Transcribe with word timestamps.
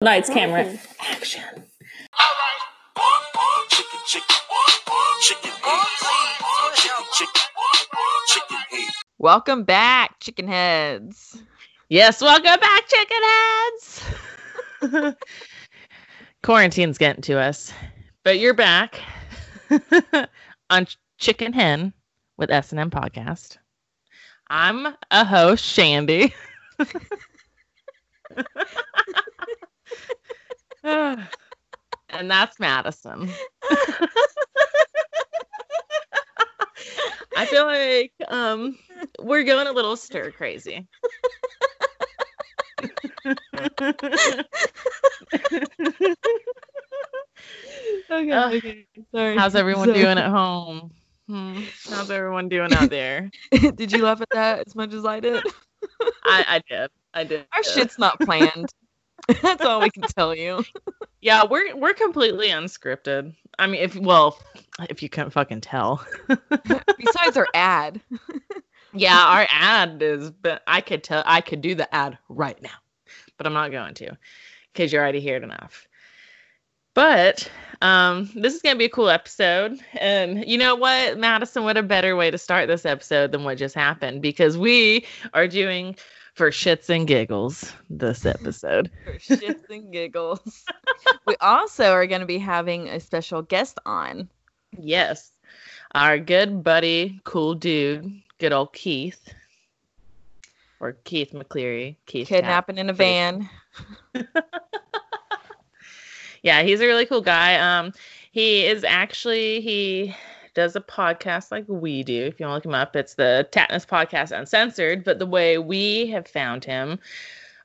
Lights, 0.00 0.30
camera, 0.30 0.60
action. 1.00 1.42
Chicken, 3.68 3.98
chicken, 4.06 4.06
chicken. 4.06 4.36
Chicken, 5.20 5.50
chicken, 7.14 7.40
chicken 8.28 8.58
heads. 8.70 8.94
Welcome 9.18 9.64
back, 9.64 10.20
chicken 10.20 10.46
heads. 10.46 11.42
Yes, 11.88 12.22
welcome 12.22 12.60
back, 12.60 12.84
chicken 12.86 13.22
heads. 14.92 15.16
Quarantine's 16.44 16.98
getting 16.98 17.22
to 17.22 17.40
us, 17.40 17.72
but 18.22 18.38
you're 18.38 18.54
back 18.54 19.00
on 20.70 20.86
Chicken 21.18 21.52
Hen 21.52 21.92
with 22.36 22.52
S 22.52 22.70
and 22.70 22.78
M 22.78 22.90
Podcast. 22.90 23.56
I'm 24.48 24.94
a 25.10 25.24
host, 25.24 25.64
Shandy. 25.64 26.32
and 32.10 32.30
that's 32.30 32.58
Madison. 32.58 33.30
I 37.36 37.46
feel 37.46 37.66
like 37.66 38.12
um 38.28 38.76
we're 39.20 39.44
going 39.44 39.66
a 39.66 39.72
little 39.72 39.96
stir 39.96 40.30
crazy. 40.32 40.86
Okay, 48.10 48.30
Ugh. 48.32 48.54
okay. 48.54 48.86
Sorry. 49.14 49.36
How's 49.36 49.54
everyone 49.54 49.88
Sorry. 49.88 50.00
doing 50.00 50.18
at 50.18 50.30
home? 50.30 50.90
Hmm, 51.28 51.60
How's 51.90 52.10
everyone 52.10 52.48
doing 52.48 52.72
out 52.72 52.88
there? 52.88 53.30
did 53.74 53.92
you 53.92 54.02
laugh 54.02 54.20
at 54.22 54.28
that 54.30 54.66
as 54.66 54.74
much 54.74 54.94
as 54.94 55.04
I 55.04 55.20
did? 55.20 55.44
I, 56.24 56.44
I 56.48 56.62
did. 56.68 56.90
I 57.12 57.24
did. 57.24 57.46
Our 57.54 57.62
shit's 57.62 57.98
not 57.98 58.18
planned. 58.20 58.72
That's 59.42 59.64
all 59.64 59.80
we 59.80 59.90
can 59.90 60.02
tell 60.02 60.34
you. 60.34 60.64
Yeah, 61.20 61.42
we're 61.50 61.74
we're 61.74 61.94
completely 61.94 62.50
unscripted. 62.50 63.34
I 63.58 63.66
mean, 63.66 63.82
if 63.82 63.96
well, 63.96 64.38
if 64.88 65.02
you 65.02 65.08
can't 65.08 65.32
fucking 65.32 65.62
tell. 65.62 66.06
Besides 66.48 67.36
our 67.36 67.48
ad. 67.54 68.00
Yeah, 68.94 69.18
our 69.18 69.48
ad 69.50 70.00
is, 70.00 70.30
but 70.30 70.62
I 70.68 70.80
could 70.80 71.02
tell, 71.02 71.24
I 71.26 71.40
could 71.40 71.60
do 71.60 71.74
the 71.74 71.92
ad 71.92 72.18
right 72.28 72.62
now, 72.62 72.70
but 73.36 73.48
I'm 73.48 73.52
not 73.52 73.72
going 73.72 73.94
to 73.94 74.16
because 74.72 74.92
you're 74.92 75.02
already 75.02 75.26
heard 75.26 75.42
enough. 75.42 75.88
But 76.94 77.50
um, 77.82 78.30
this 78.34 78.54
is 78.54 78.62
going 78.62 78.74
to 78.74 78.78
be 78.78 78.86
a 78.86 78.90
cool 78.90 79.08
episode. 79.08 79.78
And 79.94 80.44
you 80.48 80.58
know 80.58 80.74
what, 80.74 81.18
Madison, 81.18 81.64
what 81.64 81.76
a 81.76 81.82
better 81.82 82.16
way 82.16 82.30
to 82.30 82.38
start 82.38 82.66
this 82.68 82.84
episode 82.86 83.32
than 83.32 83.44
what 83.44 83.58
just 83.58 83.74
happened 83.74 84.22
because 84.22 84.58
we 84.58 85.06
are 85.34 85.46
doing 85.46 85.96
for 86.38 86.50
shits 86.52 86.88
and 86.88 87.06
giggles 87.08 87.72
this 87.90 88.24
episode. 88.24 88.90
For 89.04 89.12
shits 89.14 89.68
and 89.68 89.92
giggles. 89.92 90.64
we 91.26 91.34
also 91.40 91.90
are 91.90 92.06
going 92.06 92.20
to 92.20 92.26
be 92.26 92.38
having 92.38 92.88
a 92.88 93.00
special 93.00 93.42
guest 93.42 93.80
on. 93.84 94.28
Yes, 94.78 95.32
our 95.96 96.16
good 96.16 96.62
buddy, 96.62 97.20
cool 97.24 97.54
dude, 97.54 98.22
good 98.38 98.52
old 98.52 98.72
Keith. 98.72 99.34
Or 100.78 100.92
Keith 101.02 101.32
McCleary. 101.32 101.96
Keith. 102.06 102.28
Kidnapping 102.28 102.78
in 102.78 102.88
a 102.88 102.92
van. 102.92 103.50
yeah 106.42 106.62
he's 106.62 106.80
a 106.80 106.86
really 106.86 107.04
cool 107.04 107.20
guy 107.20 107.56
um 107.56 107.92
he 108.30 108.64
is 108.64 108.84
actually 108.84 109.60
he 109.60 110.14
does 110.58 110.74
a 110.74 110.80
podcast 110.80 111.52
like 111.52 111.64
we 111.68 112.02
do 112.02 112.24
if 112.24 112.40
you 112.40 112.46
want 112.46 112.60
to 112.64 112.68
look 112.68 112.74
him 112.74 112.80
up 112.80 112.96
it's 112.96 113.14
the 113.14 113.48
tatnus 113.52 113.86
podcast 113.86 114.36
uncensored 114.36 115.04
but 115.04 115.20
the 115.20 115.26
way 115.26 115.56
we 115.56 116.08
have 116.08 116.26
found 116.26 116.64
him 116.64 116.98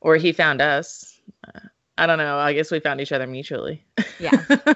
or 0.01 0.15
he 0.15 0.31
found 0.31 0.61
us 0.61 1.19
uh, 1.47 1.59
i 1.97 2.05
don't 2.05 2.19
know 2.19 2.37
i 2.37 2.53
guess 2.53 2.69
we 2.69 2.79
found 2.79 3.01
each 3.01 3.11
other 3.11 3.25
mutually 3.25 3.83
Yeah. 4.19 4.31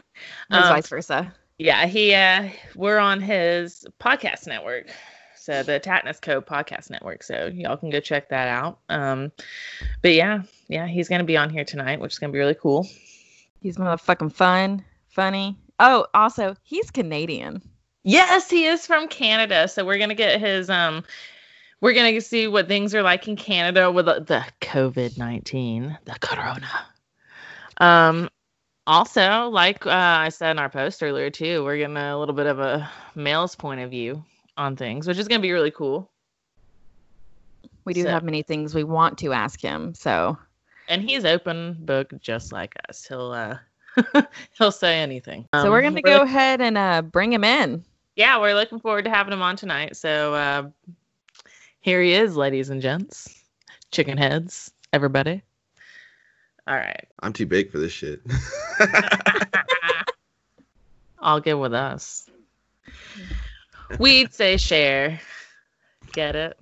Um, 0.49 0.63
vice 0.63 0.87
versa. 0.87 1.31
yeah 1.59 1.85
he 1.85 2.15
uh 2.15 2.49
we're 2.75 2.97
on 2.97 3.21
his 3.21 3.85
podcast 3.99 4.47
network 4.47 4.87
so 5.35 5.61
the 5.61 5.79
tatnus 5.79 6.19
Co 6.19 6.41
podcast 6.41 6.89
network 6.89 7.21
so 7.21 7.51
y'all 7.53 7.77
can 7.77 7.91
go 7.91 7.99
check 7.99 8.29
that 8.29 8.47
out 8.47 8.79
um 8.89 9.31
but 10.01 10.13
yeah 10.13 10.41
yeah 10.69 10.87
he's 10.87 11.07
gonna 11.07 11.23
be 11.23 11.37
on 11.37 11.51
here 11.51 11.63
tonight 11.63 11.99
which 11.99 12.13
is 12.13 12.17
gonna 12.19 12.33
be 12.33 12.39
really 12.39 12.55
cool 12.55 12.87
He's 13.59 13.77
motherfucking 13.77 14.31
fun, 14.33 14.85
funny. 15.09 15.57
Oh, 15.79 16.05
also, 16.13 16.55
he's 16.63 16.91
Canadian. 16.91 17.61
Yes, 18.03 18.49
he 18.49 18.65
is 18.65 18.85
from 18.87 19.07
Canada. 19.07 19.67
So 19.67 19.85
we're 19.85 19.97
gonna 19.97 20.15
get 20.15 20.39
his 20.39 20.69
um 20.69 21.03
we're 21.81 21.93
gonna 21.93 22.19
see 22.21 22.47
what 22.47 22.67
things 22.67 22.95
are 22.95 23.01
like 23.03 23.27
in 23.27 23.35
Canada 23.35 23.91
with 23.91 24.05
the, 24.05 24.21
the 24.21 24.45
COVID 24.61 25.17
nineteen, 25.17 25.97
the 26.05 26.17
corona. 26.19 26.69
Um 27.77 28.29
also, 28.87 29.49
like 29.49 29.85
uh, 29.85 29.89
I 29.91 30.29
said 30.29 30.51
in 30.51 30.59
our 30.59 30.69
post 30.69 31.03
earlier 31.03 31.29
too, 31.29 31.63
we're 31.65 31.77
getting 31.77 31.97
a 31.97 32.17
little 32.17 32.33
bit 32.33 32.45
of 32.45 32.59
a 32.59 32.89
male's 33.15 33.53
point 33.53 33.81
of 33.81 33.89
view 33.91 34.23
on 34.55 34.77
things, 34.77 35.07
which 35.07 35.17
is 35.17 35.27
gonna 35.27 35.41
be 35.41 35.51
really 35.51 35.71
cool. 35.71 36.09
We 37.83 37.93
do 37.93 38.03
So- 38.03 38.09
have 38.09 38.23
many 38.23 38.43
things 38.43 38.73
we 38.73 38.83
want 38.85 39.17
to 39.19 39.33
ask 39.33 39.61
him. 39.61 39.93
So 39.93 40.37
And 40.87 41.01
he's 41.01 41.25
open 41.25 41.75
book 41.81 42.13
just 42.21 42.53
like 42.53 42.73
us. 42.87 43.05
He'll 43.05 43.31
uh 43.31 43.57
he'll 44.57 44.71
say 44.71 44.99
anything. 44.99 45.47
so 45.55 45.69
we're 45.71 45.77
Um, 45.81 45.93
gonna 45.93 46.01
go 46.01 46.21
ahead 46.21 46.61
and 46.61 46.77
uh 46.77 47.01
bring 47.01 47.31
him 47.33 47.43
in. 47.43 47.83
yeah, 48.15 48.39
we're 48.39 48.53
looking 48.53 48.79
forward 48.79 49.05
to 49.05 49.09
having 49.11 49.33
him 49.33 49.41
on 49.41 49.55
tonight. 49.55 49.95
So 49.95 50.33
uh, 50.33 50.69
here 51.81 52.01
he 52.01 52.13
is, 52.13 52.35
ladies 52.35 52.69
and 52.69 52.81
gents, 52.81 53.43
chicken 53.91 54.17
heads, 54.17 54.71
everybody. 54.93 55.41
All 56.67 56.75
right, 56.75 57.07
I'm 57.21 57.33
too 57.33 57.45
big 57.45 57.71
for 57.71 57.77
this 57.79 57.91
shit. 57.91 58.21
I'll 61.19 61.39
get 61.39 61.57
with 61.57 61.73
us. 61.73 62.29
We'd 63.99 64.33
say 64.33 64.57
share. 64.57 65.19
Get 66.13 66.35
it? 66.35 66.57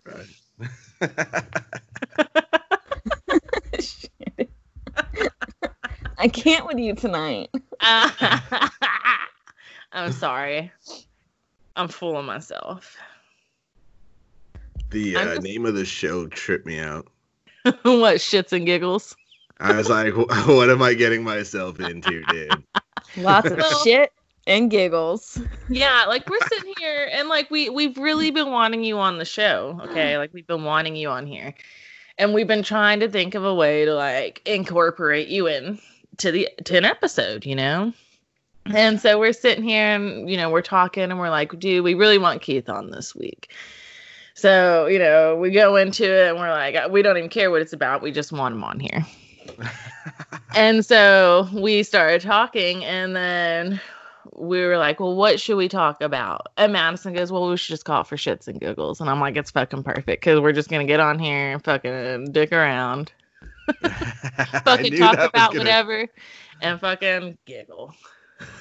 I 6.17 6.27
can't 6.27 6.65
with 6.65 6.77
you 6.77 6.95
tonight. 6.95 7.49
I'm 9.91 10.11
sorry. 10.11 10.71
I'm 11.75 11.87
fooling 11.87 12.25
myself. 12.25 12.97
the 14.91 15.15
uh, 15.17 15.23
just- 15.25 15.41
name 15.41 15.65
of 15.65 15.75
the 15.75 15.85
show 15.85 16.27
tripped 16.27 16.65
me 16.65 16.79
out. 16.79 17.07
what 17.63 18.17
shits 18.17 18.53
and 18.53 18.65
giggles? 18.65 19.15
I 19.59 19.75
was 19.75 19.89
like, 19.89 20.15
what 20.47 20.69
am 20.69 20.81
I 20.81 20.93
getting 20.93 21.23
myself 21.23 21.79
into, 21.79 22.23
dude? 22.25 22.63
Lots 23.17 23.49
of 23.49 23.63
shit 23.83 24.11
and 24.47 24.69
giggles. 24.69 25.41
yeah 25.69 26.05
like 26.07 26.29
we're 26.29 26.47
sitting 26.47 26.73
here 26.77 27.09
and 27.11 27.27
like 27.27 27.49
we 27.49 27.69
we've 27.69 27.97
really 27.97 28.29
been 28.31 28.51
wanting 28.51 28.83
you 28.83 28.97
on 28.97 29.17
the 29.17 29.25
show 29.25 29.79
okay 29.83 30.17
like 30.17 30.31
we've 30.33 30.47
been 30.47 30.63
wanting 30.63 30.95
you 30.95 31.09
on 31.09 31.25
here 31.25 31.53
and 32.17 32.33
we've 32.33 32.47
been 32.47 32.63
trying 32.63 32.99
to 32.99 33.09
think 33.09 33.33
of 33.33 33.43
a 33.43 33.53
way 33.53 33.85
to 33.85 33.93
like 33.95 34.41
incorporate 34.45 35.27
you 35.27 35.47
in 35.47 35.79
to 36.17 36.31
the 36.31 36.49
to 36.63 36.77
an 36.77 36.85
episode 36.85 37.45
you 37.45 37.55
know? 37.55 37.93
Mm-hmm. 38.65 38.77
And 38.77 38.99
so 38.99 39.19
we're 39.19 39.33
sitting 39.33 39.63
here 39.63 39.95
and 39.95 40.29
you 40.29 40.37
know 40.37 40.49
we're 40.49 40.61
talking 40.61 41.03
and 41.03 41.19
we're 41.19 41.29
like 41.29 41.57
dude 41.59 41.83
we 41.83 41.93
really 41.93 42.17
want 42.17 42.41
keith 42.41 42.69
on 42.69 42.91
this 42.91 43.15
week. 43.15 43.51
So 44.33 44.87
you 44.87 44.99
know 44.99 45.35
we 45.35 45.51
go 45.51 45.75
into 45.75 46.03
it 46.03 46.29
and 46.29 46.39
we're 46.39 46.51
like 46.51 46.75
we 46.91 47.01
don't 47.01 47.17
even 47.17 47.29
care 47.29 47.51
what 47.51 47.61
it's 47.61 47.73
about. 47.73 48.01
We 48.01 48.11
just 48.11 48.31
want 48.31 48.55
him 48.55 48.63
on 48.63 48.79
here. 48.79 49.05
And 50.55 50.85
so 50.85 51.49
we 51.53 51.83
started 51.83 52.21
talking, 52.21 52.85
and 52.85 53.13
then 53.13 53.81
we 54.37 54.61
were 54.61 54.77
like, 54.77 55.01
well, 55.01 55.13
what 55.13 55.39
should 55.39 55.57
we 55.57 55.67
talk 55.67 56.01
about? 56.01 56.47
And 56.55 56.71
Madison 56.71 57.13
goes, 57.13 57.29
well, 57.29 57.49
we 57.49 57.57
should 57.57 57.73
just 57.73 57.83
call 57.83 58.01
it 58.01 58.07
for 58.07 58.15
shits 58.15 58.47
and 58.47 58.59
giggles. 58.59 59.01
And 59.01 59.09
I'm 59.09 59.19
like, 59.19 59.35
it's 59.35 59.51
fucking 59.51 59.83
perfect 59.83 60.05
because 60.05 60.39
we're 60.39 60.53
just 60.53 60.69
going 60.69 60.85
to 60.85 60.91
get 60.91 61.01
on 61.01 61.19
here 61.19 61.51
and 61.51 61.63
fucking 61.63 62.31
dick 62.31 62.53
around, 62.53 63.11
fucking 64.63 64.97
talk 64.97 65.13
about 65.17 65.51
gonna- 65.51 65.59
whatever, 65.59 66.07
and 66.61 66.79
fucking 66.79 67.38
giggle. 67.45 67.94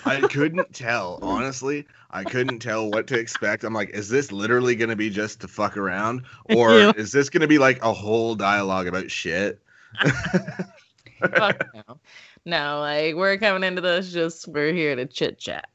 I 0.04 0.20
couldn't 0.30 0.72
tell, 0.72 1.18
honestly. 1.22 1.86
I 2.10 2.22
couldn't 2.22 2.60
tell 2.60 2.90
what 2.90 3.08
to 3.08 3.18
expect. 3.18 3.64
I'm 3.64 3.74
like, 3.74 3.90
is 3.90 4.08
this 4.08 4.30
literally 4.30 4.76
going 4.76 4.90
to 4.90 4.96
be 4.96 5.10
just 5.10 5.40
to 5.40 5.48
fuck 5.48 5.76
around? 5.76 6.22
Or 6.54 6.78
Yeah. 6.78 6.92
is 6.96 7.10
this 7.10 7.28
going 7.28 7.40
to 7.40 7.48
be 7.48 7.58
like 7.58 7.82
a 7.82 7.92
whole 7.92 8.36
dialogue 8.36 8.86
about 8.86 9.10
shit? 9.10 9.60
Fuck 11.20 11.64
no. 11.74 11.98
No, 12.44 12.80
like 12.80 13.14
we're 13.14 13.36
coming 13.38 13.64
into 13.64 13.80
this 13.80 14.12
just, 14.12 14.46
we're 14.46 14.72
here 14.72 14.94
to 14.94 15.06
chit 15.06 15.38
chat. 15.38 15.68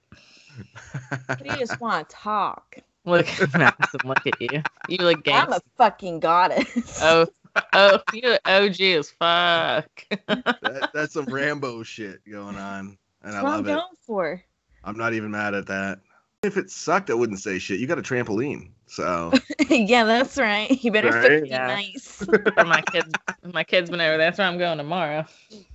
We 1.43 1.49
just 1.57 1.79
want 1.81 2.07
to 2.09 2.15
talk. 2.15 2.77
Look 3.05 3.27
at 3.41 3.53
Madison, 3.57 4.01
look 4.03 4.25
at 4.27 4.39
you. 4.39 4.61
You 4.87 4.97
look 4.99 5.27
I'm 5.27 5.51
a 5.53 5.61
fucking 5.77 6.19
goddess. 6.19 6.99
Oh, 7.01 7.27
oh, 7.73 7.99
you 8.13 8.37
OG 8.45 8.81
as 8.81 9.09
fuck. 9.11 9.89
that, 10.27 10.89
that's 10.93 11.13
some 11.13 11.25
Rambo 11.25 11.83
shit 11.83 12.19
going 12.29 12.55
on. 12.57 12.97
And 13.21 13.33
That's 13.33 13.35
I 13.35 13.41
what 13.43 13.49
I'm 13.51 13.55
love 13.57 13.67
it. 13.67 13.71
going 13.73 13.95
for. 14.05 14.41
I'm 14.83 14.97
not 14.97 15.13
even 15.13 15.31
mad 15.31 15.53
at 15.53 15.67
that. 15.67 15.99
If 16.41 16.55
it 16.55 16.69
sucked, 16.69 17.09
I 17.09 17.13
wouldn't 17.15 17.39
say 17.39 17.59
shit. 17.59 17.79
You 17.79 17.87
got 17.87 17.99
a 17.99 18.01
trampoline. 18.01 18.71
So 18.85 19.33
yeah, 19.69 20.05
that's 20.05 20.37
right. 20.37 20.71
You 20.83 20.91
better 20.91 21.11
Right? 21.11 21.21
fucking 21.23 21.43
be 21.43 21.49
Yeah. 21.49 21.67
nice. 21.67 22.25
For 22.55 22.63
my 22.65 22.81
kids, 22.81 23.13
my 23.53 23.63
kids 23.65 23.89
been 23.89 23.99
over. 23.99 24.17
That's 24.17 24.37
where 24.39 24.47
I'm 24.47 24.57
going 24.57 24.77
tomorrow. 24.77 25.25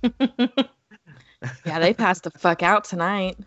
Yeah, 1.65 1.77
they 1.79 1.93
passed 1.93 2.23
the 2.23 2.31
fuck 2.31 2.63
out 2.63 2.85
tonight. 2.85 3.37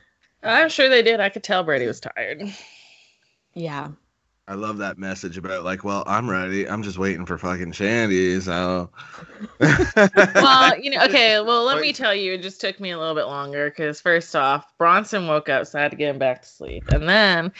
I'm 0.44 0.69
sure 0.69 0.88
they 0.88 1.02
did. 1.02 1.19
I 1.19 1.29
could 1.31 1.43
tell 1.43 1.64
Brady 1.64 1.87
was 1.87 1.99
tired. 2.00 2.43
Yeah. 3.55 3.88
I 4.49 4.55
love 4.55 4.79
that 4.79 4.97
message 4.97 5.37
about 5.37 5.62
like, 5.62 5.85
well, 5.85 6.03
I'm 6.06 6.29
ready. 6.29 6.67
I'm 6.67 6.83
just 6.83 6.97
waiting 6.97 7.27
for 7.27 7.37
fucking 7.37 7.73
Shandy. 7.73 8.41
So, 8.41 8.89
well, 9.61 10.79
you 10.79 10.91
know, 10.91 11.05
okay. 11.05 11.39
Well, 11.41 11.65
let 11.65 11.83
me 11.83 11.93
tell 11.93 12.15
you, 12.15 12.33
it 12.33 12.43
just 12.43 12.59
took 12.59 12.81
me 12.81 12.91
a 12.91 12.99
little 12.99 13.15
bit 13.15 13.27
longer 13.27 13.69
because 13.69 14.00
first 14.00 14.35
off, 14.35 14.73
Bronson 14.79 15.27
woke 15.27 15.50
up, 15.50 15.67
so 15.67 15.79
I 15.79 15.83
had 15.83 15.91
to 15.91 15.99
get 15.99 16.09
him 16.09 16.19
back 16.19 16.41
to 16.43 16.49
sleep, 16.49 16.89
and 16.89 17.06
then 17.06 17.53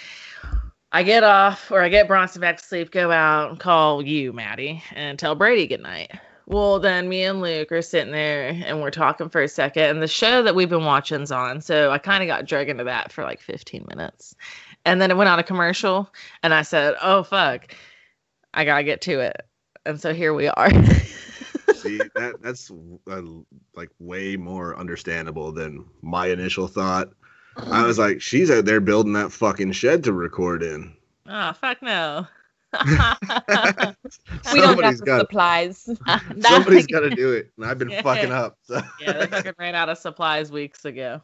I 0.91 1.03
get 1.03 1.25
off 1.25 1.71
or 1.71 1.83
I 1.83 1.91
get 1.91 2.09
Bronson 2.09 2.41
back 2.41 2.57
to 2.57 2.65
sleep, 2.65 2.91
go 2.91 3.11
out 3.11 3.51
and 3.51 3.61
call 3.61 4.03
you, 4.03 4.33
Maddie, 4.33 4.83
and 4.95 5.19
tell 5.19 5.35
Brady 5.35 5.67
good 5.67 5.83
night. 5.83 6.11
Well, 6.47 6.81
then 6.81 7.11
me 7.11 7.25
and 7.25 7.43
Luke 7.43 7.71
are 7.71 7.83
sitting 7.83 8.13
there 8.13 8.49
and 8.65 8.81
we're 8.81 8.91
talking 8.91 9.29
for 9.29 9.43
a 9.43 9.49
second, 9.49 9.83
and 9.83 10.03
the 10.03 10.09
show 10.09 10.43
that 10.43 10.55
we've 10.55 10.71
been 10.71 10.87
watching's 10.87 11.31
on, 11.31 11.61
so 11.61 11.91
I 11.91 11.99
kind 11.99 12.23
of 12.23 12.27
got 12.27 12.47
dragged 12.47 12.71
into 12.71 12.85
that 12.85 13.13
for 13.13 13.23
like 13.23 13.43
15 13.43 13.85
minutes, 13.87 14.35
and 14.85 15.01
then 15.01 15.11
it 15.11 15.17
went 15.17 15.29
on 15.29 15.39
a 15.39 15.45
commercial, 15.45 16.13
and 16.43 16.55
I 16.55 16.63
said, 16.63 16.95
"Oh 17.03 17.23
fuck, 17.23 17.75
I 18.55 18.65
gotta 18.65 18.85
get 18.85 19.01
to 19.03 19.21
it," 19.21 19.43
and 19.85 20.01
so 20.01 20.15
here 20.15 20.35
we 20.35 20.49
are. 20.49 20.71
see, 21.75 21.99
that 22.15 22.35
that's 22.41 22.71
uh, 23.11 23.23
like 23.75 23.91
way 23.99 24.37
more 24.37 24.77
understandable 24.77 25.53
than 25.53 25.85
my 26.03 26.27
initial 26.27 26.69
thought. 26.69 27.11
I 27.57 27.85
was 27.85 27.99
like, 27.99 28.21
she's 28.21 28.51
out 28.51 28.67
there 28.67 28.81
building 28.81 29.15
that 29.15 29.33
fucking 29.33 29.73
shed 29.73 30.05
to 30.05 30.13
record 30.13 30.63
in. 30.63 30.95
Oh 31.27 31.53
fuck 31.53 31.83
no. 31.83 32.27
We 34.53 34.61
don't 34.61 34.83
have 34.83 34.99
the 34.99 35.03
got 35.05 35.21
supplies. 35.21 35.89
somebody's 36.41 36.87
got 36.87 37.01
to 37.01 37.11
do 37.11 37.33
it, 37.33 37.51
and 37.57 37.67
I've 37.67 37.79
been 37.79 37.91
fucking 38.03 38.31
up. 38.31 38.59
So. 38.63 38.81
yeah, 39.01 39.13
they 39.13 39.27
fucking 39.27 39.55
ran 39.59 39.75
out 39.75 39.89
of 39.89 39.99
supplies 39.99 40.53
weeks 40.53 40.85
ago. 40.85 41.23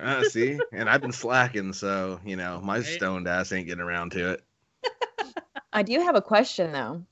Uh, 0.00 0.24
see, 0.24 0.58
and 0.72 0.88
I've 0.90 1.00
been 1.00 1.12
slacking, 1.12 1.72
so 1.72 2.20
you 2.24 2.36
know 2.36 2.60
my 2.62 2.76
Right. 2.78 2.84
stoned 2.84 3.28
ass 3.28 3.52
ain't 3.52 3.66
getting 3.66 3.82
around 3.84 4.12
to 4.12 4.32
it. 4.32 4.44
I 5.72 5.82
do 5.82 6.00
have 6.00 6.16
a 6.16 6.22
question 6.22 6.72
though. 6.72 7.02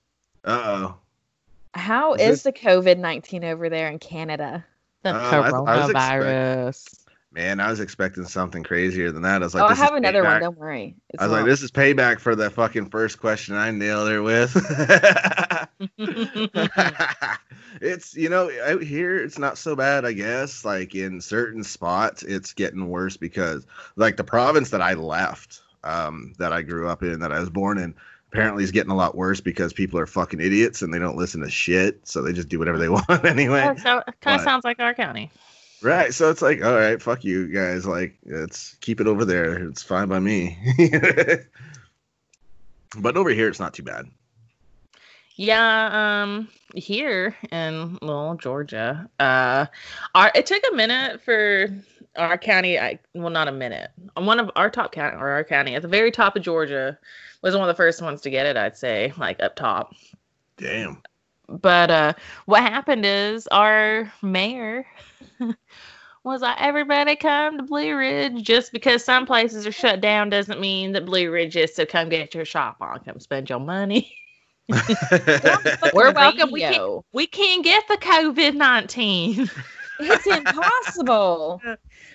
Uh 0.44 0.62
oh. 0.64 0.96
How 1.74 2.14
Is 2.14 2.38
is 2.38 2.42
the 2.42 2.52
COVID 2.52 2.98
19 2.98 3.44
over 3.44 3.68
there 3.68 3.88
in 3.88 3.98
Canada? 3.98 4.64
The 5.02 5.10
Uh, 5.10 5.18
I- 5.18 5.48
I 5.48 5.50
coronavirus. 5.50 7.01
Man, 7.32 7.60
I 7.60 7.70
was 7.70 7.80
expecting 7.80 8.24
something 8.26 8.62
crazier 8.62 9.10
than 9.10 9.22
that. 9.22 9.40
I 9.40 9.44
was 9.46 9.54
like, 9.54 9.62
oh, 9.62 9.66
I 9.66 9.68
this 9.70 9.78
is 9.78 9.84
have 9.84 9.94
another 9.94 10.22
one. 10.22 10.40
Don't 10.40 10.58
worry. 10.58 10.94
It's 11.08 11.22
I 11.22 11.26
was 11.26 11.32
like, 11.32 11.46
this 11.46 11.62
is 11.62 11.70
payback 11.70 12.18
for 12.18 12.34
the 12.34 12.50
fucking 12.50 12.90
first 12.90 13.18
question 13.18 13.54
I 13.54 13.70
nailed 13.70 14.10
her 14.10 14.22
with. 14.22 14.54
it's 17.80 18.14
you 18.14 18.28
know 18.28 18.50
out 18.64 18.82
here 18.82 19.16
it's 19.16 19.38
not 19.38 19.56
so 19.58 19.74
bad 19.74 20.04
I 20.04 20.12
guess 20.12 20.64
like 20.64 20.94
in 20.94 21.20
certain 21.20 21.64
spots 21.64 22.22
it's 22.22 22.52
getting 22.52 22.88
worse 22.88 23.16
because 23.16 23.66
like 23.96 24.16
the 24.16 24.24
province 24.24 24.70
that 24.70 24.82
I 24.82 24.94
left 24.94 25.60
um 25.82 26.34
that 26.38 26.52
I 26.52 26.62
grew 26.62 26.88
up 26.88 27.02
in 27.02 27.20
that 27.20 27.32
I 27.32 27.40
was 27.40 27.50
born 27.50 27.78
in 27.78 27.94
apparently 28.28 28.62
is 28.62 28.70
getting 28.70 28.92
a 28.92 28.96
lot 28.96 29.16
worse 29.16 29.40
because 29.40 29.72
people 29.72 29.98
are 29.98 30.06
fucking 30.06 30.40
idiots 30.40 30.82
and 30.82 30.92
they 30.92 30.98
don't 30.98 31.16
listen 31.16 31.40
to 31.40 31.50
shit 31.50 32.06
so 32.06 32.22
they 32.22 32.32
just 32.32 32.48
do 32.48 32.58
whatever 32.58 32.78
they 32.78 32.88
want 32.90 33.24
anyway 33.24 33.74
so, 33.82 34.02
kind 34.20 34.36
of 34.36 34.44
sounds 34.44 34.64
like 34.64 34.78
our 34.78 34.94
county. 34.94 35.30
Right 35.82 36.14
so 36.14 36.30
it's 36.30 36.42
like 36.42 36.62
all 36.62 36.74
right 36.74 37.02
fuck 37.02 37.24
you 37.24 37.48
guys 37.48 37.86
like 37.86 38.16
let's 38.26 38.74
keep 38.80 39.00
it 39.00 39.06
over 39.06 39.24
there 39.24 39.54
it's 39.68 39.82
fine 39.82 40.08
by 40.08 40.18
me 40.18 40.58
but 42.98 43.16
over 43.16 43.30
here 43.30 43.48
it's 43.48 43.60
not 43.60 43.74
too 43.74 43.82
bad 43.82 44.06
Yeah, 45.36 46.22
um, 46.22 46.48
here 46.74 47.34
in 47.50 47.98
little 48.02 48.34
Georgia, 48.34 49.08
uh, 49.18 49.66
our 50.14 50.30
it 50.34 50.44
took 50.46 50.62
a 50.70 50.74
minute 50.76 51.22
for 51.22 51.68
our 52.16 52.36
county. 52.36 52.78
I 52.78 52.98
well, 53.14 53.30
not 53.30 53.48
a 53.48 53.52
minute. 53.52 53.90
One 54.16 54.38
of 54.38 54.50
our 54.56 54.70
top 54.70 54.92
county 54.92 55.16
or 55.16 55.30
our 55.30 55.44
county 55.44 55.74
at 55.74 55.82
the 55.82 55.88
very 55.88 56.10
top 56.10 56.36
of 56.36 56.42
Georgia 56.42 56.98
was 57.40 57.54
one 57.54 57.62
of 57.62 57.68
the 57.68 57.82
first 57.82 58.02
ones 58.02 58.20
to 58.22 58.30
get 58.30 58.44
it. 58.46 58.56
I'd 58.56 58.76
say, 58.76 59.12
like 59.16 59.42
up 59.42 59.56
top. 59.56 59.94
damn 60.58 61.02
But 61.48 61.90
uh, 61.90 62.12
what 62.44 62.62
happened 62.62 63.06
is 63.06 63.46
our 63.48 64.12
mayor 64.20 64.86
was 66.24 66.40
like, 66.40 66.60
everybody 66.60 67.16
come 67.16 67.58
to 67.58 67.62
Blue 67.64 67.96
Ridge. 67.96 68.42
Just 68.42 68.72
because 68.72 69.04
some 69.04 69.26
places 69.26 69.66
are 69.66 69.72
shut 69.72 70.00
down 70.00 70.30
doesn't 70.30 70.60
mean 70.60 70.92
that 70.92 71.06
Blue 71.06 71.30
Ridge 71.30 71.56
is 71.56 71.72
to 71.72 71.86
come 71.86 72.08
get 72.08 72.34
your 72.34 72.44
shop 72.44 72.76
on, 72.80 73.00
come 73.00 73.20
spend 73.20 73.50
your 73.50 73.60
money. 73.60 74.14
We're 75.92 76.12
welcome. 76.12 76.52
We 76.52 76.60
can't, 76.60 77.04
we 77.12 77.26
can't 77.26 77.64
get 77.64 77.86
the 77.88 77.96
COVID 77.96 78.54
19. 78.54 79.50
It's 80.00 80.26
impossible. 80.26 81.60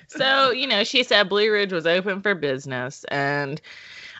so, 0.07 0.51
you 0.51 0.67
know, 0.67 0.83
she 0.83 1.03
said 1.03 1.29
Blue 1.29 1.51
Ridge 1.51 1.73
was 1.73 1.85
open 1.85 2.21
for 2.21 2.35
business 2.35 3.05
and 3.09 3.61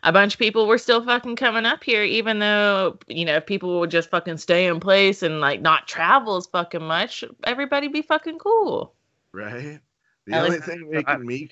a 0.04 0.12
bunch 0.12 0.36
of 0.36 0.39
people 0.39 0.68
were 0.68 0.77
still 0.77 1.04
fucking 1.04 1.36
coming 1.36 1.65
up 1.65 1.83
here, 1.83 2.04
even 2.04 2.39
though, 2.39 2.98
you 3.07 3.25
know, 3.25 3.38
if 3.38 3.45
people 3.45 3.80
would 3.80 3.92
just 3.92 4.09
fucking 4.09 4.38
stay 4.38 4.68
in 4.68 4.80
place 4.80 5.24
and 5.24 5.39
like 5.42 5.62
not 5.62 5.88
travel 5.88 6.36
as 6.36 6.48
fucking 6.48 6.83
much, 6.83 7.24
everybody 7.44 7.88
be 7.88 8.01
fucking 8.01 8.38
cool. 8.38 8.94
Right? 9.37 9.79
The 10.25 10.33
At 10.33 10.43
only 10.43 10.57
least- 10.57 10.65
thing 10.69 10.89
making 10.89 11.25
me, 11.25 11.49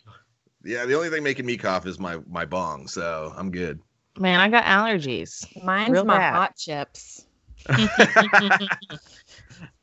yeah, 0.63 0.85
the 0.85 0.95
only 0.95 1.09
thing 1.09 1.23
making 1.23 1.45
me 1.45 1.55
cough 1.57 1.85
is 1.85 1.99
my 1.99 2.17
my 2.27 2.43
bong, 2.45 2.87
so 2.87 3.33
I'm 3.37 3.51
good. 3.51 3.79
Man, 4.17 4.39
I 4.39 4.49
got 4.49 4.63
allergies. 4.65 5.45
Mine's 5.63 5.91
Real 5.91 6.05
my 6.05 6.17
bad. 6.17 6.33
hot 6.33 6.55
chips. 6.57 7.25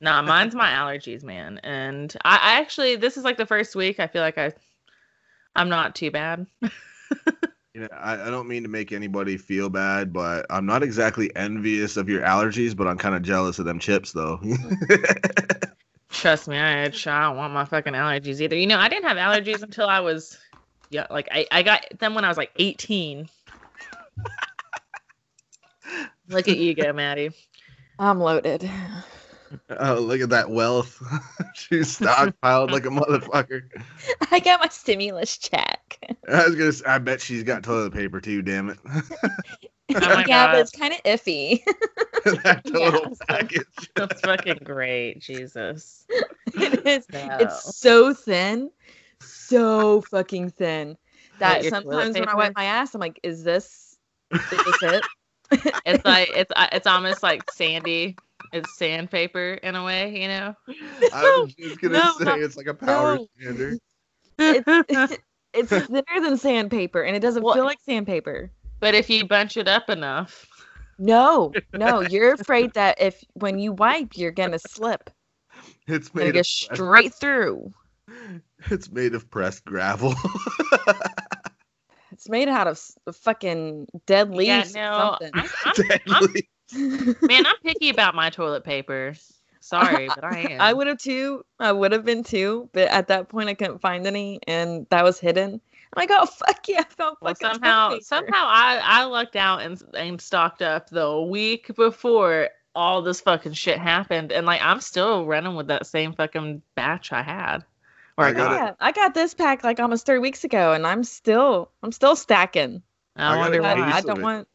nah, 0.00 0.22
mine's 0.22 0.54
my 0.54 0.70
allergies, 0.70 1.22
man. 1.22 1.58
And 1.62 2.14
I, 2.24 2.36
I 2.36 2.60
actually, 2.60 2.96
this 2.96 3.16
is 3.16 3.24
like 3.24 3.36
the 3.36 3.46
first 3.46 3.74
week 3.76 4.00
I 4.00 4.06
feel 4.06 4.22
like 4.22 4.38
I, 4.38 4.52
I'm 5.54 5.68
not 5.68 5.94
too 5.94 6.10
bad. 6.10 6.46
You 7.74 7.80
know, 7.80 7.88
I, 7.90 8.26
I 8.26 8.30
don't 8.30 8.48
mean 8.48 8.64
to 8.64 8.68
make 8.68 8.92
anybody 8.92 9.38
feel 9.38 9.70
bad, 9.70 10.12
but 10.12 10.44
I'm 10.50 10.66
not 10.66 10.82
exactly 10.82 11.34
envious 11.34 11.96
of 11.96 12.06
your 12.06 12.20
allergies, 12.20 12.76
but 12.76 12.86
I'm 12.86 12.98
kind 12.98 13.14
of 13.14 13.22
jealous 13.22 13.58
of 13.58 13.64
them 13.64 13.78
chips, 13.78 14.12
though. 14.12 14.38
Trust 16.12 16.46
me, 16.46 16.58
I, 16.58 16.84
I 16.84 16.88
don't 16.88 17.36
want 17.36 17.54
my 17.54 17.64
fucking 17.64 17.94
allergies 17.94 18.40
either. 18.40 18.54
You 18.54 18.66
know, 18.66 18.78
I 18.78 18.88
didn't 18.88 19.08
have 19.08 19.16
allergies 19.16 19.62
until 19.62 19.88
I 19.88 20.00
was, 20.00 20.38
yeah, 20.90 21.06
like 21.10 21.28
I, 21.32 21.46
I 21.50 21.62
got 21.62 21.86
them 21.98 22.14
when 22.14 22.24
I 22.24 22.28
was 22.28 22.36
like 22.36 22.52
18. 22.56 23.28
Look 26.28 26.48
at 26.48 26.58
you 26.58 26.74
go, 26.74 26.92
Maddie. 26.92 27.30
I'm 27.98 28.20
loaded. 28.20 28.70
oh, 29.78 29.94
look 29.94 30.22
at 30.22 30.30
that 30.30 30.48
wealth. 30.48 31.02
She's 31.54 31.98
stockpiled 31.98 32.70
like 32.70 32.86
a 32.86 32.88
motherfucker. 32.88 33.62
I 34.30 34.40
got 34.40 34.60
my 34.60 34.68
stimulus 34.68 35.36
check. 35.36 35.98
I 36.28 36.46
was 36.46 36.56
gonna. 36.56 36.72
Say, 36.72 36.84
I 36.86 36.98
bet 36.98 37.20
she's 37.20 37.42
got 37.42 37.62
toilet 37.62 37.92
paper 37.92 38.20
too. 38.20 38.40
Damn 38.40 38.70
it! 38.70 38.78
Oh 40.02 40.14
my 40.14 40.24
yeah, 40.26 40.46
God. 40.46 40.52
but 40.52 40.60
it's 40.60 40.70
kind 40.72 40.92
of 40.92 41.02
iffy. 41.04 41.62
that 42.42 42.62
total 42.66 43.02
Yeah. 43.10 43.26
package. 43.28 43.90
That's 43.94 44.20
fucking 44.20 44.60
great, 44.64 45.20
Jesus. 45.20 46.04
it 46.54 46.86
is. 46.86 47.06
No. 47.12 47.36
It's 47.40 47.76
so 47.76 48.14
thin, 48.14 48.70
so 49.20 50.00
fucking 50.02 50.50
thin 50.50 50.96
that 51.38 51.62
your 51.62 51.70
sometimes 51.70 52.18
when 52.18 52.28
I 52.28 52.34
wipe 52.34 52.54
my 52.56 52.64
ass, 52.64 52.94
I'm 52.94 53.00
like, 53.00 53.18
"Is 53.22 53.42
this? 53.44 53.96
Is 54.30 54.40
this 54.50 54.82
it?" 54.82 55.04
It's 55.84 56.04
like 56.04 56.30
it's 56.34 56.52
uh, 56.56 56.68
it's 56.72 56.86
almost 56.86 57.22
like 57.22 57.50
sandy. 57.52 58.16
It's 58.52 58.76
sandpaper 58.78 59.54
in 59.62 59.74
a 59.76 59.84
way, 59.84 60.20
you 60.20 60.28
know. 60.28 60.54
I 61.12 61.42
was 61.42 61.54
just 61.54 61.80
gonna 61.80 61.98
no, 61.98 62.12
say 62.18 62.24
no, 62.24 62.34
it's 62.36 62.56
like 62.56 62.66
a 62.66 62.74
power 62.74 63.16
no. 63.16 63.28
sander. 63.40 63.78
it's, 64.38 65.18
it's 65.54 65.86
thinner 65.86 66.20
than 66.20 66.36
sandpaper, 66.36 67.02
and 67.02 67.16
it 67.16 67.20
doesn't 67.20 67.42
Well- 67.42 67.54
feel 67.54 67.64
like 67.64 67.80
sandpaper. 67.80 68.50
But 68.82 68.94
if 68.96 69.08
you 69.08 69.24
bunch 69.24 69.56
it 69.56 69.68
up 69.68 69.88
enough, 69.88 70.46
No, 70.98 71.52
no, 71.72 72.00
you're 72.00 72.34
afraid 72.34 72.74
that 72.74 73.00
if 73.00 73.24
when 73.34 73.58
you 73.58 73.72
wipe, 73.72 74.18
you're 74.18 74.32
gonna 74.32 74.58
slip. 74.58 75.08
It's 75.86 76.08
Gonna 76.08 76.26
made 76.26 76.34
go 76.34 76.40
of 76.40 76.46
straight 76.46 77.14
through. 77.14 77.72
It's 78.70 78.90
made 78.90 79.14
of 79.14 79.30
pressed 79.30 79.64
gravel. 79.64 80.14
It's 82.12 82.28
made 82.28 82.48
out 82.48 82.66
of 82.66 82.78
fucking 83.14 83.88
dead 84.06 84.30
leaves. 84.34 84.74
yeah, 84.74 84.90
or 84.90 84.90
no, 84.90 85.16
something. 85.20 85.30
I'm, 85.34 85.72
I'm, 86.06 86.26
Deadly. 86.26 86.48
man, 87.22 87.46
I'm 87.46 87.56
picky 87.64 87.88
about 87.88 88.14
my 88.14 88.30
toilet 88.30 88.64
paper. 88.64 89.14
Sorry, 89.60 90.08
but 90.14 90.22
I 90.22 90.40
am. 90.50 90.60
I 90.60 90.72
would 90.72 90.86
have 90.88 90.98
too. 90.98 91.44
I 91.58 91.72
would 91.72 91.92
have 91.92 92.04
been 92.04 92.22
too, 92.22 92.68
but 92.72 92.88
at 92.88 93.08
that 93.08 93.28
point 93.28 93.48
I 93.48 93.54
couldn't 93.54 93.80
find 93.80 94.06
any, 94.06 94.40
and 94.46 94.86
that 94.90 95.04
was 95.04 95.18
hidden. 95.18 95.60
I'm 95.94 96.00
like, 96.08 96.10
oh 96.12 96.26
fuck 96.26 96.66
yeah, 96.68 96.80
I 96.80 96.84
found 96.94 97.16
Well, 97.20 97.34
fucking 97.34 97.54
somehow, 97.54 97.90
paper." 97.90 98.04
somehow, 98.04 98.44
I 98.46 98.80
I 98.82 99.04
lucked 99.04 99.36
out 99.36 99.62
and 99.62 99.82
and 99.94 100.20
stocked 100.20 100.62
up 100.62 100.90
the 100.90 101.20
week 101.20 101.74
before 101.76 102.48
all 102.74 103.02
this 103.02 103.20
fucking 103.20 103.52
shit 103.52 103.78
happened, 103.78 104.32
and 104.32 104.46
like 104.46 104.62
I'm 104.62 104.80
still 104.80 105.26
running 105.26 105.54
with 105.54 105.66
that 105.68 105.86
same 105.86 106.12
fucking 106.14 106.62
batch 106.74 107.12
I 107.12 107.22
had. 107.22 107.64
Or 108.18 108.24
I, 108.26 108.28
I 108.28 108.32
got 108.32 108.50
got. 108.58 108.68
it. 108.68 108.76
I 108.80 108.92
got 108.92 109.14
this 109.14 109.34
pack 109.34 109.64
like 109.64 109.80
almost 109.80 110.06
three 110.06 110.18
weeks 110.18 110.44
ago, 110.44 110.72
and 110.72 110.86
I'm 110.86 111.02
still, 111.04 111.70
I'm 111.82 111.92
still 111.92 112.14
stacking. 112.16 112.82
I, 113.16 113.34
I 113.34 113.38
wonder 113.38 113.62
why. 113.62 113.72
I 113.72 114.00
don't 114.00 114.22
want, 114.22 114.48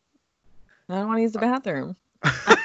I 0.89 0.96
don't 0.96 1.08
want 1.08 1.17
to 1.17 1.22
use 1.24 1.32
the 1.34 1.39
bathroom. 1.39 1.96
I 2.24 2.58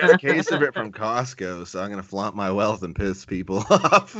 got 0.00 0.14
a 0.14 0.18
case 0.20 0.50
of 0.50 0.62
it 0.62 0.74
from 0.74 0.92
Costco, 0.92 1.66
so 1.66 1.80
I'm 1.80 1.90
gonna 1.90 2.02
flaunt 2.02 2.36
my 2.36 2.50
wealth 2.50 2.82
and 2.82 2.94
piss 2.94 3.24
people 3.24 3.58
off. 3.70 4.16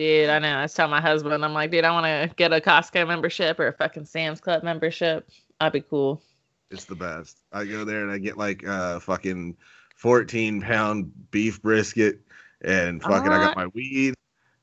Dude, 0.00 0.30
I 0.30 0.38
know. 0.38 0.56
I 0.56 0.62
was 0.62 0.72
telling 0.72 0.92
my 0.92 1.00
husband, 1.02 1.44
I'm 1.44 1.52
like, 1.52 1.70
dude, 1.70 1.84
I 1.84 1.90
want 1.90 2.06
to 2.06 2.34
get 2.34 2.54
a 2.54 2.60
Costco 2.62 3.06
membership 3.06 3.60
or 3.60 3.66
a 3.66 3.72
fucking 3.74 4.06
Sam's 4.06 4.40
Club 4.40 4.62
membership. 4.62 5.28
That'd 5.60 5.74
be 5.74 5.86
cool. 5.86 6.22
It's 6.70 6.86
the 6.86 6.94
best. 6.94 7.42
I 7.52 7.66
go 7.66 7.84
there 7.84 8.02
and 8.02 8.10
I 8.10 8.16
get 8.16 8.38
like 8.38 8.66
uh 8.66 8.98
fucking 9.00 9.58
14 9.96 10.62
pound 10.62 11.12
beef 11.30 11.60
brisket 11.60 12.18
and 12.62 13.02
fucking 13.02 13.30
I 13.30 13.44
got 13.44 13.56
my 13.56 13.66
weed 13.66 14.14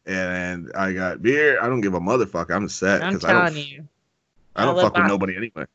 and 0.08 0.72
I 0.74 0.92
got 0.94 1.22
beer. 1.22 1.62
I 1.62 1.68
don't 1.68 1.82
give 1.82 1.94
a 1.94 2.00
motherfucker. 2.00 2.56
I'm 2.56 2.68
set 2.68 3.04
I'm 3.04 3.14
because 3.14 3.24
I 3.24 3.34
don't 3.34 3.56
you. 3.58 3.88
I 4.56 4.66
don't 4.66 4.74
I 4.74 4.78
live 4.78 4.86
fuck 4.86 4.98
with 4.98 5.06
nobody 5.06 5.38
anyway. 5.38 5.66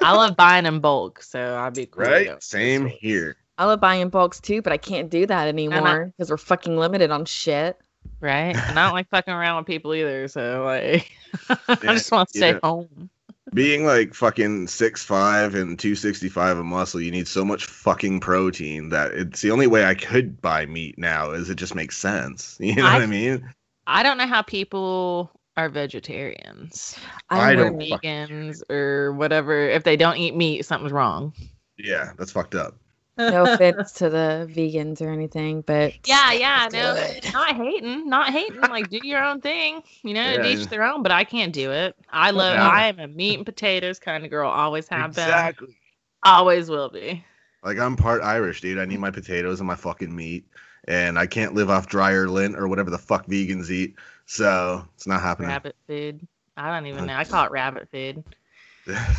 I 0.00 0.16
love 0.16 0.36
buying 0.38 0.64
in 0.64 0.80
bulk, 0.80 1.22
so 1.22 1.58
I'd 1.58 1.74
be 1.74 1.84
cool. 1.84 2.02
to 2.02 2.10
Right? 2.10 2.42
Same 2.42 2.86
here. 2.86 3.36
I 3.58 3.66
love 3.66 3.78
buying 3.78 4.00
in 4.00 4.08
bulks 4.08 4.40
too, 4.40 4.62
but 4.62 4.72
I 4.72 4.78
can't 4.78 5.10
do 5.10 5.26
that 5.26 5.48
anymore 5.48 6.14
because 6.16 6.30
we're 6.30 6.38
fucking 6.38 6.78
limited 6.78 7.10
on 7.10 7.26
shit. 7.26 7.78
Right? 8.20 8.56
And 8.56 8.78
I 8.78 8.84
don't 8.86 8.94
like 8.94 9.08
fucking 9.08 9.32
around 9.34 9.58
with 9.58 9.66
people 9.66 9.94
either, 9.94 10.28
so 10.28 10.64
like 10.64 11.10
I 11.68 11.94
just 11.94 12.10
want 12.12 12.28
to 12.30 12.38
stay 12.38 12.52
yeah. 12.52 12.60
home. 12.62 13.10
Being 13.52 13.84
like 13.84 14.14
fucking 14.14 14.68
six 14.68 15.04
five 15.04 15.54
and 15.54 15.78
265 15.78 16.58
of 16.58 16.64
muscle, 16.64 17.00
you 17.00 17.10
need 17.10 17.28
so 17.28 17.44
much 17.44 17.66
fucking 17.66 18.20
protein 18.20 18.88
that 18.90 19.12
it's 19.12 19.42
the 19.42 19.50
only 19.50 19.66
way 19.66 19.84
I 19.84 19.94
could 19.94 20.40
buy 20.40 20.64
meat 20.66 20.96
now 20.98 21.32
is 21.32 21.50
it 21.50 21.56
just 21.56 21.74
makes 21.74 21.98
sense. 21.98 22.56
You 22.60 22.76
know 22.76 22.86
I- 22.86 22.94
what 22.94 23.02
I 23.02 23.06
mean? 23.06 23.48
I 23.86 24.04
don't 24.04 24.16
know 24.16 24.28
how 24.28 24.42
people 24.42 25.30
are 25.56 25.68
vegetarians, 25.68 26.96
I 27.30 27.50
I'm 27.50 27.58
don't 27.58 27.76
vegans, 27.78 28.62
or 28.70 29.12
whatever. 29.14 29.68
If 29.68 29.82
they 29.82 29.96
don't 29.96 30.16
eat 30.16 30.36
meat, 30.36 30.64
something's 30.64 30.92
wrong. 30.92 31.34
Yeah, 31.76 32.12
that's 32.16 32.30
fucked 32.30 32.54
up. 32.54 32.76
No 33.18 33.44
offense 33.44 33.92
to 33.92 34.08
the 34.08 34.48
vegans 34.50 35.02
or 35.02 35.10
anything, 35.10 35.60
but 35.62 35.92
Yeah, 36.06 36.32
yeah, 36.32 36.68
no, 36.72 36.94
good. 36.94 37.32
not 37.32 37.54
hating, 37.54 38.08
not 38.08 38.30
hating. 38.30 38.60
Like, 38.62 38.88
do 38.88 39.00
your 39.02 39.22
own 39.22 39.40
thing, 39.40 39.82
you 40.02 40.14
know, 40.14 40.32
Yeah. 40.32 40.46
each 40.46 40.66
their 40.68 40.82
own. 40.82 41.02
But 41.02 41.12
I 41.12 41.24
can't 41.24 41.52
do 41.52 41.70
it. 41.72 41.94
I 42.10 42.30
love. 42.30 42.54
Yeah. 42.54 42.68
I 42.68 42.86
am 42.88 42.98
a 42.98 43.08
meat 43.08 43.36
and 43.36 43.44
potatoes 43.44 43.98
kind 43.98 44.24
of 44.24 44.30
girl. 44.30 44.50
Always 44.50 44.88
have 44.88 45.14
been. 45.14 45.24
Exactly. 45.24 45.76
Always 46.24 46.70
will 46.70 46.88
be. 46.88 47.22
Like 47.62 47.78
I'm 47.78 47.96
part 47.96 48.22
Irish, 48.22 48.60
dude. 48.60 48.78
I 48.78 48.86
need 48.86 48.98
my 49.00 49.10
potatoes 49.10 49.60
and 49.60 49.66
my 49.66 49.76
fucking 49.76 50.14
meat, 50.14 50.46
and 50.88 51.18
I 51.18 51.26
can't 51.26 51.54
live 51.54 51.68
off 51.70 51.86
dryer 51.86 52.28
lint 52.28 52.56
or 52.56 52.66
whatever 52.66 52.90
the 52.90 52.98
fuck 52.98 53.26
vegans 53.26 53.70
eat. 53.70 53.94
So 54.26 54.86
it's 54.94 55.06
not 55.06 55.20
happening. 55.20 55.48
Rabbit 55.50 55.76
food. 55.86 56.26
I 56.56 56.74
don't 56.74 56.86
even 56.86 57.06
know. 57.06 57.14
I 57.14 57.24
call 57.24 57.44
it 57.44 57.50
rabbit 57.50 57.88
food. 57.90 58.24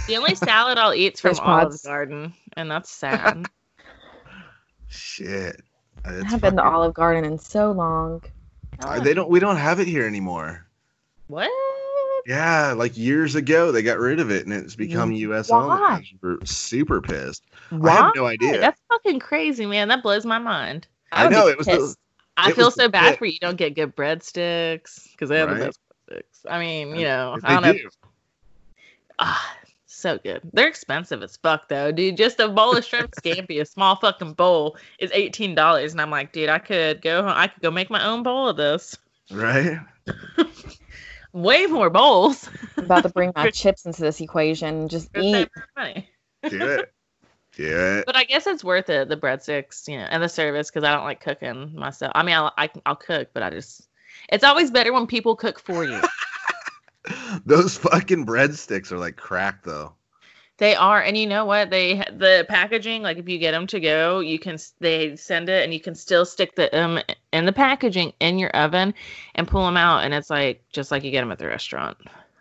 The 0.08 0.18
only 0.18 0.36
salad 0.36 0.78
I'll 0.78 0.94
eat's 0.94 1.22
from 1.22 1.32
Fish 1.36 1.40
Olive. 1.42 1.82
Garden, 1.84 2.34
and 2.58 2.70
that's 2.70 2.92
sad. 2.92 3.46
Shit. 4.94 5.62
I 6.06 6.12
haven't 6.12 6.40
been 6.42 6.56
to 6.58 6.64
Olive 6.64 6.94
Garden 6.94 7.26
in 7.26 7.38
so 7.40 7.72
long. 7.72 8.22
Uh, 8.80 9.00
they 9.00 9.14
don't. 9.14 9.30
We 9.30 9.40
don't 9.40 9.58
have 9.58 9.80
it 9.80 9.88
here 9.88 10.06
anymore. 10.06 10.66
What? 11.28 11.50
Yeah, 12.26 12.74
like 12.78 12.98
years 12.98 13.36
ago 13.36 13.72
they 13.72 13.82
got 13.82 14.00
rid 14.00 14.20
of 14.20 14.32
it, 14.32 14.46
and 14.46 14.54
it's 14.54 14.76
become 14.76 15.12
U.S. 15.12 15.50
only. 15.50 15.68
Why? 15.68 16.04
We're 16.22 16.38
super 16.46 17.02
pissed. 17.02 17.44
Why? 17.70 17.90
I 17.90 17.96
have 17.96 18.12
no 18.16 18.26
idea. 18.26 18.60
That's 18.60 18.80
fucking 18.90 19.20
crazy, 19.20 19.66
man. 19.66 19.88
That 19.88 20.04
blows 20.04 20.26
my 20.26 20.40
mind. 20.40 20.88
I 21.12 21.24
would 21.24 21.30
be 21.32 21.36
know 21.36 21.48
it 21.48 21.58
was. 21.58 21.68
The, 21.68 21.74
pissed. 21.78 21.98
I 22.38 22.50
It 22.50 22.56
feel 22.56 22.66
was 22.66 22.76
so 22.76 22.88
bad 22.90 23.12
pit. 23.12 23.20
for 23.20 23.26
you. 23.26 23.34
You 23.34 23.40
don't 23.40 23.58
get 23.58 23.76
good 23.76 23.96
breadsticks 23.96 25.12
because 25.12 25.30
they 25.30 25.38
have 25.40 25.50
Right. 25.50 25.60
the 25.60 25.66
best 25.66 25.80
breadsticks. 26.10 26.52
I 26.52 26.60
mean, 26.60 26.96
you 26.96 27.06
know, 27.06 27.36
if 27.36 27.46
I 27.46 27.54
don't 27.54 27.64
they 27.64 27.68
know. 27.74 27.78
do. 27.78 27.90
Ah, 29.20 29.56
so 30.04 30.20
good. 30.20 30.42
They're 30.52 30.68
expensive 30.68 31.24
as 31.24 31.38
fuck 31.38 31.70
though, 31.70 31.92
dude. 31.92 32.18
Just 32.18 32.40
a 32.40 32.50
bowl 32.50 32.76
of 32.76 32.86
shrimp 32.86 33.12
scampi, 33.16 33.62
a 33.62 33.66
small 33.66 33.96
fucking 33.96 34.34
bowl, 34.34 34.78
is 35.00 35.10
eighteen 35.14 35.56
dollars, 35.56 35.94
and 35.94 36.02
I'm 36.02 36.12
like, 36.12 36.34
dude, 36.34 36.50
I 36.50 36.60
could 36.60 37.02
go. 37.02 37.26
I 37.28 37.48
could 37.48 37.64
go 37.64 37.72
make 37.72 37.90
my 37.90 38.06
own 38.06 38.22
bowl 38.22 38.50
of 38.50 38.58
this. 38.58 38.98
Right? 39.32 39.80
Way 41.34 41.66
more 41.66 41.90
bowls. 41.90 42.50
I'm 42.78 42.84
about 42.84 43.04
to 43.04 43.10
bring 43.10 43.32
my 43.36 43.50
chips 43.54 43.86
into 43.86 44.02
this 44.02 44.22
equation 44.22 44.76
and 44.82 44.90
just 44.90 45.12
for 45.14 45.22
eat. 45.22 45.50
much 45.56 45.66
money. 45.76 46.10
Do 46.48 46.62
it. 46.62 46.94
Do 47.54 47.66
it. 47.66 48.06
But 48.06 48.16
I 48.16 48.26
guess 48.26 48.46
it's 48.46 48.64
worth 48.64 48.90
it, 48.90 49.10
the 49.10 49.18
breadsticks, 49.18 49.88
you 49.88 49.98
know, 49.98 50.06
and 50.10 50.22
the 50.22 50.30
service 50.30 50.70
because 50.70 50.84
I 50.84 50.94
don't 50.94 51.06
like 51.06 51.22
cooking 51.22 51.74
myself. 51.74 52.12
I 52.14 52.24
mean, 52.24 52.36
I, 52.36 52.52
I 52.58 52.70
I'll 52.86 52.96
cook, 52.96 53.30
but 53.34 53.42
I 53.42 53.50
just 53.50 53.88
it's 54.30 54.44
always 54.44 54.70
better 54.70 54.92
when 54.92 55.08
people 55.08 55.36
cook 55.36 55.60
for 55.60 55.86
you. 55.86 56.00
Those 57.46 57.78
fucking 57.78 58.26
breadsticks 58.26 58.92
are 58.92 58.98
like 58.98 59.16
crack, 59.16 59.64
though. 59.64 59.96
They 60.58 60.76
are, 60.76 61.02
and 61.02 61.18
you 61.18 61.26
know 61.28 61.46
what? 61.46 61.70
They 61.72 61.98
the 62.12 62.46
packaging, 62.48 63.02
like 63.02 63.18
if 63.18 63.28
you 63.28 63.38
get 63.40 63.52
them 63.52 63.68
to 63.68 63.80
go, 63.80 64.20
you 64.20 64.40
can 64.40 64.58
they 64.80 65.16
send 65.16 65.50
it, 65.50 65.64
and 65.64 65.74
you 65.74 65.80
can 65.80 65.96
still 65.96 66.26
stick 66.26 66.56
the 66.56 66.76
um 66.80 67.00
in 67.32 67.46
the 67.46 67.54
packaging 67.54 68.14
in 68.20 68.38
your 68.40 68.52
oven 68.52 68.94
and 69.36 69.48
pull 69.48 69.66
them 69.66 69.78
out, 69.78 70.04
and 70.04 70.14
it's 70.14 70.30
like 70.30 70.64
just 70.72 70.92
like 70.92 71.04
you 71.04 71.12
get 71.12 71.22
them 71.22 71.32
at 71.32 71.40
the 71.40 71.48
restaurant. 71.48 71.98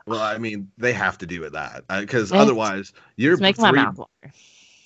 Well, 0.07 0.21
I 0.21 0.39
mean, 0.39 0.71
they 0.79 0.93
have 0.93 1.19
to 1.19 1.27
do 1.27 1.45
it 1.45 1.53
that 1.53 1.85
because 1.89 2.33
otherwise 2.33 2.93
you're 3.17 3.39
It's 3.39 3.41
making 3.41 3.63
my 3.63 3.71
three, 3.71 3.79
mouth 3.79 3.99
water. 3.99 4.33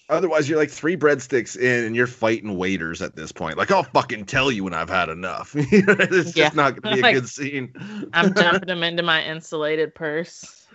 Otherwise 0.08 0.48
you're 0.48 0.58
like 0.58 0.70
three 0.70 0.96
breadsticks 0.96 1.56
in 1.56 1.84
and 1.84 1.96
you're 1.96 2.06
fighting 2.06 2.56
waiters 2.56 3.02
at 3.02 3.16
this 3.16 3.32
point. 3.32 3.56
Like 3.58 3.70
I'll 3.70 3.82
fucking 3.82 4.26
tell 4.26 4.50
you 4.52 4.64
when 4.64 4.74
I've 4.74 4.88
had 4.88 5.08
enough. 5.08 5.52
it's 5.56 6.32
just 6.32 6.54
not 6.56 6.80
gonna 6.80 6.96
be 6.96 7.02
a 7.08 7.12
good 7.14 7.28
scene. 7.28 7.72
I'm 8.12 8.32
dumping 8.34 8.66
them 8.66 8.82
into 8.82 9.02
my 9.02 9.22
insulated 9.24 9.94
purse. 9.94 10.66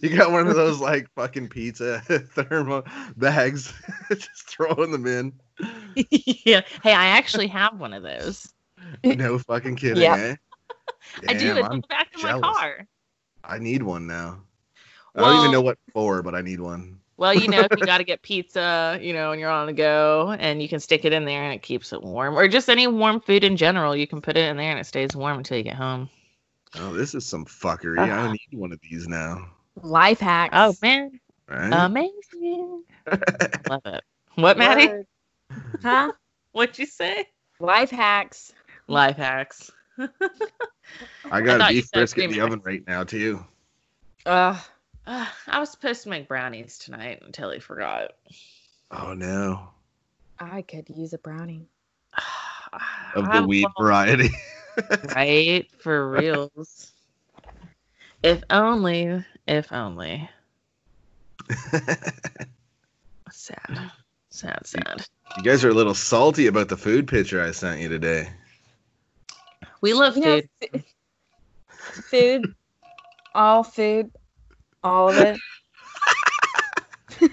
you 0.00 0.16
got 0.16 0.32
one 0.32 0.46
of 0.48 0.54
those 0.56 0.80
like 0.80 1.08
fucking 1.14 1.48
pizza 1.48 2.00
thermo 2.34 2.82
bags, 3.16 3.72
just 4.08 4.48
throwing 4.48 4.90
them 4.90 5.06
in. 5.06 5.32
yeah. 6.10 6.62
Hey, 6.82 6.92
I 6.94 7.06
actually 7.08 7.46
have 7.48 7.78
one 7.78 7.92
of 7.92 8.02
those. 8.02 8.52
No 9.04 9.38
fucking 9.38 9.76
kidding, 9.76 10.02
Yeah. 10.02 10.16
eh? 10.16 10.36
I 11.28 11.34
do. 11.34 11.50
It's 11.56 11.62
I'm- 11.62 11.72
in 11.74 11.80
the 11.82 11.86
back 11.88 12.08
of 12.16 12.22
my 12.22 12.40
car. 12.40 12.86
I 13.44 13.58
need 13.58 13.82
one 13.82 14.06
now. 14.06 14.40
I 15.14 15.20
don't 15.20 15.38
even 15.38 15.52
know 15.52 15.60
what 15.60 15.78
for, 15.92 16.22
but 16.22 16.34
I 16.34 16.40
need 16.40 16.60
one. 16.60 17.00
Well, 17.16 17.34
you 17.34 17.48
know, 17.48 17.60
if 17.60 17.78
you 17.78 17.84
got 17.86 17.98
to 17.98 18.04
get 18.04 18.22
pizza, 18.22 18.98
you 19.00 19.12
know, 19.12 19.32
and 19.32 19.40
you're 19.40 19.50
on 19.50 19.66
the 19.66 19.72
go, 19.72 20.34
and 20.38 20.62
you 20.62 20.68
can 20.68 20.80
stick 20.80 21.04
it 21.04 21.12
in 21.12 21.24
there 21.24 21.42
and 21.42 21.52
it 21.52 21.62
keeps 21.62 21.92
it 21.92 22.02
warm, 22.02 22.36
or 22.36 22.48
just 22.48 22.70
any 22.70 22.86
warm 22.86 23.20
food 23.20 23.44
in 23.44 23.56
general, 23.56 23.94
you 23.94 24.06
can 24.06 24.22
put 24.22 24.36
it 24.36 24.48
in 24.48 24.56
there 24.56 24.70
and 24.70 24.80
it 24.80 24.86
stays 24.86 25.14
warm 25.14 25.38
until 25.38 25.58
you 25.58 25.62
get 25.62 25.74
home. 25.74 26.08
Oh, 26.76 26.94
this 26.94 27.14
is 27.14 27.26
some 27.26 27.44
fuckery. 27.44 27.98
I 27.98 28.30
need 28.30 28.58
one 28.58 28.72
of 28.72 28.80
these 28.88 29.08
now. 29.08 29.48
Life 29.82 30.20
hacks. 30.20 30.54
Oh 30.56 30.74
man, 30.80 31.20
Right? 31.48 31.72
amazing! 31.72 32.84
Love 33.68 33.82
it. 33.86 34.04
What, 34.36 34.56
Maddie? 34.56 34.88
Word. 34.88 35.06
Huh? 35.82 36.12
What'd 36.52 36.78
you 36.78 36.86
say? 36.86 37.26
Life 37.58 37.90
hacks. 37.90 38.52
Life 38.86 39.16
hacks. 39.16 39.70
I 39.98 41.40
got 41.40 41.58
thought 41.58 41.70
a 41.70 41.74
you 41.74 41.82
beef 41.82 41.90
brisket 41.92 42.24
in 42.24 42.30
the 42.30 42.40
oven 42.40 42.62
right 42.64 42.82
now 42.86 43.04
too. 43.04 43.44
Uh, 44.24 44.58
Uh, 45.10 45.26
I 45.48 45.58
was 45.58 45.70
supposed 45.70 46.04
to 46.04 46.08
make 46.08 46.28
brownies 46.28 46.78
tonight 46.78 47.20
until 47.26 47.50
he 47.50 47.58
forgot. 47.58 48.12
Oh 48.92 49.12
no. 49.12 49.68
I 50.38 50.62
could 50.62 50.88
use 50.88 51.12
a 51.12 51.18
brownie. 51.18 51.66
Of 53.16 53.24
the 53.24 53.30
I 53.32 53.40
weed 53.40 53.64
won't- 53.64 53.74
variety. 53.80 54.30
right? 55.16 55.66
For 55.80 56.08
reals. 56.16 56.92
if 58.22 58.44
only, 58.50 59.24
if 59.48 59.72
only. 59.72 60.30
Sad. 63.32 63.90
Sad, 64.28 64.64
sad. 64.64 65.04
you 65.36 65.42
guys 65.42 65.64
are 65.64 65.70
a 65.70 65.74
little 65.74 65.94
salty 65.94 66.46
about 66.46 66.68
the 66.68 66.76
food 66.76 67.08
picture 67.08 67.42
I 67.42 67.50
sent 67.50 67.80
you 67.80 67.88
today. 67.88 68.28
We 69.80 69.92
love 69.92 70.16
You 70.16 70.24
know, 70.24 70.40
food. 70.40 70.48
f- 70.74 70.84
food, 72.04 72.54
all 73.34 73.64
food, 73.64 74.12
all 74.82 75.08
of 75.10 75.16
it. 75.18 75.38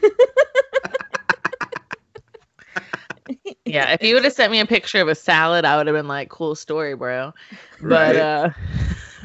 Yeah, 3.66 3.92
if 3.92 4.02
you 4.02 4.16
would 4.16 4.24
have 4.24 4.32
sent 4.34 4.52
me 4.54 4.62
a 4.62 4.66
picture 4.66 5.02
of 5.02 5.10
a 5.10 5.16
salad, 5.16 5.66
I 5.66 5.76
would 5.76 5.88
have 5.88 5.96
been 5.96 6.08
like, 6.08 6.30
cool 6.30 6.56
story, 6.56 6.96
bro. 6.96 7.34
But 7.82 8.16
uh 8.16 8.50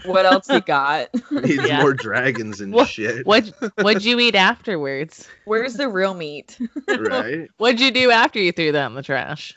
What 0.05 0.26
else 0.26 0.49
you 0.49 0.61
got? 0.61 1.09
Needs 1.31 1.64
Yeah. 1.64 1.81
more 1.81 1.95
dragons 1.95 2.61
and 2.61 2.73
What- 2.73 2.88
shit. 2.88 3.25
what 3.25 3.45
what'd 3.81 4.05
you 4.05 4.19
eat 4.19 4.35
afterwards? 4.50 5.29
Where's 5.45 5.75
the 5.75 5.88
real 5.88 6.14
meat? 6.14 6.59
Right? 6.88 7.49
What'd 7.59 7.81
you 7.81 7.93
do 7.93 8.11
after 8.11 8.41
you 8.41 8.50
threw 8.50 8.73
that 8.73 8.87
in 8.87 8.95
the 8.95 9.02
trash? 9.02 9.55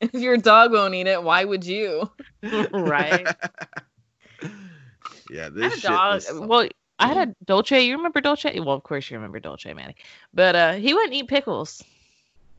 If 0.00 0.12
your 0.12 0.36
dog 0.36 0.72
won't 0.72 0.94
eat 0.94 1.06
it, 1.06 1.22
why 1.22 1.44
would 1.46 1.64
you? 1.64 2.10
right. 2.72 3.26
Yeah, 5.34 5.46
I 5.46 5.48
this 5.50 5.62
had 5.62 5.72
a 5.72 6.20
shit 6.20 6.28
dog. 6.28 6.48
Well, 6.48 6.68
I 6.98 7.08
had 7.08 7.28
a 7.28 7.34
Dolce. 7.44 7.80
You 7.80 7.96
remember 7.96 8.20
Dolce? 8.20 8.58
Well, 8.60 8.76
of 8.76 8.84
course 8.84 9.10
you 9.10 9.16
remember 9.16 9.40
Dolce, 9.40 9.74
Maddie. 9.74 9.96
But 10.32 10.54
uh, 10.54 10.72
he 10.74 10.94
wouldn't 10.94 11.12
eat 11.12 11.28
pickles. 11.28 11.82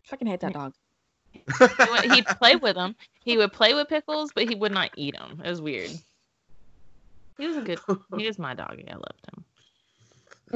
Fucking 0.03 0.27
hate 0.27 0.41
that 0.41 0.53
dog. 0.53 0.74
He 1.32 1.41
would, 1.89 2.03
he'd 2.03 2.25
play 2.25 2.55
with 2.55 2.75
them. 2.75 2.96
He 3.24 3.38
would 3.38 3.53
play 3.53 3.74
with 3.74 3.88
pickles, 3.88 4.32
but 4.36 4.48
he 4.48 4.55
would 4.55 4.72
not 4.72 4.91
eat 4.96 5.15
them. 5.17 5.41
It 5.44 5.50
was 5.50 5.62
weird. 5.62 5.91
He 7.38 7.48
was 7.48 7.58
a 7.58 7.62
good. 7.62 7.79
He 8.17 8.27
was 8.27 8.38
my 8.39 8.53
doggy. 8.53 8.88
I 8.89 8.96
loved 8.96 9.25
him. 9.34 9.44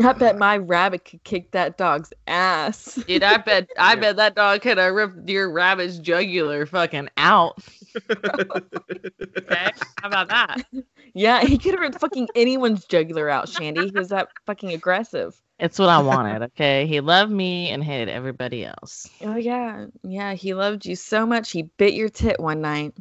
I 0.05 0.13
bet 0.13 0.37
my 0.37 0.57
rabbit 0.57 1.03
could 1.05 1.23
kick 1.23 1.51
that 1.51 1.77
dog's 1.77 2.13
ass. 2.27 2.95
Dude, 3.07 3.23
I 3.23 3.37
bet 3.37 3.69
I 3.77 3.93
Yeah. 3.93 3.99
bet 3.99 4.15
that 4.17 4.35
dog 4.35 4.61
could 4.61 4.77
have 4.77 4.93
ripped 4.93 5.27
your 5.27 5.51
rabbit's 5.51 5.97
jugular 5.97 6.65
fucking 6.65 7.09
out. 7.17 7.57
Okay, 7.95 9.71
how 10.01 10.07
about 10.07 10.29
that? 10.29 10.63
Yeah, 11.15 11.41
he 11.41 11.57
could 11.57 11.71
have 11.71 11.79
ripped 11.79 11.99
fucking 11.99 12.27
anyone's 12.35 12.85
jugular 12.85 13.29
out, 13.29 13.49
Shandy. 13.49 13.85
He 13.87 13.91
was 13.91 14.09
that 14.09 14.29
fucking 14.45 14.73
aggressive. 14.73 15.35
It's 15.57 15.79
what 15.79 15.89
I 15.89 15.97
wanted. 15.97 16.43
Okay, 16.43 16.85
he 16.85 16.99
loved 16.99 17.31
me 17.31 17.69
and 17.71 17.83
hated 17.83 18.09
everybody 18.09 18.63
else. 18.63 19.09
Oh 19.21 19.35
yeah, 19.35 19.87
yeah. 20.03 20.35
He 20.35 20.53
loved 20.53 20.85
you 20.85 20.95
so 20.95 21.25
much 21.25 21.49
he 21.51 21.63
bit 21.63 21.95
your 21.95 22.09
tit 22.09 22.39
one 22.39 22.61
night, 22.61 22.93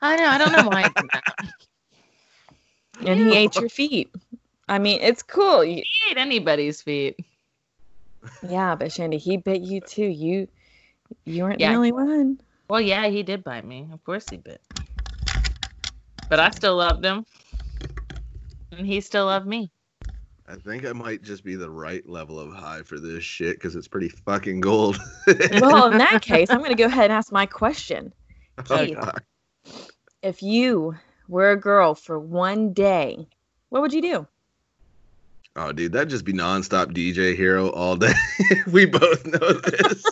I 0.00 0.16
know. 0.16 0.26
I 0.26 0.38
don't 0.38 0.52
know 0.52 0.68
why. 0.68 0.84
I 0.84 1.00
did 1.02 1.10
that. 1.12 1.48
and 3.06 3.20
he 3.20 3.36
ate 3.36 3.56
your 3.56 3.68
feet. 3.68 4.10
I 4.66 4.78
mean, 4.78 5.00
it's 5.02 5.22
cool. 5.22 5.62
You, 5.62 5.82
He 5.84 6.10
ate 6.10 6.16
anybody's 6.16 6.80
feet. 6.80 7.16
yeah, 8.42 8.74
but 8.74 8.90
Shandy, 8.90 9.18
he 9.18 9.36
bit 9.36 9.60
you 9.60 9.82
too. 9.82 10.06
You, 10.06 10.48
you 11.26 11.42
weren't 11.44 11.60
Yeah. 11.60 11.70
the 11.72 11.76
only 11.76 11.92
one. 11.92 12.40
Well, 12.68 12.80
yeah, 12.80 13.08
he 13.08 13.22
did 13.22 13.44
bite 13.44 13.66
me. 13.66 13.88
Of 13.92 14.02
course 14.04 14.28
he 14.28 14.36
bit. 14.36 14.60
But 16.30 16.40
I 16.40 16.50
still 16.50 16.76
loved 16.76 17.04
him. 17.04 17.26
And 18.72 18.86
he 18.86 19.00
still 19.00 19.26
loved 19.26 19.46
me. 19.46 19.70
I 20.46 20.56
think 20.56 20.84
I 20.84 20.92
might 20.92 21.22
just 21.22 21.42
be 21.42 21.54
the 21.54 21.70
right 21.70 22.06
level 22.08 22.38
of 22.38 22.52
high 22.52 22.82
for 22.82 23.00
this 23.00 23.24
shit 23.24 23.56
because 23.56 23.76
it's 23.76 23.88
pretty 23.88 24.08
fucking 24.08 24.60
gold. 24.60 25.00
Well, 25.60 25.86
in 25.90 25.98
that 25.98 26.22
case, 26.22 26.50
I'm 26.50 26.62
gonna 26.62 26.74
go 26.74 26.86
ahead 26.86 27.04
and 27.04 27.12
ask 27.12 27.32
my 27.32 27.46
question. 27.46 28.12
Oh, 28.70 28.86
Keith. 28.86 28.94
God. 28.94 29.22
If 30.22 30.42
you 30.42 30.94
were 31.28 31.50
a 31.50 31.56
girl 31.56 31.94
for 31.94 32.18
one 32.20 32.72
day, 32.72 33.26
what 33.70 33.82
would 33.82 33.92
you 33.92 34.00
do? 34.00 34.28
Oh, 35.56 35.72
dude, 35.72 35.92
that'd 35.92 36.08
just 36.08 36.24
be 36.24 36.32
nonstop 36.32 36.92
DJ 36.92 37.36
Hero 37.36 37.68
all 37.70 37.96
day. 37.96 38.12
we 38.72 38.86
both 38.86 39.26
know 39.26 39.52
this. 39.52 40.04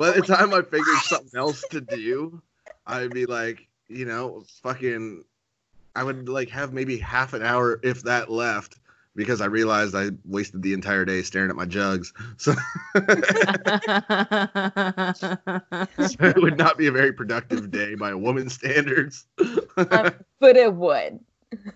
By 0.00 0.12
the 0.12 0.22
oh 0.22 0.34
time 0.34 0.54
I 0.54 0.62
figured 0.62 0.96
something 1.02 1.38
else 1.38 1.62
to 1.66 1.82
do, 1.82 2.40
I'd 2.86 3.12
be 3.12 3.26
like, 3.26 3.68
you 3.86 4.06
know, 4.06 4.44
fucking. 4.62 5.24
I 5.94 6.04
would 6.04 6.26
like 6.26 6.48
have 6.48 6.72
maybe 6.72 6.96
half 6.96 7.34
an 7.34 7.42
hour, 7.42 7.78
if 7.82 8.04
that, 8.04 8.30
left 8.30 8.78
because 9.14 9.42
I 9.42 9.46
realized 9.46 9.94
I 9.94 10.12
wasted 10.24 10.62
the 10.62 10.72
entire 10.72 11.04
day 11.04 11.20
staring 11.20 11.50
at 11.50 11.56
my 11.56 11.66
jugs. 11.66 12.14
So 12.38 12.52
it 16.24 16.42
would 16.42 16.56
not 16.56 16.78
be 16.78 16.86
a 16.86 16.92
very 16.92 17.12
productive 17.12 17.70
day 17.70 17.94
by 17.94 18.12
a 18.12 18.16
woman's 18.16 18.54
standards. 18.54 19.26
Uh, 19.76 20.12
but 20.38 20.56
it 20.56 20.72
would. 20.72 21.20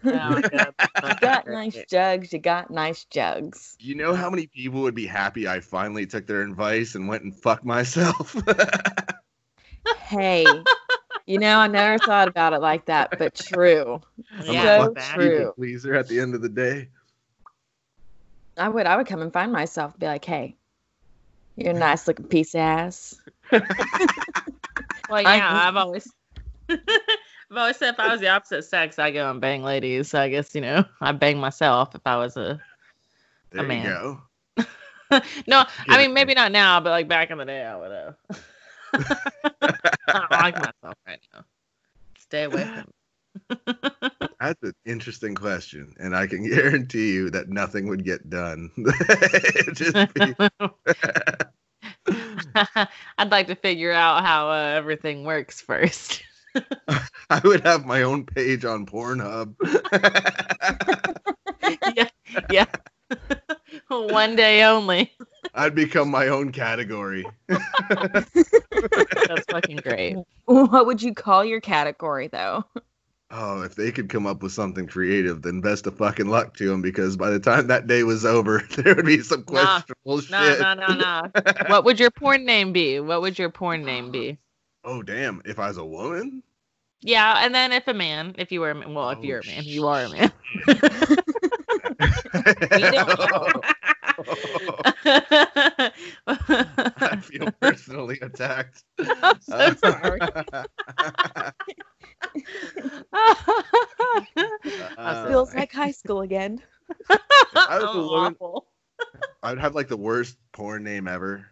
Oh, 0.07 0.41
God, 0.53 0.75
You 1.09 1.15
got 1.21 1.47
nice 1.49 1.83
jugs. 1.89 2.33
You 2.33 2.39
got 2.39 2.71
nice 2.71 3.05
jugs. 3.07 3.77
you 3.81 3.95
know 3.95 4.15
how 4.15 4.31
many 4.31 4.47
people 4.47 4.83
would 4.83 4.95
be 4.95 5.07
happy 5.07 5.49
I 5.49 5.61
finally 5.61 6.07
took 6.07 6.27
their 6.27 6.43
advice 6.43 6.95
and 6.95 7.09
went 7.09 7.25
and 7.25 7.35
fucked 7.35 7.65
myself? 7.65 8.37
Hey, 10.09 10.63
you 11.27 11.39
know, 11.39 11.59
I 11.59 11.67
never 11.67 11.99
thought 11.99 12.29
about 12.29 12.53
it 12.53 12.61
like 12.61 12.87
that, 12.87 13.19
but 13.19 13.35
true. 13.35 14.01
I'm 14.39 14.51
Yeah, 14.55 14.87
a 14.87 15.01
so 15.01 15.15
true. 15.15 15.31
people 15.31 15.53
pleaser 15.55 15.95
at 15.95 16.09
the 16.09 16.21
end 16.21 16.35
of 16.35 16.43
the 16.43 16.49
day. 16.49 16.89
I 18.57 18.69
would. 18.69 18.87
I 18.87 18.97
would 18.97 19.07
come 19.07 19.23
and 19.23 19.33
find 19.33 19.51
myself, 19.51 19.93
and 19.93 20.01
be 20.01 20.07
like, 20.07 20.25
"Hey, 20.25 20.57
you're 21.57 21.75
a 21.75 21.79
nice 21.79 22.07
looking 22.07 22.27
piece 22.27 22.55
of 22.55 22.61
ass." 22.61 23.21
Well, 25.09 25.27
I- 25.27 25.37
yeah, 25.37 25.69
I've 25.69 25.77
always, 25.77 26.11
Always 27.57 27.77
said 27.77 27.95
if 27.95 28.01
I 28.01 28.13
was 28.13 28.21
the 28.21 28.29
opposite 28.29 28.65
sex, 28.65 28.99
I 28.99 29.11
go 29.11 29.31
and 29.31 29.41
bang 29.41 29.63
ladies. 29.63 30.11
So 30.11 30.21
I 30.21 30.29
guess 30.29 30.55
you 30.55 30.61
know 30.61 30.85
I 31.01 31.13
bang 31.13 31.39
myself 31.39 31.95
if 31.95 32.03
I 32.05 32.17
was 32.17 32.37
a. 32.37 32.61
There 33.51 33.63
you 33.63 33.69
man. 33.69 33.87
go. 33.87 34.21
no, 35.47 35.65
I 35.89 35.99
mean 35.99 36.13
maybe 36.13 36.35
not 36.35 36.53
now, 36.53 36.81
but 36.81 36.91
like 36.91 37.09
back 37.09 37.31
in 37.31 37.39
the 37.39 37.45
day, 37.45 37.65
I 37.65 37.77
would 37.77 37.91
have. 37.93 38.17
I 40.09 40.43
like 40.43 40.57
myself 40.57 40.95
right 41.07 41.21
now. 41.33 41.45
Stay 42.19 42.45
away 42.45 42.65
from. 42.65 42.77
me. 42.77 42.91
That's 44.41 44.63
an 44.63 44.75
interesting 44.85 45.35
question, 45.35 45.95
and 45.99 46.15
I 46.15 46.27
can 46.27 46.49
guarantee 46.49 47.13
you 47.13 47.31
that 47.31 47.49
nothing 47.49 47.89
would 47.89 48.05
get 48.05 48.29
done. 48.31 48.71
It'd 48.77 49.77
just 49.77 50.15
be- 50.15 50.35
I'd 53.19 53.31
like 53.31 53.47
to 53.49 53.55
figure 53.55 53.93
out 53.93 54.25
how 54.25 54.51
uh, 54.51 54.75
everything 54.77 55.25
works 55.25 55.61
first. 55.61 56.23
I 57.31 57.41
would 57.45 57.61
have 57.63 57.85
my 57.87 58.03
own 58.03 58.25
page 58.27 58.65
on 58.65 58.87
Pornhub. 58.87 59.55
yeah, 61.97 62.09
yeah. 62.51 62.67
One 63.89 64.37
day 64.37 64.63
only. 64.65 65.13
I'd 65.55 65.75
become 65.75 66.11
my 66.11 66.29
own 66.29 66.53
category. 66.53 67.27
That's 67.49 69.47
fucking 69.49 69.77
great. 69.79 70.17
What 70.47 70.87
would 70.87 71.03
you 71.03 71.15
call 71.15 71.45
your 71.45 71.61
category, 71.61 72.29
though? 72.29 72.65
Oh, 73.31 73.63
if 73.63 73.75
they 73.75 73.91
could 73.91 74.09
come 74.11 74.27
up 74.27 74.43
with 74.43 74.53
something 74.53 74.87
creative, 74.87 75.43
then 75.43 75.61
best 75.61 75.87
of 75.87 75.97
fucking 75.97 76.29
luck 76.29 76.55
to 76.59 76.69
them 76.69 76.83
because 76.83 77.17
by 77.17 77.31
the 77.31 77.41
time 77.41 77.67
that 77.69 77.87
day 77.87 78.03
was 78.05 78.25
over, 78.25 78.63
there 78.77 78.95
would 78.95 79.07
be 79.07 79.21
some 79.23 79.45
Nah. 79.51 79.81
questionable 79.81 80.17
No, 80.31 80.51
shit. 80.51 80.61
no, 80.61 80.75
no, 80.75 80.95
no. 80.95 81.23
What 81.69 81.85
would 81.85 81.99
your 81.99 82.11
porn 82.11 82.45
name 82.45 82.73
be? 82.73 83.01
What 83.01 83.23
would 83.23 83.39
your 83.39 83.51
porn 83.51 83.85
name 83.85 84.11
be? 84.11 84.39
Oh, 84.85 85.03
damn. 85.03 85.43
If 85.45 85.59
I 85.59 85.69
was 85.69 85.77
a 85.79 85.85
woman? 85.85 86.43
Yeah, 87.01 87.45
and 87.45 87.55
then 87.55 87.73
if 87.73 87.87
a 87.89 87.95
man, 87.95 88.35
if 88.39 88.51
you 88.53 88.61
were 88.61 88.71
a 88.71 88.75
man, 88.75 88.95
well, 88.95 89.11
if 89.11 89.19
Oh, 89.19 89.23
you're 89.23 89.41
a 89.41 89.47
man, 89.47 89.65
you 89.65 89.87
are 89.87 90.05
a 90.05 90.09
man. 90.09 90.33
I 96.27 97.17
feel 97.21 97.51
personally 97.61 98.19
attacked. 98.23 98.83
I'm 99.23 99.41
so 99.41 99.75
sorry. 99.75 100.21
Uh, 104.97 105.29
Feels 105.29 105.55
like 105.55 105.73
high 105.73 105.91
school 105.91 106.21
again. 106.23 106.61
I 107.11 107.79
was 107.79 107.85
a 107.85 107.89
Oh, 107.89 108.09
woman- 108.09 108.33
awful. 108.35 108.67
I'd 109.43 109.59
have 109.59 109.75
like 109.75 109.89
the 109.89 109.97
worst 109.97 110.39
porn 110.53 110.85
name 110.85 111.09
ever. 111.09 111.47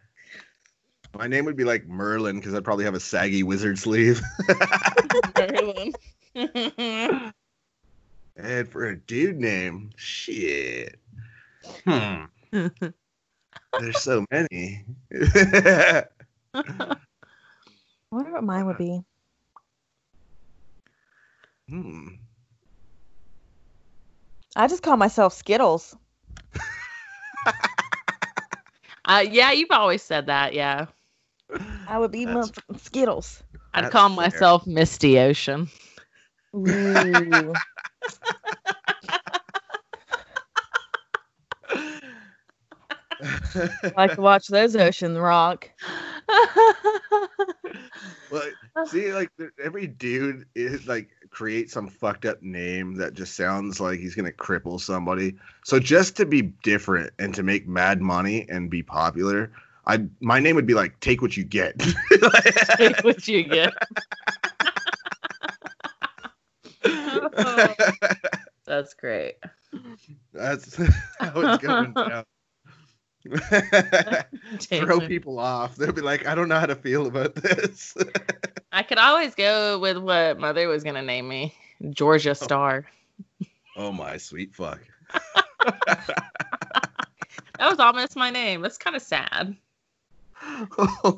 My 1.18 1.26
name 1.26 1.44
would 1.44 1.56
be 1.56 1.64
like 1.64 1.86
Merlin 1.86 2.36
because 2.36 2.54
I'd 2.54 2.64
probably 2.64 2.84
have 2.84 2.94
a 2.94 3.00
saggy 3.00 3.42
wizard 3.42 3.78
sleeve. 3.78 4.22
Merlin. 5.36 5.92
and 8.36 8.68
for 8.68 8.86
a 8.86 8.96
dude 8.96 9.38
name, 9.38 9.90
shit. 9.96 10.98
Hmm. 11.86 12.24
There's 12.50 14.00
so 14.00 14.24
many. 14.30 14.84
I 15.12 16.04
wonder 18.10 18.32
what 18.32 18.44
mine 18.44 18.66
would 18.66 18.78
be. 18.78 19.02
hmm. 21.68 22.08
I 24.56 24.66
just 24.66 24.82
call 24.82 24.96
myself 24.96 25.32
Skittles. 25.32 25.96
uh, 29.06 29.24
yeah, 29.28 29.52
you've 29.52 29.70
always 29.70 30.02
said 30.02 30.26
that. 30.26 30.52
Yeah, 30.52 30.86
I 31.88 31.98
would 31.98 32.12
be 32.12 32.24
That's- 32.24 32.50
Skittles. 32.76 33.42
I'd 33.74 33.90
call 33.90 34.08
fair. 34.08 34.16
myself 34.16 34.66
Misty 34.66 35.18
Ocean. 35.18 35.68
Ooh. 36.54 37.52
like 43.96 44.14
to 44.14 44.20
watch 44.20 44.48
those 44.48 44.76
ocean 44.76 45.16
rock. 45.16 45.70
well, 48.30 48.42
see, 48.86 49.12
like 49.12 49.30
every 49.62 49.86
dude 49.86 50.46
is 50.54 50.86
like 50.86 51.10
create 51.30 51.70
some 51.70 51.88
fucked 51.88 52.24
up 52.24 52.42
name 52.42 52.96
that 52.96 53.14
just 53.14 53.36
sounds 53.36 53.80
like 53.80 53.98
he's 53.98 54.14
gonna 54.14 54.32
cripple 54.32 54.80
somebody. 54.80 55.36
So 55.64 55.78
just 55.78 56.16
to 56.16 56.26
be 56.26 56.42
different 56.42 57.12
and 57.18 57.34
to 57.34 57.42
make 57.42 57.66
mad 57.68 58.00
money 58.00 58.46
and 58.48 58.70
be 58.70 58.82
popular, 58.82 59.50
I 59.86 60.04
my 60.20 60.38
name 60.38 60.56
would 60.56 60.66
be 60.66 60.74
like 60.74 60.98
take 61.00 61.22
what 61.22 61.36
you 61.36 61.44
get. 61.44 61.78
Take 62.76 63.02
what 63.02 63.26
you 63.26 63.42
get. 63.42 63.72
That's 68.64 68.94
great. 68.94 69.34
That's 70.32 70.76
how 71.20 71.40
it's 71.40 71.62
going 71.62 71.92
down. 71.92 72.24
Throw 74.60 75.00
people 75.00 75.38
off. 75.38 75.76
They'll 75.76 75.92
be 75.92 76.00
like, 76.00 76.26
I 76.26 76.34
don't 76.34 76.48
know 76.48 76.58
how 76.58 76.66
to 76.66 76.76
feel 76.76 77.06
about 77.06 77.34
this. 77.34 77.96
I 78.72 78.82
could 78.82 78.98
always 78.98 79.34
go 79.34 79.78
with 79.78 79.98
what 79.98 80.38
mother 80.38 80.68
was 80.68 80.84
gonna 80.84 81.02
name 81.02 81.28
me, 81.28 81.54
Georgia 81.90 82.30
oh. 82.30 82.34
Star. 82.34 82.86
oh 83.76 83.92
my 83.92 84.16
sweet 84.16 84.54
fuck. 84.54 84.80
That 87.62 87.70
was 87.70 87.78
almost 87.78 88.16
my 88.16 88.30
name. 88.30 88.60
That's 88.60 88.76
kind 88.78 88.96
of 88.96 89.02
sad. 89.02 89.56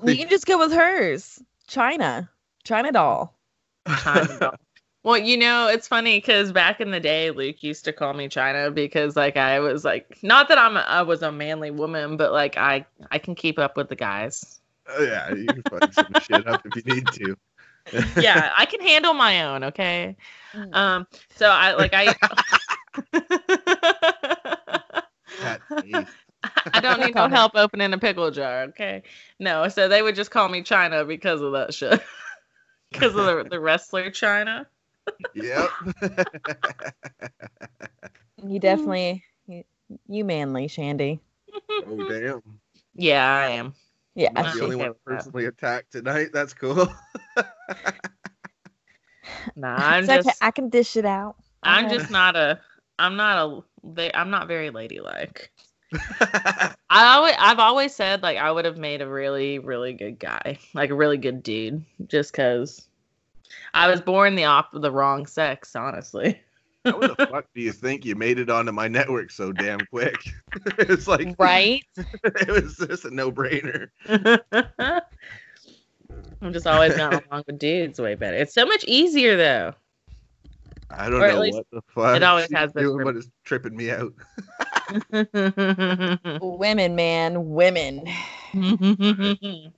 You 0.04 0.16
can 0.16 0.28
just 0.28 0.46
go 0.46 0.58
with 0.58 0.72
hers. 0.72 1.42
China. 1.66 2.30
China 2.64 2.92
doll. 2.92 3.34
China 4.02 4.38
doll. 4.38 4.54
Well, 5.04 5.18
you 5.18 5.36
know, 5.36 5.68
it's 5.68 5.86
funny 5.86 6.16
because 6.16 6.50
back 6.50 6.80
in 6.80 6.90
the 6.90 6.98
day, 6.98 7.30
Luke 7.30 7.62
used 7.62 7.84
to 7.84 7.92
call 7.92 8.14
me 8.14 8.26
China 8.26 8.70
because, 8.70 9.16
like, 9.16 9.36
I 9.36 9.60
was 9.60 9.84
like, 9.84 10.16
not 10.22 10.48
that 10.48 10.56
I'm, 10.56 10.78
a, 10.78 10.80
I 10.80 11.02
was 11.02 11.20
a 11.20 11.30
manly 11.30 11.70
woman, 11.70 12.16
but 12.16 12.32
like, 12.32 12.56
I, 12.56 12.86
I 13.10 13.18
can 13.18 13.34
keep 13.34 13.58
up 13.58 13.76
with 13.76 13.90
the 13.90 13.96
guys. 13.96 14.62
Oh, 14.88 15.02
yeah, 15.02 15.34
you 15.34 15.44
can 15.44 15.62
fuck 15.64 15.92
some 15.92 16.10
shit 16.22 16.46
up 16.46 16.62
if 16.64 16.76
you 16.76 16.94
need 16.94 17.06
to. 17.08 17.36
Yeah, 18.18 18.50
I 18.56 18.64
can 18.64 18.80
handle 18.80 19.12
my 19.12 19.44
own. 19.44 19.64
Okay. 19.64 20.16
Um. 20.72 21.04
So 21.34 21.50
I 21.50 21.72
like 21.72 21.92
I. 21.92 22.14
That 25.40 25.60
face. 25.82 26.06
I 26.72 26.73
don't 26.84 27.00
need 27.00 27.14
no 27.14 27.28
help 27.28 27.52
opening 27.54 27.92
a 27.92 27.98
pickle 27.98 28.30
jar. 28.30 28.62
Okay. 28.64 29.02
No. 29.38 29.68
So 29.68 29.88
they 29.88 30.02
would 30.02 30.14
just 30.14 30.30
call 30.30 30.48
me 30.48 30.62
China 30.62 31.04
because 31.04 31.40
of 31.40 31.52
that 31.52 31.74
shit. 31.74 32.00
Because 32.92 33.16
of 33.16 33.24
the, 33.26 33.46
the 33.50 33.58
wrestler 33.58 34.08
Chyna. 34.08 34.66
Yep. 35.34 35.68
You 38.46 38.60
definitely, 38.60 39.24
you, 39.46 39.64
you 40.06 40.24
manly, 40.24 40.68
Shandy. 40.68 41.18
oh 41.70 42.08
damn. 42.08 42.42
Yeah, 42.94 43.26
I 43.26 43.48
am. 43.50 43.74
Yeah. 44.14 44.30
I'm 44.36 44.46
I'm 44.46 44.58
the 44.58 44.64
only 44.64 44.76
one 44.76 44.88
with 44.88 44.96
that. 45.06 45.16
personally 45.16 45.46
attacked 45.46 45.92
tonight. 45.92 46.28
That's 46.32 46.52
cool. 46.54 46.88
Nah, 49.56 49.76
I'm 49.76 50.04
it's 50.04 50.12
okay, 50.12 50.22
just. 50.22 50.42
I 50.42 50.50
can 50.50 50.68
dish 50.68 50.96
it 50.96 51.04
out. 51.04 51.36
I'm 51.62 51.88
just 51.88 52.10
not 52.10 52.36
a. 52.36 52.60
I'm 52.98 53.16
not 53.16 53.38
a. 53.38 53.62
They, 53.82 54.12
I'm 54.12 54.30
not 54.30 54.48
very 54.48 54.70
ladylike. 54.70 55.50
I 56.20 56.74
always, 56.90 57.34
I've 57.38 57.58
always 57.58 57.94
said 57.94 58.22
like 58.22 58.38
I 58.38 58.50
would 58.50 58.64
have 58.64 58.78
made 58.78 59.02
a 59.02 59.08
really, 59.08 59.58
really 59.58 59.92
good 59.92 60.18
guy, 60.18 60.58
like 60.74 60.90
a 60.90 60.94
really 60.94 61.18
good 61.18 61.42
dude, 61.42 61.84
just 62.06 62.32
because 62.32 62.86
I 63.72 63.88
was 63.88 64.00
born 64.00 64.34
the 64.34 64.44
op 64.44 64.70
the 64.72 64.90
wrong 64.90 65.26
sex, 65.26 65.74
honestly. 65.76 66.40
How 66.84 66.98
the 66.98 67.14
fuck 67.30 67.46
do 67.54 67.62
you 67.62 67.72
think 67.72 68.04
you 68.04 68.14
made 68.14 68.38
it 68.38 68.50
onto 68.50 68.70
my 68.70 68.88
network 68.88 69.30
so 69.30 69.52
damn 69.52 69.80
quick? 69.86 70.16
it's 70.78 71.08
like 71.08 71.34
Right? 71.38 71.82
it 71.96 72.48
was 72.48 72.76
just 72.76 73.06
a 73.06 73.10
no 73.10 73.32
brainer. 73.32 73.88
I'm 76.42 76.52
just 76.52 76.66
always 76.66 76.94
gotten 76.94 77.22
along 77.30 77.44
with 77.46 77.58
dudes 77.58 77.98
way 77.98 78.16
better. 78.16 78.36
It's 78.36 78.52
so 78.52 78.66
much 78.66 78.84
easier 78.84 79.36
though. 79.36 79.74
I 80.90 81.08
don't 81.08 81.20
know 81.20 81.40
what 81.40 81.66
the 81.72 81.80
fuck. 81.88 82.16
it 82.16 82.22
always 82.22 82.52
has 82.52 82.72
been 82.72 82.84
doing, 82.84 83.04
but 83.04 83.16
it's 83.16 83.28
tripping 83.44 83.74
me 83.74 83.90
out. 83.90 84.12
Women, 86.40 86.94
man, 86.94 87.50
women. 87.50 88.04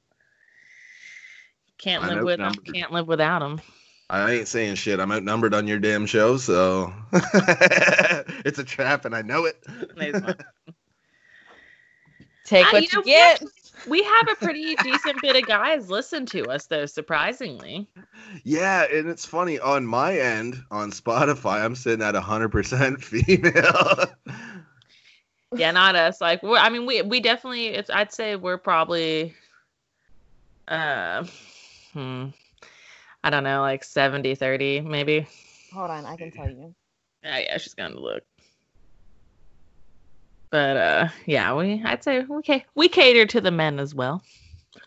can't 1.79 2.03
I'm 2.05 2.15
live 2.15 2.25
with 2.25 2.39
them. 2.39 2.55
Can't 2.55 2.93
live 2.93 3.07
without 3.07 3.41
them. 3.41 3.61
I 4.09 4.33
ain't 4.33 4.49
saying 4.49 4.77
shit. 4.77 5.01
I'm 5.01 5.11
outnumbered 5.11 5.53
on 5.53 5.67
your 5.67 5.81
damn 5.81 6.07
show, 6.07 6.37
so 6.37 6.93
it's 8.45 8.59
a 8.59 8.65
trap, 8.65 9.05
and 9.05 9.17
I 9.17 9.23
know 9.23 9.47
it. 9.47 9.65
Take 12.45 12.73
what 12.73 12.83
you 12.83 12.89
you, 12.93 12.99
know, 12.99 13.01
we 13.01 13.11
get. 13.11 13.43
We 13.89 14.03
have 14.03 14.29
a 14.29 14.35
pretty 14.37 14.75
decent 14.77 15.21
bit 15.23 15.37
of 15.37 15.47
guys 15.47 15.91
listen 15.91 16.25
to 16.27 16.45
us 16.47 16.67
though, 16.67 16.87
surprisingly. 16.87 17.89
yeah, 18.45 18.87
and 18.91 19.09
it's 19.09 19.25
funny 19.25 19.59
on 19.59 19.87
my 19.87 20.19
end 20.19 20.63
on 20.71 20.91
Spotify, 20.93 21.65
I'm 21.65 21.75
sitting 21.75 22.05
at 22.05 22.15
100% 22.15 23.03
female. 23.05 24.05
Yeah, 25.55 25.71
not 25.71 25.95
us. 25.95 26.21
Like, 26.21 26.43
we're, 26.43 26.59
I 26.59 26.69
mean, 26.71 26.87
we 26.87 27.03
we 27.03 27.21
definitely. 27.21 27.69
It's. 27.69 27.91
I'd 27.91 28.13
say 28.13 28.37
we're 28.37 28.59
probably. 28.59 29.35
Uh, 30.69 31.25
hmm. 31.93 32.27
I 33.23 33.31
don't 33.31 33.45
know, 33.45 33.61
like 33.61 33.83
70, 33.85 34.35
30, 34.37 34.81
maybe. 34.83 35.27
Hold 35.73 35.91
on, 35.91 36.05
I 36.07 36.17
can 36.17 36.31
tell 36.31 36.49
you. 36.49 36.75
Yeah, 37.25 37.39
yeah, 37.39 37.59
she's 37.59 37.75
gonna 37.75 37.99
look. 37.99 38.23
But 40.51 40.77
uh, 40.77 41.09
yeah, 41.27 41.55
we. 41.55 41.83
I'd 41.85 42.03
say 42.05 42.21
we 42.29 42.43
ca- 42.43 42.65
we 42.75 42.89
cater 42.89 43.27
to 43.27 43.41
the 43.41 43.51
men 43.51 43.79
as 43.79 43.95
well. 43.95 44.23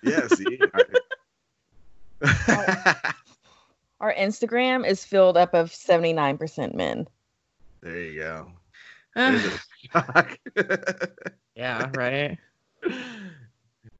yeah, 0.03 0.27
see. 0.27 0.59
I- 2.23 3.13
Our 4.01 4.13
Instagram 4.13 4.87
is 4.87 5.03
filled 5.03 5.35
up 5.35 5.53
of 5.53 5.71
79% 5.71 6.73
men. 6.73 7.05
there 7.81 7.99
you 8.01 8.19
go. 8.19 8.47
Uh, 9.15 9.31
There's 9.31 9.45
a 9.45 9.59
shock. 9.79 10.37
yeah, 11.55 11.89
right. 11.93 12.37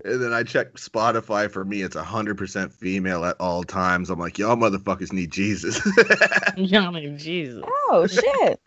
And 0.05 0.21
then 0.23 0.33
I 0.33 0.43
check 0.43 0.75
Spotify 0.75 1.51
for 1.51 1.65
me, 1.65 1.81
it's 1.81 1.95
100% 1.95 2.71
female 2.71 3.25
at 3.25 3.35
all 3.39 3.63
times. 3.63 4.09
I'm 4.09 4.19
like, 4.19 4.37
y'all 4.37 4.55
motherfuckers 4.55 5.11
need 5.11 5.31
Jesus. 5.31 5.81
Johnny 6.55 7.15
Jesus. 7.17 7.63
Oh, 7.65 8.07
shit. 8.07 8.61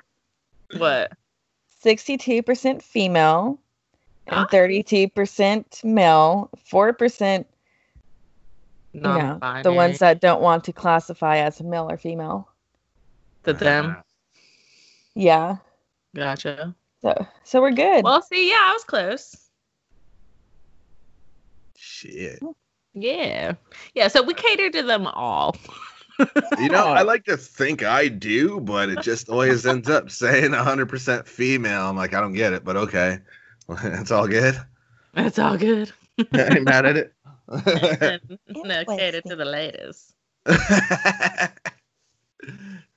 What? 0.76 1.12
62% 1.84 2.82
female 2.82 3.58
and 4.26 4.40
Ah. 4.40 4.46
32% 4.52 5.84
male, 5.84 6.50
4% 6.70 7.46
you 8.92 9.00
know, 9.00 9.40
the 9.62 9.72
ones 9.72 9.98
that 10.00 10.20
don't 10.20 10.42
want 10.42 10.64
to 10.64 10.72
classify 10.72 11.38
as 11.38 11.62
male 11.62 11.90
or 11.90 11.96
female. 11.96 12.48
The 13.44 13.54
them. 13.54 13.96
Yeah. 15.14 15.56
Gotcha. 16.14 16.74
So 17.02 17.26
so 17.44 17.60
we're 17.60 17.72
good. 17.72 18.04
Well, 18.04 18.22
see, 18.22 18.48
yeah, 18.50 18.60
I 18.60 18.72
was 18.72 18.84
close. 18.84 19.36
Shit. 21.76 22.40
Yeah. 22.94 23.54
Yeah, 23.94 24.08
so 24.08 24.22
we 24.22 24.34
cater 24.34 24.70
to 24.70 24.82
them 24.82 25.06
all. 25.06 25.56
You 26.58 26.68
know, 26.68 26.86
I 26.86 27.02
like 27.06 27.24
to 27.24 27.36
think 27.36 27.82
I 27.82 28.08
do, 28.08 28.60
but 28.60 28.88
it 28.88 29.00
just 29.02 29.28
always 29.28 29.66
ends 29.66 29.88
up 29.88 30.10
saying 30.10 30.52
100% 30.52 31.26
female. 31.26 31.88
I'm 31.88 31.96
like, 31.96 32.14
I 32.14 32.20
don't 32.20 32.34
get 32.34 32.52
it, 32.52 32.64
but 32.64 32.76
okay. 32.76 33.18
it's 33.68 34.10
all 34.10 34.28
good. 34.28 34.60
It's 35.14 35.38
all 35.38 35.56
good. 35.56 35.92
I 36.32 36.42
ain't 36.42 36.64
mad 36.64 36.86
at 36.86 36.96
it. 36.96 37.14
no, 37.48 38.84
cater 38.84 39.20
to 39.22 39.36
the 39.36 39.44
ladies. 39.44 40.12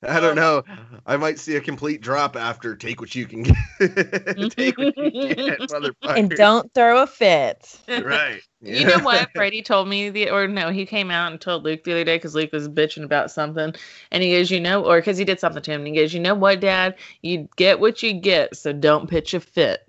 I 0.08 0.20
don't 0.20 0.36
know. 0.36 0.62
I 1.04 1.16
might 1.16 1.38
see 1.38 1.56
a 1.56 1.60
complete 1.60 2.00
drop 2.00 2.36
after 2.36 2.76
take 2.76 3.00
what 3.00 3.14
you 3.14 3.26
can 3.26 3.42
get. 3.42 3.56
take 4.50 4.78
what 4.78 4.96
you 4.96 5.10
get, 5.10 5.60
motherfucker. 5.60 6.16
and 6.16 6.30
don't 6.30 6.72
throw 6.74 7.02
a 7.02 7.06
fit. 7.06 7.80
right. 7.88 8.40
You 8.60 8.86
know 8.86 9.00
what? 9.00 9.32
Brady 9.34 9.62
told 9.62 9.88
me 9.88 10.10
the 10.10 10.30
or 10.30 10.46
no, 10.46 10.70
he 10.70 10.86
came 10.86 11.10
out 11.10 11.32
and 11.32 11.40
told 11.40 11.64
Luke 11.64 11.84
the 11.84 11.92
other 11.92 12.04
day 12.04 12.16
because 12.16 12.34
Luke 12.34 12.52
was 12.52 12.68
bitching 12.68 13.04
about 13.04 13.30
something, 13.30 13.74
and 14.10 14.22
he 14.22 14.32
goes, 14.32 14.50
you 14.50 14.60
know, 14.60 14.84
or 14.84 14.98
because 14.98 15.18
he 15.18 15.24
did 15.24 15.40
something 15.40 15.62
to 15.62 15.72
him, 15.72 15.80
and 15.80 15.88
he 15.88 16.00
goes, 16.00 16.14
you 16.14 16.20
know 16.20 16.34
what, 16.34 16.60
Dad, 16.60 16.96
you 17.22 17.48
get 17.56 17.80
what 17.80 18.02
you 18.02 18.12
get, 18.14 18.56
so 18.56 18.72
don't 18.72 19.10
pitch 19.10 19.34
a 19.34 19.40
fit. 19.40 19.86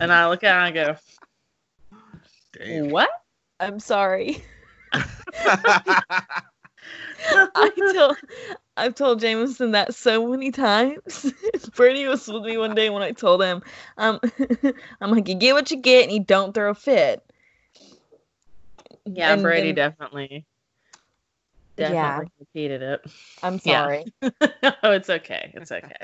And 0.00 0.12
I 0.12 0.28
look 0.28 0.44
at 0.44 0.52
him 0.52 0.76
and 0.76 0.78
I 0.78 0.92
go, 0.92 0.96
Damn. 2.58 2.90
what? 2.90 3.10
I'm 3.60 3.80
sorry. 3.80 4.42
I 7.32 7.70
told 7.94 8.16
I've 8.78 8.94
told 8.94 9.20
Jameson 9.20 9.72
that 9.72 9.94
so 9.94 10.26
many 10.28 10.50
times. 10.50 11.32
Brady 11.74 12.06
was 12.06 12.26
with 12.28 12.44
me 12.44 12.56
one 12.56 12.74
day 12.74 12.90
when 12.90 13.02
I 13.02 13.10
told 13.12 13.42
him, 13.42 13.62
um, 13.96 14.20
I'm 15.00 15.10
like, 15.10 15.28
you 15.28 15.34
get 15.34 15.54
what 15.54 15.70
you 15.70 15.76
get 15.78 16.04
and 16.04 16.12
you 16.12 16.20
don't 16.22 16.54
throw 16.54 16.70
a 16.70 16.74
fit. 16.74 17.22
Yeah, 19.04 19.32
And 19.32 19.42
Brady 19.42 19.68
then- 19.72 19.74
definitely, 19.90 20.44
Yeah. 21.76 21.88
definitely 21.90 22.32
repeated 22.38 22.82
it. 22.82 23.00
I'm 23.42 23.60
Yeah. 23.64 23.82
sorry. 23.84 24.04
oh, 24.82 24.92
it's 24.92 25.10
okay. 25.10 25.50
It's 25.54 25.72
okay. 25.72 25.96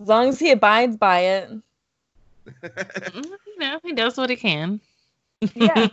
As 0.00 0.08
long 0.08 0.28
as 0.28 0.38
he 0.38 0.50
abides 0.50 0.96
by 0.96 1.20
it. 1.20 1.50
Mm, 2.46 3.24
you 3.46 3.58
know, 3.58 3.78
he 3.82 3.92
does 3.92 4.16
what 4.16 4.30
he 4.30 4.36
can. 4.36 4.80
Yeah. 5.54 5.88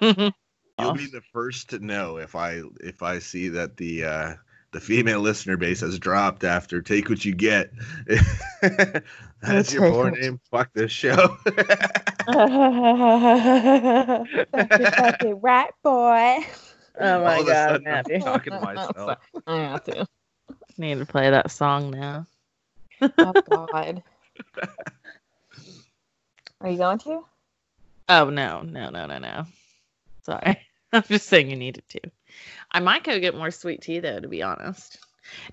You'll 0.79 0.93
be 0.93 1.07
the 1.07 1.21
first 1.33 1.69
to 1.71 1.79
know 1.79 2.17
if 2.17 2.35
I 2.35 2.61
if 2.81 3.01
I 3.01 3.19
see 3.19 3.49
that 3.49 3.77
the 3.77 4.03
uh 4.05 4.33
the 4.77 4.81
female 4.81 5.21
listener 5.21 5.57
base 5.57 5.79
has 5.81 5.97
dropped 5.97 6.43
after 6.43 6.83
take 6.83 7.09
what 7.09 7.25
you 7.25 7.33
get. 7.33 7.71
That's 9.41 9.73
your 9.73 9.81
Take 9.81 9.91
poor 9.91 10.11
name. 10.11 10.39
Fuck 10.51 10.71
this 10.75 10.91
show. 10.91 11.15
Fuck 11.15 11.59
it, 14.79 14.93
fuck 14.93 15.23
right, 15.41 15.71
boy. 15.81 16.45
Oh 16.99 17.23
my 17.23 17.37
All 17.37 17.43
god, 17.43 17.69
sudden, 17.69 17.87
I'm 17.87 18.03
I'm 18.13 18.21
talking 18.21 18.53
to 18.53 18.59
myself. 18.63 19.17
I 19.47 19.55
have 19.55 19.83
to. 19.85 20.05
Need 20.77 20.99
to 20.99 21.07
play 21.07 21.31
that 21.31 21.49
song 21.49 21.89
now. 21.89 22.27
Oh 23.01 23.33
God. 23.49 24.03
Are 26.61 26.69
you 26.69 26.77
going 26.77 26.99
to? 26.99 27.25
Oh 28.09 28.29
no, 28.29 28.61
no, 28.61 28.91
no, 28.91 29.07
no, 29.07 29.17
no. 29.17 29.47
Sorry. 30.21 30.59
I'm 30.93 31.01
just 31.01 31.27
saying 31.27 31.49
you 31.49 31.55
needed 31.55 31.83
to. 31.89 32.01
I 32.77 32.79
might 32.79 33.03
go 33.03 33.19
get 33.19 33.33
more 33.33 33.49
sweet 33.49 33.81
tea 33.81 33.99
though, 33.99 34.19
to 34.19 34.27
be 34.27 34.43
honest. 34.43 34.99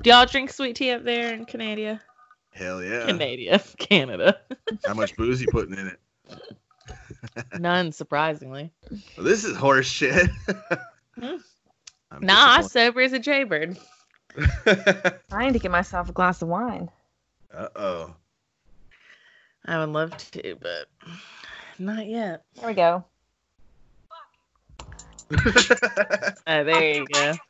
Do 0.03 0.11
y'all 0.11 0.27
drink 0.27 0.51
sweet 0.51 0.77
tea 0.77 0.91
up 0.91 1.05
there 1.05 1.33
in 1.33 1.47
Canada? 1.47 1.99
Hell 2.51 2.85
yeah. 2.85 3.07
Canada. 3.07 3.63
Canada. 3.79 4.41
How 4.85 4.93
much 4.93 5.17
booze 5.17 5.41
you 5.41 5.47
putting 5.51 5.73
in 5.79 5.87
it? 5.87 5.99
None, 7.59 7.93
surprisingly. 7.93 8.71
Well, 9.17 9.25
this 9.25 9.43
is 9.43 9.57
horse 9.57 9.87
shit. 9.87 10.29
Hmm. 11.19 11.37
Nah, 12.21 12.61
sober 12.61 13.01
as 13.01 13.15
a 13.15 13.19
jaybird. 13.19 13.79
I 15.33 15.47
need 15.47 15.55
to 15.55 15.59
get 15.59 15.71
myself 15.71 16.11
a 16.11 16.13
glass 16.13 16.43
of 16.43 16.49
wine. 16.49 16.91
uh 17.55 17.69
oh. 17.75 18.15
I 19.65 19.79
would 19.79 19.89
love 19.89 20.15
to, 20.33 20.57
but 20.61 20.89
not 21.79 22.07
yet. 22.07 22.45
There 22.57 22.69
we 22.69 22.75
go. 22.75 23.03
Oh, 25.37 26.64
there 26.64 26.94
you 26.94 27.07
go. 27.07 27.33
Do 27.33 27.40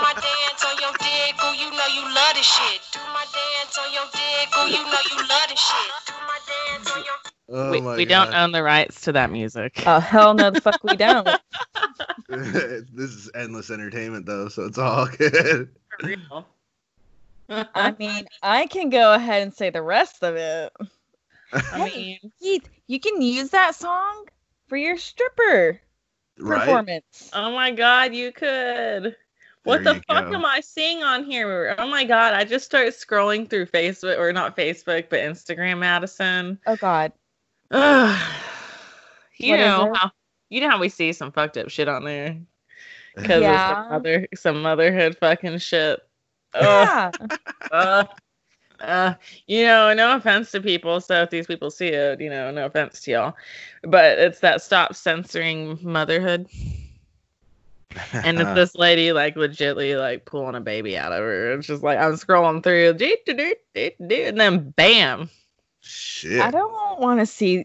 my 0.00 0.14
dance 0.14 0.64
on 0.64 0.76
your 0.80 0.92
dick, 0.98 1.34
ooh, 1.42 1.54
you 1.54 1.70
know 1.70 1.86
you 1.92 2.02
love 2.14 2.34
this 2.34 2.46
shit. 2.46 2.80
Do 2.92 3.00
my 3.12 3.24
dance 3.32 3.78
on 3.78 3.92
your 3.92 4.04
dick, 4.12 4.48
ooh, 4.58 4.68
you 4.68 4.84
know 4.84 5.00
you 5.10 5.16
love 5.28 5.48
this 5.48 5.58
shit. 5.58 5.90
Do 6.06 6.12
my 6.26 6.38
dance 6.46 6.90
on 6.90 7.02
your 7.04 7.14
oh 7.50 7.70
we 7.70 7.80
we 7.80 8.04
don't 8.04 8.34
own 8.34 8.52
the 8.52 8.62
rights 8.62 9.00
to 9.02 9.12
that 9.12 9.30
music. 9.32 9.82
Oh 9.86 9.98
hell 10.00 10.34
no, 10.34 10.50
the 10.50 10.60
fuck 10.60 10.82
we 10.84 10.96
don't. 10.96 11.28
this 12.28 13.10
is 13.10 13.30
endless 13.34 13.70
entertainment 13.70 14.26
though, 14.26 14.48
so 14.48 14.64
it's 14.64 14.78
all 14.78 15.06
good. 15.06 15.70
For 16.00 16.06
real. 16.06 16.46
I 17.74 17.94
mean, 17.98 18.26
I 18.42 18.66
can 18.66 18.90
go 18.90 19.12
ahead 19.14 19.42
and 19.42 19.52
say 19.52 19.70
the 19.70 19.82
rest 19.82 20.22
of 20.22 20.36
it. 20.36 20.72
I 21.72 21.84
mean, 21.84 22.18
Keith, 22.40 22.68
you 22.86 23.00
can 23.00 23.20
use 23.22 23.50
that 23.50 23.74
song 23.74 24.26
for 24.68 24.76
your 24.76 24.96
stripper 24.96 25.80
Right? 26.38 26.58
performance. 26.60 27.30
oh 27.32 27.52
my 27.52 27.70
god, 27.70 28.14
you 28.14 28.32
could. 28.32 29.16
What 29.64 29.82
There 29.82 29.94
the 29.94 30.02
fuck 30.02 30.28
go. 30.30 30.34
am 30.34 30.44
I 30.44 30.60
seeing 30.60 31.02
on 31.02 31.24
here? 31.24 31.74
Oh 31.78 31.86
my 31.86 32.04
god, 32.04 32.34
I 32.34 32.44
just 32.44 32.64
started 32.66 32.92
scrolling 32.92 33.48
through 33.48 33.66
Facebook 33.66 34.18
or 34.18 34.32
not 34.32 34.56
Facebook, 34.56 35.08
but 35.08 35.20
Instagram 35.20 35.78
Madison. 35.78 36.58
Oh 36.66 36.76
God. 36.76 37.12
Ugh. 37.70 38.20
You 39.36 39.50
What 39.50 39.60
is 39.60 39.66
know 39.66 39.92
how 39.94 40.10
you 40.48 40.60
know 40.60 40.70
how 40.70 40.78
we 40.78 40.88
see 40.88 41.12
some 41.12 41.32
fucked 41.32 41.56
up 41.56 41.68
shit 41.68 41.88
on 41.88 42.04
there 42.04 42.36
because 43.16 43.42
Yeah. 43.42 43.70
of 43.70 43.76
some 43.78 43.88
mother 43.90 44.28
some 44.36 44.62
motherhood 44.62 45.16
fucking 45.18 45.58
shit. 45.58 46.00
Ugh. 46.54 46.62
Yeah. 46.62 47.12
uh, 47.72 48.04
uh, 48.88 49.14
you 49.46 49.64
know, 49.64 49.92
no 49.94 50.16
offense 50.16 50.50
to 50.52 50.60
people. 50.60 51.00
So 51.00 51.22
if 51.22 51.30
these 51.30 51.46
people 51.46 51.70
see 51.70 51.88
it, 51.88 52.20
you 52.20 52.30
know, 52.30 52.50
no 52.50 52.66
offense 52.66 53.00
to 53.02 53.10
y'all, 53.10 53.36
but 53.82 54.18
it's 54.18 54.40
that 54.40 54.62
stop 54.62 54.94
censoring 54.94 55.78
motherhood. 55.82 56.48
And 58.12 58.40
it's 58.40 58.52
this 58.54 58.74
lady 58.74 59.12
like 59.12 59.36
legitly 59.36 59.96
like 59.96 60.24
pulling 60.24 60.56
a 60.56 60.60
baby 60.60 60.98
out 60.98 61.12
of 61.12 61.18
her. 61.18 61.52
It's 61.52 61.68
just 61.68 61.84
like 61.84 61.96
I'm 61.96 62.14
scrolling 62.14 62.60
through, 62.60 62.88
and 62.88 64.40
then 64.40 64.70
bam. 64.70 65.30
Shit. 65.80 66.40
I 66.40 66.50
don't 66.50 66.98
want 66.98 67.20
to 67.20 67.26
see. 67.26 67.64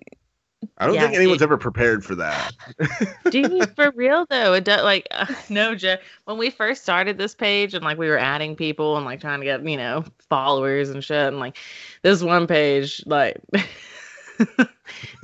I 0.78 0.86
don't 0.86 0.96
Yeah, 0.96 1.04
think 1.04 1.16
anyone's 1.16 1.42
it- 1.42 1.46
ever 1.46 1.58
prepared 1.58 2.04
for 2.04 2.16
that. 2.16 2.52
Dude, 3.32 3.74
for 3.76 3.92
real 3.96 4.26
though, 4.30 4.54
it 4.54 4.64
does 4.66 4.84
like 4.84 5.08
uh, 5.12 5.26
no 5.50 5.76
joke. 5.76 6.02
When 6.26 6.38
we 6.38 6.50
first 6.50 6.84
started 6.84 7.18
this 7.18 7.34
page 7.36 7.74
and 7.74 7.84
like 7.84 7.98
we 7.98 8.08
were 8.10 8.18
adding 8.18 8.56
people 8.56 8.96
and 8.98 9.06
like 9.06 9.22
trying 9.22 9.40
to 9.40 9.46
get 9.46 9.66
you 9.66 9.78
know 9.78 10.04
followers 10.30 10.90
and 10.90 11.04
shit, 11.04 11.28
and 11.28 11.40
like 11.40 11.58
this 12.02 12.22
one 12.22 12.48
page, 12.48 13.02
like 13.06 13.38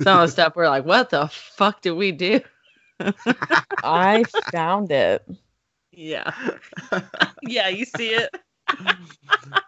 some 0.02 0.20
of 0.20 0.26
the 0.26 0.28
stuff 0.28 0.54
we're 0.56 0.68
like, 0.68 0.84
what 0.84 1.10
the 1.10 1.28
fuck 1.28 1.80
did 1.82 1.92
we 1.92 2.12
do? 2.12 2.40
I 3.82 4.24
found 4.52 4.90
it. 4.90 5.26
Yeah, 5.92 6.32
yeah, 7.42 7.68
you 7.68 7.84
see 7.86 8.10
it. 8.10 8.34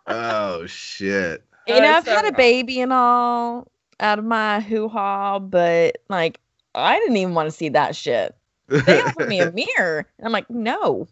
oh 0.07 0.66
shit. 0.66 1.42
You 1.66 1.81
know, 1.81 1.88
I've 1.90 2.07
had 2.07 2.26
a 2.26 2.33
baby 2.33 2.81
and 2.81 2.92
all 2.92 3.66
out 4.01 4.19
of 4.19 4.25
my 4.25 4.61
hoo 4.61 4.89
ha, 4.89 5.39
but 5.39 5.99
like, 6.09 6.41
I 6.75 6.99
didn't 6.99 7.17
even 7.17 7.35
want 7.35 7.47
to 7.49 7.57
see 7.57 7.71
that 7.71 7.97
shit. 7.97 8.35
They 8.69 9.01
offered 9.03 9.29
me 9.29 9.41
a 9.41 9.51
mirror. 9.51 10.07
And 10.19 10.27
I'm 10.27 10.33
like, 10.33 10.49
no, 10.51 11.09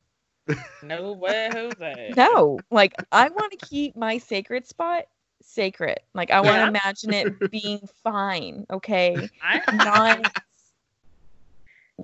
No 0.82 1.12
way, 1.12 1.48
Jose. 1.52 2.14
no. 2.16 2.58
Like, 2.70 2.94
I 3.12 3.28
want 3.28 3.52
to 3.52 3.58
keep 3.58 3.96
my 3.96 4.18
sacred 4.18 4.66
spot 4.66 5.04
sacred. 5.42 5.98
Like, 6.14 6.30
I 6.30 6.40
want 6.40 6.56
to 6.56 6.62
Yeah. 6.62 6.68
imagine 6.68 7.12
it 7.12 7.50
being 7.50 7.88
fine. 8.04 8.66
Okay. 8.70 9.30
I'm 9.42 9.78
Not. 9.78 10.20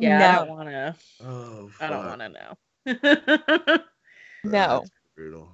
yeah, 0.00 0.30
I 0.30 0.46
don't 0.46 0.48
want 0.48 0.68
to. 0.68 0.94
Oh, 1.24 1.70
I 1.80 1.90
don't 1.90 2.06
want 2.06 2.20
to 2.20 2.28
know. 2.28 3.78
No. 4.44 4.84
Brutal. 5.16 5.48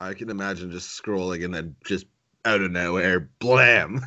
I 0.00 0.14
can 0.14 0.30
imagine 0.30 0.70
just 0.70 1.02
scrolling 1.02 1.44
and 1.44 1.54
then 1.54 1.76
just 1.84 2.06
out 2.46 2.62
of 2.62 2.70
nowhere, 2.70 3.28
blam. 3.40 4.00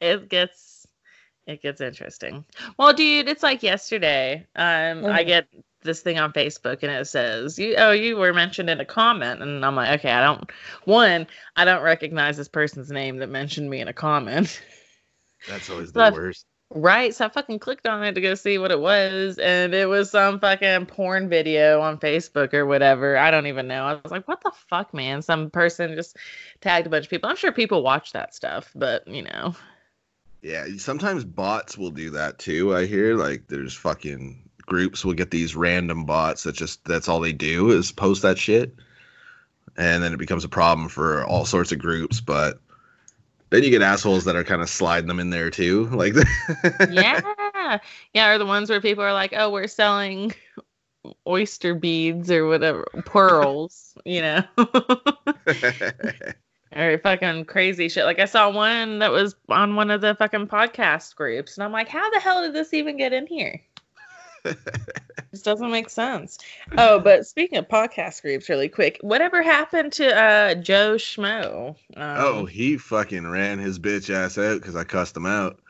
it 0.00 0.28
gets 0.28 0.86
it 1.46 1.62
gets 1.62 1.80
interesting. 1.80 2.44
Well, 2.78 2.92
dude, 2.92 3.28
it's 3.28 3.42
like 3.42 3.62
yesterday. 3.62 4.46
Um, 4.56 5.04
I 5.06 5.22
Mhm. 5.22 5.26
get 5.26 5.48
this 5.82 6.00
thing 6.02 6.18
on 6.18 6.32
Facebook 6.32 6.82
and 6.82 6.92
it 6.92 7.06
says, 7.06 7.58
"You 7.58 7.74
oh, 7.78 7.90
you 7.92 8.16
were 8.16 8.32
mentioned 8.32 8.68
in 8.70 8.80
a 8.80 8.84
comment," 8.84 9.42
and 9.42 9.64
I'm 9.64 9.74
like, 9.76 10.00
okay, 10.00 10.12
I 10.12 10.22
don't. 10.24 10.50
One, 10.84 11.26
I 11.56 11.64
don't 11.64 11.82
recognize 11.82 12.36
this 12.36 12.48
person's 12.48 12.90
name 12.90 13.18
that 13.18 13.28
mentioned 13.28 13.68
me 13.70 13.80
in 13.80 13.88
a 13.88 13.92
comment. 13.92 14.62
That's 15.48 15.70
always 15.70 15.92
But- 15.92 16.10
the 16.14 16.20
worst. 16.20 16.46
Right, 16.72 17.12
so 17.12 17.24
I 17.24 17.28
fucking 17.28 17.58
clicked 17.58 17.88
on 17.88 18.04
it 18.04 18.12
to 18.12 18.20
go 18.20 18.36
see 18.36 18.56
what 18.56 18.70
it 18.70 18.78
was, 18.78 19.38
and 19.38 19.74
it 19.74 19.88
was 19.88 20.10
some 20.10 20.38
fucking 20.38 20.86
porn 20.86 21.28
video 21.28 21.80
on 21.80 21.98
Facebook 21.98 22.54
or 22.54 22.64
whatever. 22.64 23.16
I 23.16 23.32
don't 23.32 23.48
even 23.48 23.66
know. 23.66 23.82
I 23.82 23.94
was 23.94 24.12
like, 24.12 24.28
what 24.28 24.40
the 24.44 24.52
fuck, 24.68 24.94
man? 24.94 25.20
Some 25.20 25.50
person 25.50 25.96
just 25.96 26.16
tagged 26.60 26.86
a 26.86 26.90
bunch 26.90 27.06
of 27.06 27.10
people. 27.10 27.28
I'm 27.28 27.34
sure 27.34 27.50
people 27.50 27.82
watch 27.82 28.12
that 28.12 28.36
stuff, 28.36 28.70
but 28.76 29.06
you 29.08 29.22
know. 29.22 29.56
Yeah, 30.42 30.64
sometimes 30.78 31.24
bots 31.24 31.76
will 31.76 31.90
do 31.90 32.10
that 32.10 32.38
too. 32.38 32.74
I 32.74 32.86
hear 32.86 33.16
like 33.16 33.48
there's 33.48 33.74
fucking 33.74 34.48
groups 34.64 35.04
will 35.04 35.14
get 35.14 35.32
these 35.32 35.56
random 35.56 36.04
bots 36.04 36.44
that 36.44 36.54
just 36.54 36.84
that's 36.84 37.08
all 37.08 37.18
they 37.18 37.32
do 37.32 37.70
is 37.70 37.90
post 37.90 38.22
that 38.22 38.38
shit. 38.38 38.76
And 39.76 40.04
then 40.04 40.12
it 40.12 40.18
becomes 40.18 40.44
a 40.44 40.48
problem 40.48 40.88
for 40.88 41.24
all 41.24 41.44
sorts 41.44 41.72
of 41.72 41.80
groups, 41.80 42.20
but 42.20 42.60
then 43.50 43.62
you 43.62 43.70
get 43.70 43.82
assholes 43.82 44.24
that 44.24 44.36
are 44.36 44.44
kind 44.44 44.62
of 44.62 44.68
sliding 44.68 45.08
them 45.08 45.20
in 45.20 45.30
there 45.30 45.50
too. 45.50 45.86
Like 45.86 46.14
yeah. 46.90 47.78
Yeah 48.14 48.32
or 48.32 48.38
the 48.38 48.46
ones 48.46 48.70
where 48.70 48.80
people 48.80 49.04
are 49.04 49.12
like 49.12 49.32
oh 49.36 49.50
we're 49.50 49.66
selling 49.66 50.32
oyster 51.26 51.74
beads 51.74 52.30
or 52.30 52.46
whatever 52.46 52.86
pearls 53.04 53.94
you 54.04 54.22
know? 54.22 54.42
Or 56.72 56.98
fucking 56.98 57.46
crazy 57.46 57.88
shit. 57.88 58.04
Like 58.04 58.20
i 58.20 58.26
saw 58.26 58.48
one 58.48 59.00
that 59.00 59.10
was 59.10 59.34
on 59.48 59.74
one 59.74 59.90
of 59.90 60.00
the 60.00 60.14
fucking 60.14 60.46
podcast 60.46 61.16
groups 61.16 61.56
and 61.56 61.64
i'm 61.64 61.72
like 61.72 61.88
how 61.88 62.08
the 62.10 62.20
hell 62.20 62.42
did 62.42 62.52
this 62.52 62.72
even 62.72 62.96
get 62.96 63.12
in 63.12 63.26
here 63.26 63.60
this 64.42 65.42
doesn't 65.42 65.70
make 65.70 65.88
sense 65.90 66.38
oh 66.78 66.98
but 66.98 67.26
speaking 67.26 67.58
of 67.58 67.68
podcast 67.68 68.22
groups 68.22 68.48
really 68.48 68.68
quick 68.68 68.98
whatever 69.02 69.42
happened 69.42 69.92
to 69.92 70.14
uh 70.16 70.54
joe 70.54 70.94
schmo 70.96 71.70
um, 71.96 72.16
oh, 72.18 72.44
he 72.46 72.76
fucking 72.76 73.26
ran 73.26 73.58
his 73.58 73.78
bitch 73.78 74.08
ass 74.12 74.38
out 74.38 74.60
because 74.60 74.76
I 74.76 74.84
cussed 74.84 75.16
him 75.16 75.26
out 75.26 75.60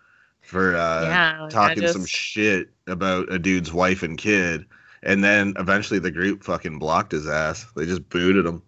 for 0.42 0.76
uh 0.76 1.02
yeah 1.02 1.48
talking 1.50 1.86
some 1.88 2.06
shit 2.06 2.68
about 2.86 3.32
a 3.32 3.38
dude's 3.38 3.72
wife 3.72 4.02
and 4.02 4.16
kid. 4.18 4.64
And 5.02 5.24
then 5.24 5.54
eventually 5.58 5.98
the 5.98 6.10
group 6.10 6.44
fucking 6.44 6.78
blocked 6.78 7.12
his 7.12 7.26
ass. 7.26 7.64
They 7.74 7.86
just 7.86 8.08
booted 8.10 8.44
him. 8.44 8.62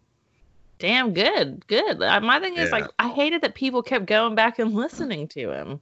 Damn 0.79 1.13
good, 1.13 1.67
good. 1.67 1.99
My 1.99 2.41
thing 2.41 2.57
is 2.57 2.71
Yeah. 2.71 2.77
like 2.77 2.91
I 2.99 3.09
hated 3.09 3.43
that 3.43 3.55
people 3.55 3.83
kept 3.83 4.07
going 4.07 4.35
back 4.35 4.59
and 4.59 4.73
listening 4.75 5.29
to 5.29 5.51
him. 5.51 5.81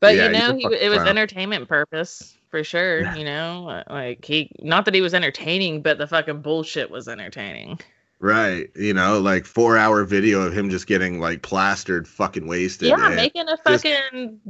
But 0.00 0.14
Yeah, 0.14 0.26
you 0.26 0.32
know, 0.32 0.54
he, 0.70 0.76
it 0.76 0.88
was 0.88 0.98
clown. 0.98 1.08
entertainment 1.08 1.68
purpose 1.68 2.36
for 2.50 2.62
sure. 2.62 3.00
Yeah. 3.02 3.16
You 3.16 3.24
know, 3.24 3.82
like 3.90 4.24
he 4.24 4.50
not 4.60 4.84
that 4.84 4.94
he 4.94 5.00
was 5.00 5.14
entertaining, 5.14 5.82
but 5.82 5.98
the 5.98 6.06
fucking 6.06 6.40
bullshit 6.42 6.90
was 6.90 7.08
entertaining. 7.08 7.78
Right. 8.20 8.68
You 8.76 8.94
know, 8.94 9.18
like 9.20 9.44
four 9.44 9.76
hour 9.76 10.04
video 10.04 10.40
of 10.42 10.56
him 10.56 10.70
just 10.70 10.86
getting 10.86 11.20
like 11.20 11.42
plastered, 11.42 12.06
fucking 12.08 12.46
wasted. 12.46 12.88
yeah, 12.88 13.08
making 13.10 13.42
a 13.48 13.56
just- 13.66 13.84
fucking 13.84 14.40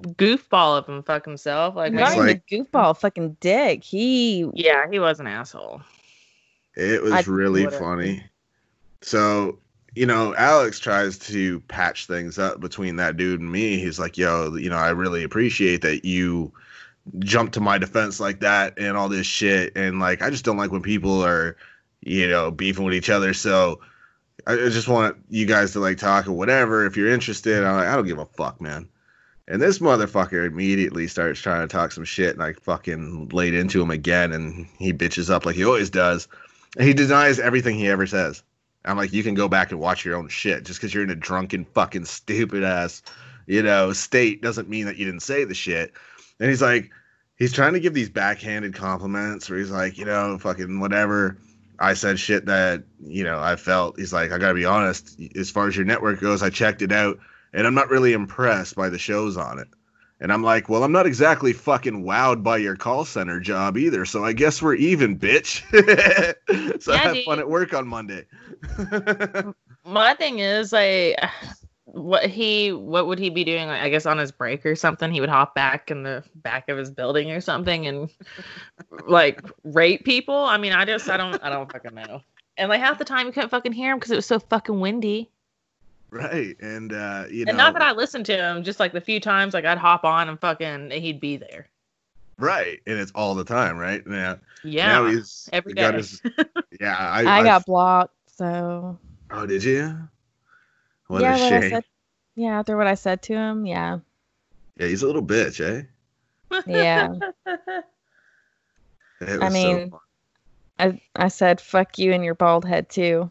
goofball 0.00 0.78
of 0.78 0.86
him 0.86 1.02
fuck 1.02 1.24
himself. 1.24 1.74
Like, 1.74 1.92
Not 1.92 2.12
even 2.12 2.26
like- 2.26 2.42
a 2.50 2.54
goofball, 2.54 2.96
fucking 2.96 3.36
dick. 3.40 3.82
He 3.84 4.48
yeah, 4.54 4.84
he 4.90 4.98
was 4.98 5.20
an 5.20 5.26
asshole. 5.26 5.82
It 6.76 7.02
was 7.02 7.12
I 7.12 7.20
really 7.26 7.66
funny. 7.66 8.22
So, 9.00 9.58
you 9.94 10.06
know, 10.06 10.34
Alex 10.36 10.78
tries 10.78 11.18
to 11.18 11.60
patch 11.60 12.06
things 12.06 12.38
up 12.38 12.60
between 12.60 12.96
that 12.96 13.16
dude 13.16 13.40
and 13.40 13.50
me. 13.50 13.78
He's 13.78 13.98
like, 13.98 14.16
yo, 14.16 14.54
you 14.56 14.70
know, 14.70 14.76
I 14.76 14.90
really 14.90 15.24
appreciate 15.24 15.82
that 15.82 16.04
you 16.04 16.52
jumped 17.18 17.54
to 17.54 17.60
my 17.60 17.78
defense 17.78 18.20
like 18.20 18.40
that 18.40 18.78
and 18.78 18.96
all 18.96 19.08
this 19.08 19.26
shit. 19.26 19.72
And 19.76 19.98
like, 19.98 20.22
I 20.22 20.30
just 20.30 20.44
don't 20.44 20.58
like 20.58 20.70
when 20.70 20.82
people 20.82 21.24
are, 21.24 21.56
you 22.02 22.28
know, 22.28 22.50
beefing 22.50 22.84
with 22.84 22.94
each 22.94 23.10
other. 23.10 23.34
So 23.34 23.80
I 24.46 24.52
I 24.52 24.68
just 24.68 24.88
want 24.88 25.16
you 25.28 25.46
guys 25.46 25.72
to 25.72 25.80
like 25.80 25.98
talk 25.98 26.26
or 26.26 26.32
whatever. 26.32 26.86
If 26.86 26.96
you're 26.96 27.12
interested, 27.12 27.64
I'm 27.64 27.76
like, 27.76 27.88
I 27.88 27.96
don't 27.96 28.06
give 28.06 28.18
a 28.18 28.26
fuck, 28.26 28.60
man. 28.60 28.88
And 29.48 29.62
this 29.62 29.78
motherfucker 29.78 30.46
immediately 30.46 31.06
starts 31.06 31.40
trying 31.40 31.66
to 31.66 31.72
talk 31.72 31.90
some 31.90 32.04
shit, 32.04 32.34
and 32.34 32.42
I 32.42 32.52
fucking 32.52 33.30
laid 33.30 33.54
into 33.54 33.80
him 33.80 33.90
again, 33.90 34.32
and 34.32 34.66
he 34.78 34.92
bitches 34.92 35.30
up 35.30 35.46
like 35.46 35.56
he 35.56 35.64
always 35.64 35.88
does. 35.88 36.28
And 36.76 36.86
he 36.86 36.92
denies 36.92 37.40
everything 37.40 37.76
he 37.76 37.88
ever 37.88 38.06
says. 38.06 38.42
I'm 38.84 38.96
like, 38.96 39.12
you 39.12 39.22
can 39.22 39.34
go 39.34 39.48
back 39.48 39.70
and 39.70 39.80
watch 39.80 40.04
your 40.04 40.16
own 40.16 40.28
shit. 40.28 40.64
Just 40.64 40.80
because 40.80 40.94
you're 40.94 41.04
in 41.04 41.10
a 41.10 41.16
drunken, 41.16 41.64
fucking 41.64 42.04
stupid 42.04 42.62
ass, 42.62 43.02
you 43.46 43.62
know, 43.62 43.92
state 43.92 44.42
doesn't 44.42 44.68
mean 44.68 44.86
that 44.86 44.96
you 44.96 45.04
didn't 45.04 45.22
say 45.22 45.44
the 45.44 45.54
shit. 45.54 45.92
And 46.40 46.48
he's 46.48 46.62
like, 46.62 46.90
he's 47.36 47.52
trying 47.52 47.72
to 47.72 47.80
give 47.80 47.94
these 47.94 48.08
backhanded 48.08 48.74
compliments 48.74 49.48
where 49.48 49.58
he's 49.58 49.70
like, 49.70 49.98
you 49.98 50.04
know, 50.04 50.38
fucking 50.38 50.80
whatever. 50.80 51.38
I 51.80 51.94
said 51.94 52.18
shit 52.18 52.46
that, 52.46 52.82
you 53.00 53.24
know, 53.24 53.38
I 53.38 53.56
felt. 53.56 53.98
He's 53.98 54.12
like, 54.12 54.32
I 54.32 54.38
gotta 54.38 54.54
be 54.54 54.64
honest, 54.64 55.20
as 55.36 55.50
far 55.50 55.68
as 55.68 55.76
your 55.76 55.84
network 55.84 56.20
goes, 56.20 56.42
I 56.42 56.50
checked 56.50 56.82
it 56.82 56.92
out 56.92 57.18
and 57.52 57.66
I'm 57.66 57.74
not 57.74 57.90
really 57.90 58.12
impressed 58.12 58.74
by 58.74 58.88
the 58.88 58.98
shows 58.98 59.36
on 59.36 59.58
it. 59.58 59.68
And 60.20 60.32
I'm 60.32 60.42
like, 60.42 60.68
well, 60.68 60.82
I'm 60.82 60.90
not 60.92 61.06
exactly 61.06 61.52
fucking 61.52 62.02
wowed 62.04 62.42
by 62.42 62.56
your 62.56 62.74
call 62.76 63.04
center 63.04 63.38
job 63.38 63.78
either. 63.78 64.04
So 64.04 64.24
I 64.24 64.32
guess 64.32 64.60
we're 64.60 64.74
even, 64.74 65.16
bitch. 65.18 65.62
so 66.82 66.92
Yeah, 66.92 66.98
have 66.98 67.14
dude. 67.14 67.24
fun 67.24 67.38
at 67.38 67.48
work 67.48 67.72
on 67.72 67.86
Monday. 67.86 68.26
My 69.84 70.14
thing 70.14 70.40
is 70.40 70.72
like 70.72 71.16
what 71.84 72.26
he 72.26 72.70
what 72.72 73.06
would 73.06 73.18
he 73.18 73.30
be 73.30 73.44
doing 73.44 73.66
like, 73.68 73.80
I 73.80 73.88
guess 73.88 74.04
on 74.06 74.18
his 74.18 74.30
break 74.30 74.66
or 74.66 74.76
something 74.76 75.10
he 75.10 75.20
would 75.20 75.30
hop 75.30 75.54
back 75.54 75.90
in 75.90 76.02
the 76.02 76.22
back 76.34 76.68
of 76.68 76.76
his 76.76 76.90
building 76.90 77.30
or 77.30 77.40
something 77.40 77.86
and 77.86 78.10
like 79.06 79.40
rape 79.64 80.04
people 80.04 80.36
I 80.36 80.58
mean 80.58 80.72
I 80.72 80.84
just 80.84 81.08
I 81.08 81.16
don't 81.16 81.42
I 81.42 81.48
don't 81.48 81.70
fucking 81.72 81.94
know 81.94 82.20
and 82.58 82.68
like 82.68 82.80
half 82.80 82.98
the 82.98 83.06
time 83.06 83.26
you 83.26 83.32
couldn't 83.32 83.48
fucking 83.48 83.72
hear 83.72 83.92
him 83.92 83.98
because 83.98 84.10
it 84.10 84.16
was 84.16 84.26
so 84.26 84.38
fucking 84.38 84.78
windy 84.80 85.30
right. 86.10 86.56
And, 86.60 86.92
uh, 86.92 87.24
you 87.30 87.44
know, 87.44 87.50
and 87.50 87.58
not 87.58 87.72
that 87.74 87.82
I 87.82 87.92
listened 87.92 88.26
to 88.26 88.36
him 88.36 88.62
just 88.62 88.80
like 88.80 88.92
the 88.92 89.00
few 89.00 89.20
times 89.20 89.54
like 89.54 89.64
I'd 89.64 89.78
hop 89.78 90.04
on 90.04 90.28
and 90.28 90.40
fucking 90.40 90.90
he'd 90.90 91.20
be 91.20 91.36
there 91.36 91.68
right. 92.38 92.78
And 92.86 92.98
it's 92.98 93.10
all 93.16 93.34
the 93.34 93.44
time, 93.44 93.76
right? 93.76 94.02
Yeah. 94.08 94.36
yeah 94.62 94.86
Now 94.88 95.06
he's 95.06 95.48
every 95.52 95.74
got 95.74 95.94
his, 95.94 96.22
yeah. 96.80 96.96
I, 96.98 97.24
I 97.24 97.38
I- 97.40 97.44
got 97.44 97.66
blocked, 97.66 98.14
so 98.36 98.98
Oh, 99.30 99.44
did 99.46 99.62
you? 99.64 99.98
What 101.08 101.22
yeah, 101.22 101.36
a 101.36 101.40
what 101.40 101.52
I 101.52 101.60
shame. 101.60 101.70
said, 101.70 101.84
yeah, 102.36 102.58
after 102.60 102.76
what 102.76 102.86
I 102.86 102.94
said 102.94 103.22
to 103.22 103.34
him, 103.34 103.66
yeah, 103.66 103.98
Yeah, 104.78 104.86
he's 104.86 105.02
a 105.02 105.06
little 105.06 105.22
bitch, 105.24 105.60
eh? 105.60 105.82
yeah. 106.66 107.08
I 107.46 109.36
was 109.38 109.40
so 109.40 109.50
mean- 109.50 109.92
I 110.78 111.00
I 111.16 111.26
said 111.28 111.60
fuck 111.60 111.98
you 111.98 112.12
and 112.12 112.24
your 112.24 112.34
bald 112.36 112.64
head 112.64 112.88
too. 112.88 113.30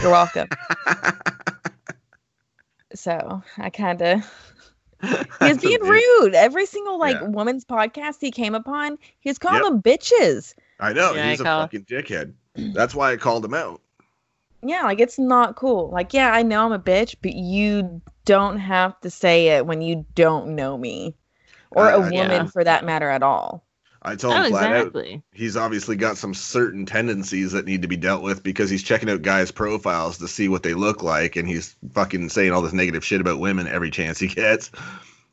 You're 0.00 0.10
welcome. 0.10 0.48
fun. 3.02 3.20
so 3.30 3.42
I 3.62 3.70
kind 3.70 4.02
of 4.02 4.20
he 5.02 5.08
was 5.08 5.26
That's 5.40 5.62
being 5.64 5.80
rude. 5.82 6.34
Every 6.34 6.66
single 6.66 6.98
like 6.98 7.16
Yeah. 7.20 7.28
woman's 7.28 7.64
podcast 7.64 8.16
he 8.20 8.30
came 8.30 8.54
upon, 8.54 8.98
he's 9.20 9.32
was 9.32 9.38
calling 9.38 9.62
Yep. 9.62 9.72
them 9.72 9.82
bitches. 9.82 10.54
I 10.80 10.92
know 10.92 11.14
Yeah, 11.14 11.30
he's 11.30 11.40
I 11.40 11.44
a 11.44 11.46
call- 11.46 11.62
fucking 11.62 11.84
dickhead. 11.84 12.32
That's 12.74 12.94
why 12.94 13.12
I 13.12 13.16
called 13.16 13.44
him 13.44 13.54
out. 13.54 13.80
Yeah, 14.62 14.82
like 14.82 14.98
it's 14.98 15.18
not 15.20 15.54
cool. 15.54 15.88
Like, 15.90 16.12
yeah, 16.12 16.32
I 16.32 16.42
know 16.42 16.66
I'm 16.66 16.72
a 16.72 16.78
bitch, 16.80 17.14
but 17.22 17.32
you 17.34 18.02
don't 18.24 18.58
have 18.58 18.98
to 19.02 19.10
say 19.10 19.48
it 19.56 19.66
when 19.66 19.80
you 19.82 20.04
don't 20.16 20.56
know 20.56 20.76
me 20.76 21.14
or 21.70 21.84
Uh, 21.92 21.96
a 21.98 22.00
woman 22.00 22.12
yeah. 22.12 22.46
for 22.46 22.64
that 22.64 22.84
matter 22.84 23.08
at 23.08 23.22
all. 23.22 23.64
I 24.02 24.14
told 24.14 24.34
oh 24.34 24.42
him 24.42 24.50
flat 24.50 24.72
out 24.72 25.06
he's 25.32 25.56
obviously 25.56 25.96
got 25.96 26.16
some 26.16 26.32
certain 26.32 26.86
tendencies 26.86 27.52
that 27.52 27.64
need 27.64 27.82
to 27.82 27.88
be 27.88 27.96
dealt 27.96 28.22
with 28.22 28.42
because 28.42 28.70
he's 28.70 28.82
checking 28.82 29.10
out 29.10 29.22
guys' 29.22 29.50
profiles 29.50 30.18
to 30.18 30.28
see 30.28 30.48
what 30.48 30.62
they 30.62 30.74
look 30.74 31.02
like, 31.02 31.36
and 31.36 31.48
he's 31.48 31.74
fucking 31.92 32.28
saying 32.28 32.52
all 32.52 32.62
this 32.62 32.72
negative 32.72 33.04
shit 33.04 33.20
about 33.20 33.40
women 33.40 33.66
every 33.66 33.90
chance 33.90 34.18
he 34.18 34.28
gets. 34.28 34.70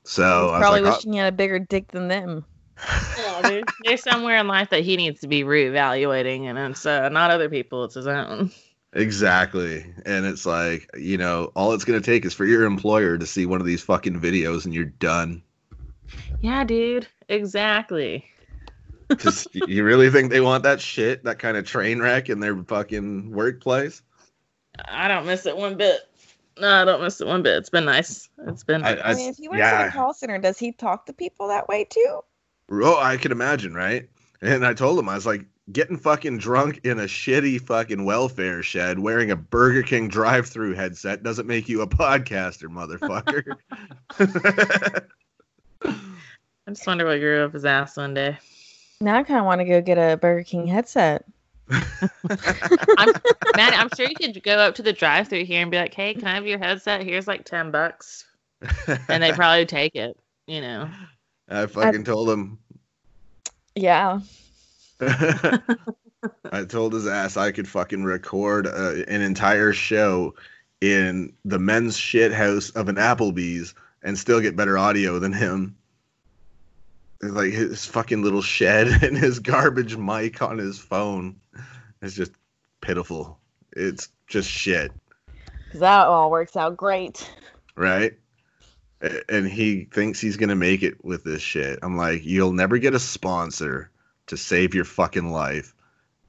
So 0.04 0.24
He's 0.24 0.24
I 0.24 0.42
was 0.42 0.60
probably 0.60 0.82
like, 0.82 0.92
oh, 0.92 0.96
wishing 0.96 1.14
he 1.14 1.20
had 1.20 1.34
a 1.34 1.36
bigger 1.36 1.60
dick 1.60 1.92
than 1.92 2.08
them. 2.08 2.46
Yeah, 3.18 3.42
dude. 3.44 3.70
There's 3.84 4.04
somewhere 4.04 4.38
in 4.38 4.48
life 4.48 4.70
that 4.72 4.84
he 4.84 4.98
needs 4.98 5.22
to 5.22 5.28
be 5.28 5.44
reevaluating, 5.44 6.44
and 6.44 6.58
it's 6.58 6.86
uh, 6.86 7.10
not 7.10 7.32
other 7.32 7.50
people; 7.50 7.84
it's 7.86 7.96
his 7.96 8.08
own. 8.08 8.52
Exactly. 8.96 9.86
And 10.06 10.26
it's 10.26 10.46
like, 10.46 10.90
you 10.98 11.18
know, 11.18 11.52
all 11.56 11.74
it's 11.74 11.84
going 11.84 12.02
to 12.02 12.06
take 12.06 12.24
is 12.24 12.34
for 12.34 12.46
your 12.46 12.64
employer 12.64 13.18
to 13.18 13.26
see 13.26 13.46
one 13.46 13.60
of 13.60 13.68
these 13.68 13.82
fucking 13.82 14.22
videos 14.22 14.64
and 14.64 14.74
you're 14.74 14.86
done. 14.86 15.44
Yeah, 16.40 16.64
dude. 16.64 17.06
Exactly. 17.28 18.26
Just, 19.18 19.54
you 19.54 19.84
really 19.84 20.10
think 20.10 20.32
they 20.32 20.42
want 20.42 20.64
that 20.64 20.82
shit, 20.82 21.24
that 21.24 21.40
kind 21.40 21.58
of 21.58 21.66
train 21.66 22.00
wreck 22.00 22.30
in 22.30 22.40
their 22.40 22.58
fucking 22.64 23.32
workplace? 23.32 24.02
I 24.86 25.08
don't 25.08 25.26
miss 25.26 25.46
it 25.46 25.56
one 25.56 25.78
bit. 25.78 26.02
No, 26.60 26.70
I 26.70 26.86
don't 26.86 27.02
miss 27.02 27.22
it 27.22 27.28
one 27.28 27.44
bit. 27.44 27.58
It's 27.58 27.70
been 27.70 27.86
nice. 27.86 28.30
It's 28.48 28.64
been. 28.64 28.84
I, 28.84 28.96
I, 28.96 29.12
I, 29.12 29.14
mean, 29.14 29.30
if 29.30 29.38
he 29.38 29.48
works 29.48 29.60
yeah. 29.60 29.82
at 29.82 29.88
a 29.90 29.92
call 29.92 30.14
center, 30.14 30.38
does 30.38 30.58
he 30.58 30.72
talk 30.72 31.06
to 31.06 31.14
people 31.14 31.50
that 31.50 31.68
way 31.68 31.84
too? 31.84 32.22
Oh, 32.72 33.00
I 33.00 33.18
could 33.18 33.32
imagine, 33.32 33.74
right? 33.74 34.10
And 34.42 34.66
I 34.66 34.74
told 34.74 34.98
him, 34.98 35.10
I 35.10 35.16
was 35.16 35.26
like, 35.26 35.46
getting 35.72 35.98
fucking 35.98 36.38
drunk 36.38 36.82
in 36.84 37.00
a 37.00 37.04
shitty 37.04 37.60
fucking 37.62 38.06
welfare 38.06 38.62
shed 38.62 39.00
wearing 39.00 39.32
a 39.32 39.36
Burger 39.36 39.82
King 39.84 40.08
drive 40.08 40.48
through 40.48 40.74
headset 40.74 41.24
doesn't 41.24 41.48
make 41.48 41.68
you 41.68 41.82
a 41.82 41.88
podcaster, 41.88 42.68
motherfucker. 42.70 43.58
I 46.68 46.72
just 46.72 46.88
wonder 46.88 47.06
what 47.06 47.20
grew 47.20 47.46
up 47.46 47.54
his 47.54 47.66
ass 47.66 47.98
one 47.98 48.14
day. 48.14 48.38
Now 49.02 49.18
I 49.18 49.24
kind 49.24 49.40
of 49.40 49.46
want 49.46 49.60
to 49.60 49.66
go 49.66 49.82
get 49.82 49.98
a 49.98 50.18
Burger 50.18 50.44
King 50.44 50.68
headset. 50.68 51.26
I'm, 51.70 53.14
man, 53.56 53.74
I'm 53.74 53.90
sure 53.96 54.08
you 54.08 54.16
could 54.16 54.42
go 54.44 54.58
up 54.58 54.76
to 54.76 54.84
the 54.84 54.94
drive-through 54.94 55.46
here 55.46 55.62
and 55.62 55.72
be 55.72 55.78
like, 55.78 55.94
"Hey, 55.94 56.14
can 56.14 56.28
I 56.28 56.36
have 56.36 56.46
your 56.46 56.60
headset? 56.60 57.04
Here's 57.04 57.28
like 57.28 57.44
ten 57.44 57.72
bucks," 57.72 58.26
and 59.10 59.24
they 59.24 59.32
probably 59.32 59.66
take 59.66 59.96
it. 59.96 60.18
You 60.48 60.62
know. 60.62 60.90
I 61.50 61.66
fucking 61.66 62.04
told 62.04 62.30
him. 62.30 62.58
Yeah. 63.76 64.22
I 65.02 66.64
told 66.68 66.94
his 66.94 67.08
ass 67.08 67.38
I 67.38 67.52
could 67.52 67.68
fucking 67.68 68.04
record 68.04 68.68
uh, 68.68 69.04
an 69.08 69.22
entire 69.22 69.74
show 69.74 70.34
in 70.82 71.34
the 71.44 71.60
men's 71.60 71.98
shit 71.98 72.32
house 72.32 72.70
of 72.72 72.90
an 72.90 72.96
Applebee's 72.96 73.76
and 74.02 74.18
still 74.18 74.40
get 74.40 74.56
better 74.56 74.78
audio 74.78 75.20
than 75.20 75.34
him. 75.34 75.76
It's 77.26 77.36
like 77.36 77.52
his 77.52 77.86
fucking 77.86 78.22
little 78.24 78.42
shed 78.42 78.88
and 79.04 79.18
his 79.18 79.40
garbage 79.40 79.98
mic 79.98 80.42
on 80.42 80.58
his 80.58 80.80
phone. 80.80 81.36
It's 82.02 82.16
just 82.16 82.32
pitiful. 82.82 83.40
It's 83.76 84.10
just 84.28 84.50
shit, 84.50 84.92
Because 85.66 85.82
that 85.82 86.08
all 86.08 86.32
works 86.32 86.56
out 86.56 86.78
great. 86.78 87.30
right? 87.76 88.14
And 89.30 89.48
he 89.48 89.84
thinks 89.86 90.20
he's 90.20 90.38
gonna 90.38 90.56
make 90.56 90.82
it 90.82 91.04
with 91.04 91.24
this 91.24 91.42
shit. 91.42 91.78
I'm 91.84 91.98
like, 91.98 92.24
you'll 92.26 92.54
never 92.54 92.78
get 92.78 92.96
a 92.96 93.00
sponsor 93.00 93.92
to 94.28 94.38
save 94.38 94.74
your 94.74 94.86
fucking 94.86 95.32
life 95.32 95.76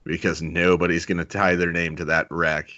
because 0.04 0.42
nobody's 0.42 1.06
gonna 1.06 1.24
tie 1.24 1.54
their 1.54 1.72
name 1.72 1.96
to 1.96 2.04
that 2.06 2.26
wreck. 2.30 2.70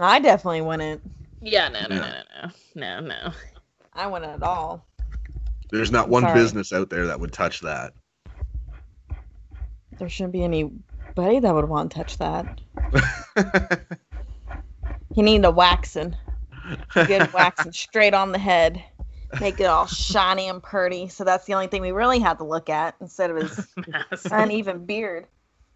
I 0.00 0.18
definitely 0.20 0.62
wouldn't. 0.62 1.02
Yeah. 1.42 1.68
No. 1.68 1.86
No. 1.88 1.96
Yeah. 1.96 2.22
No. 2.40 2.50
No. 2.74 3.00
No. 3.00 3.00
No. 3.08 3.32
I 3.92 4.06
wouldn't 4.06 4.32
at 4.32 4.42
all. 4.42 4.84
There's 5.70 5.90
not 5.90 6.08
one 6.08 6.22
Sorry. 6.22 6.40
business 6.40 6.72
out 6.72 6.90
there 6.90 7.06
that 7.06 7.20
would 7.20 7.32
touch 7.32 7.60
that. 7.60 7.92
There 9.98 10.08
shouldn't 10.08 10.32
be 10.32 10.44
anybody 10.44 11.40
that 11.40 11.54
would 11.54 11.68
want 11.68 11.90
to 11.90 11.98
touch 11.98 12.18
that. 12.18 12.46
You 15.14 15.22
need 15.22 15.44
a 15.44 15.50
waxing. 15.50 16.14
Good 16.94 17.32
waxing 17.32 17.72
straight 17.72 18.14
on 18.14 18.30
the 18.32 18.38
head. 18.38 18.84
Make 19.40 19.60
it 19.60 19.64
all 19.64 19.86
shiny 19.86 20.48
and 20.48 20.62
pretty. 20.62 21.08
So 21.08 21.24
that's 21.24 21.44
the 21.44 21.54
only 21.54 21.66
thing 21.66 21.82
we 21.82 21.92
really 21.92 22.18
had 22.20 22.38
to 22.38 22.44
look 22.44 22.68
at 22.70 22.94
instead 23.00 23.30
of 23.30 23.36
his 23.38 23.66
uneven 24.30 24.84
beard. 24.86 25.26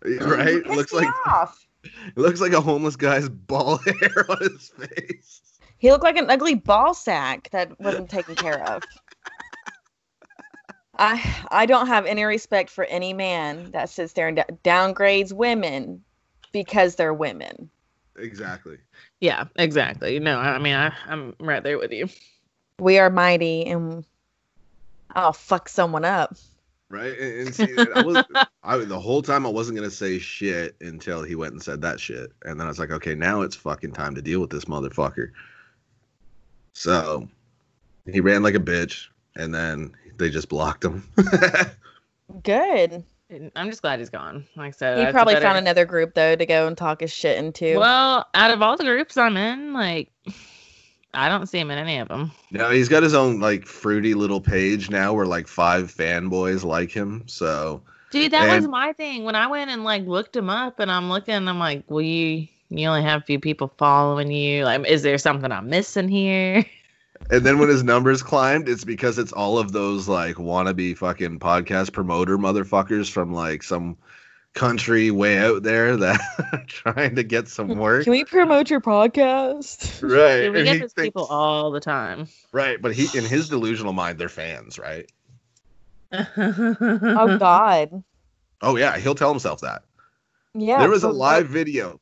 right? 0.04 0.48
It 0.48 0.66
looks 0.68 0.92
like 0.92 1.08
off. 1.26 1.66
it 1.84 2.16
looks 2.16 2.40
like 2.40 2.52
a 2.52 2.60
homeless 2.60 2.96
guy's 2.96 3.28
ball 3.28 3.78
hair 3.78 4.26
on 4.30 4.38
his 4.40 4.68
face. 4.68 5.42
He 5.78 5.90
looked 5.90 6.04
like 6.04 6.16
an 6.16 6.30
ugly 6.30 6.54
ball 6.54 6.94
sack 6.94 7.50
that 7.50 7.80
wasn't 7.80 8.08
taken 8.10 8.36
care 8.36 8.62
of. 8.62 8.82
I 11.02 11.46
I 11.50 11.66
don't 11.66 11.88
have 11.88 12.06
any 12.06 12.22
respect 12.22 12.70
for 12.70 12.84
any 12.84 13.12
man 13.12 13.72
that 13.72 13.90
sits 13.90 14.12
there 14.12 14.28
and 14.28 14.36
d- 14.36 14.42
downgrades 14.62 15.32
women 15.32 16.04
because 16.52 16.94
they're 16.94 17.12
women. 17.12 17.68
Exactly. 18.16 18.78
Yeah. 19.20 19.46
Exactly. 19.56 20.20
No. 20.20 20.38
I 20.38 20.50
I 20.50 20.58
mean, 20.58 20.74
I, 20.74 20.92
I'm 21.08 21.34
right 21.40 21.62
there 21.62 21.78
with 21.78 21.90
you. 21.90 22.08
We 22.78 22.98
are 22.98 23.10
mighty 23.10 23.66
and 23.66 24.06
I'll 25.14 25.32
fuck 25.32 25.68
someone 25.68 26.04
up. 26.04 26.36
Right? 26.88 27.18
And, 27.18 27.48
and 27.48 27.54
see, 27.54 27.76
I 27.80 28.00
was 28.02 28.22
I 28.62 28.76
the 28.76 29.00
whole 29.00 29.22
time 29.22 29.44
I 29.44 29.48
wasn't 29.48 29.76
gonna 29.76 29.90
say 29.90 30.20
shit 30.20 30.76
until 30.80 31.24
he 31.24 31.34
went 31.34 31.52
and 31.52 31.62
said 31.62 31.82
that 31.82 31.98
shit. 31.98 32.30
And 32.44 32.60
then 32.60 32.66
I 32.66 32.70
was 32.70 32.78
like, 32.78 32.92
okay, 32.92 33.16
now 33.16 33.40
it's 33.40 33.56
fucking 33.56 33.92
time 33.92 34.14
to 34.14 34.22
deal 34.22 34.38
with 34.40 34.50
this 34.50 34.66
motherfucker. 34.66 35.32
So 36.74 37.28
he 38.06 38.20
ran 38.20 38.44
like 38.44 38.54
a 38.54 38.60
bitch, 38.60 39.08
and 39.36 39.52
then 39.52 39.94
they 40.18 40.30
just 40.30 40.48
blocked 40.48 40.84
him. 40.84 41.06
Good. 42.42 43.04
I'm 43.56 43.70
just 43.70 43.80
glad 43.82 43.98
he's 43.98 44.10
gone. 44.10 44.46
Like 44.56 44.68
I 44.68 44.70
said, 44.76 45.06
He 45.06 45.12
probably 45.12 45.34
better- 45.34 45.46
found 45.46 45.58
another 45.58 45.84
group 45.86 46.14
though 46.14 46.36
to 46.36 46.46
go 46.46 46.66
and 46.66 46.76
talk 46.76 47.00
his 47.00 47.12
shit 47.12 47.38
into. 47.38 47.78
Well, 47.78 48.26
out 48.34 48.50
of 48.50 48.60
all 48.62 48.76
the 48.76 48.84
groups 48.84 49.16
I'm 49.16 49.36
in, 49.38 49.72
like, 49.72 50.10
I 51.14 51.28
don't 51.28 51.46
see 51.46 51.58
him 51.58 51.70
in 51.70 51.78
any 51.78 51.98
of 51.98 52.08
them. 52.08 52.30
no, 52.50 52.70
he's 52.70 52.88
got 52.88 53.02
his 53.02 53.14
own 53.14 53.40
like 53.40 53.64
fruity 53.66 54.14
little 54.14 54.40
page 54.40 54.90
now 54.90 55.14
where 55.14 55.26
like 55.26 55.46
five 55.48 55.92
fanboys 55.94 56.62
like 56.64 56.90
him. 56.90 57.22
So 57.26 57.82
Dude, 58.10 58.32
that 58.32 58.54
was 58.54 58.68
my 58.68 58.92
thing. 58.92 59.24
When 59.24 59.34
I 59.34 59.46
went 59.46 59.70
and 59.70 59.82
like 59.84 60.04
looked 60.06 60.36
him 60.36 60.50
up, 60.50 60.78
and 60.78 60.90
I'm 60.90 61.08
looking, 61.08 61.34
I'm 61.48 61.58
like, 61.58 61.84
well, 61.88 62.02
you 62.02 62.46
you 62.68 62.86
only 62.88 63.02
have 63.02 63.22
a 63.22 63.24
few 63.24 63.38
people 63.40 63.72
following 63.78 64.30
you. 64.30 64.64
Like, 64.64 64.86
is 64.86 65.02
there 65.02 65.16
something 65.18 65.50
I'm 65.50 65.68
missing 65.70 66.08
here? 66.08 66.64
and 67.30 67.44
then 67.44 67.58
when 67.58 67.68
his 67.68 67.82
numbers 67.82 68.22
climbed, 68.22 68.68
it's 68.68 68.84
because 68.84 69.18
it's 69.18 69.32
all 69.32 69.58
of 69.58 69.72
those 69.72 70.08
like 70.08 70.36
wannabe 70.36 70.96
fucking 70.96 71.38
podcast 71.38 71.92
promoter 71.92 72.38
motherfuckers 72.38 73.10
from 73.10 73.32
like 73.32 73.62
some 73.62 73.96
country 74.54 75.10
way 75.10 75.38
out 75.38 75.62
there 75.62 75.96
that 75.96 76.20
are 76.52 76.64
trying 76.66 77.14
to 77.16 77.22
get 77.22 77.48
some 77.48 77.68
work. 77.78 78.04
Can 78.04 78.10
we 78.10 78.24
promote 78.24 78.68
your 78.68 78.82
podcast? 78.82 80.02
Right. 80.02 80.42
Dude, 80.42 80.52
we 80.52 80.58
and 80.60 80.66
get 80.66 80.74
he 80.74 80.80
those 80.80 80.92
thinks- 80.92 81.06
people 81.06 81.24
all 81.26 81.70
the 81.70 81.80
time. 81.80 82.28
Right, 82.52 82.80
but 82.80 82.94
he 82.94 83.06
in 83.18 83.24
his 83.24 83.48
delusional 83.48 83.92
mind, 83.94 84.18
they're 84.18 84.28
fans, 84.28 84.78
right? 84.78 85.10
Oh 86.12 87.38
God. 87.38 88.04
Oh 88.60 88.76
yeah, 88.76 88.98
he'll 88.98 89.14
tell 89.14 89.30
himself 89.30 89.60
that. 89.62 89.82
Yeah. 90.54 90.80
there 90.80 90.90
was 90.90 91.02
a 91.02 91.08
live 91.08 91.44
what- 91.44 91.52
video. 91.52 91.98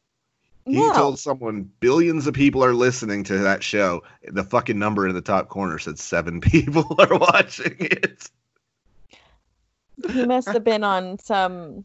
He 0.71 0.77
No. 0.87 0.93
told 0.93 1.19
someone 1.19 1.69
billions 1.81 2.27
of 2.29 2.35
people 2.35 2.63
are 2.65 2.75
listening 2.75 3.25
to 3.25 3.39
that 3.39 3.63
show. 3.63 4.03
The 4.23 4.45
fucking 4.45 4.79
number 4.79 5.09
in 5.09 5.15
the 5.15 5.21
top 5.21 5.49
corner 5.49 5.79
said 5.79 5.99
seven 5.99 6.41
people 6.41 6.95
are 6.99 7.19
watching 7.19 7.75
it. 7.81 8.31
he 10.13 10.25
must 10.25 10.49
have 10.49 10.63
been 10.65 10.85
on 10.85 11.19
some 11.19 11.85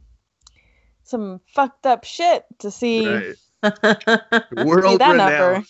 some 1.04 1.40
fucked 1.54 1.86
up 1.86 2.04
shit 2.04 2.46
to 2.60 2.70
see, 2.72 3.06
Right. 3.06 3.36
see 4.50 4.64
World 4.64 5.00
that 5.00 5.12
renowned. 5.12 5.18
number. 5.18 5.64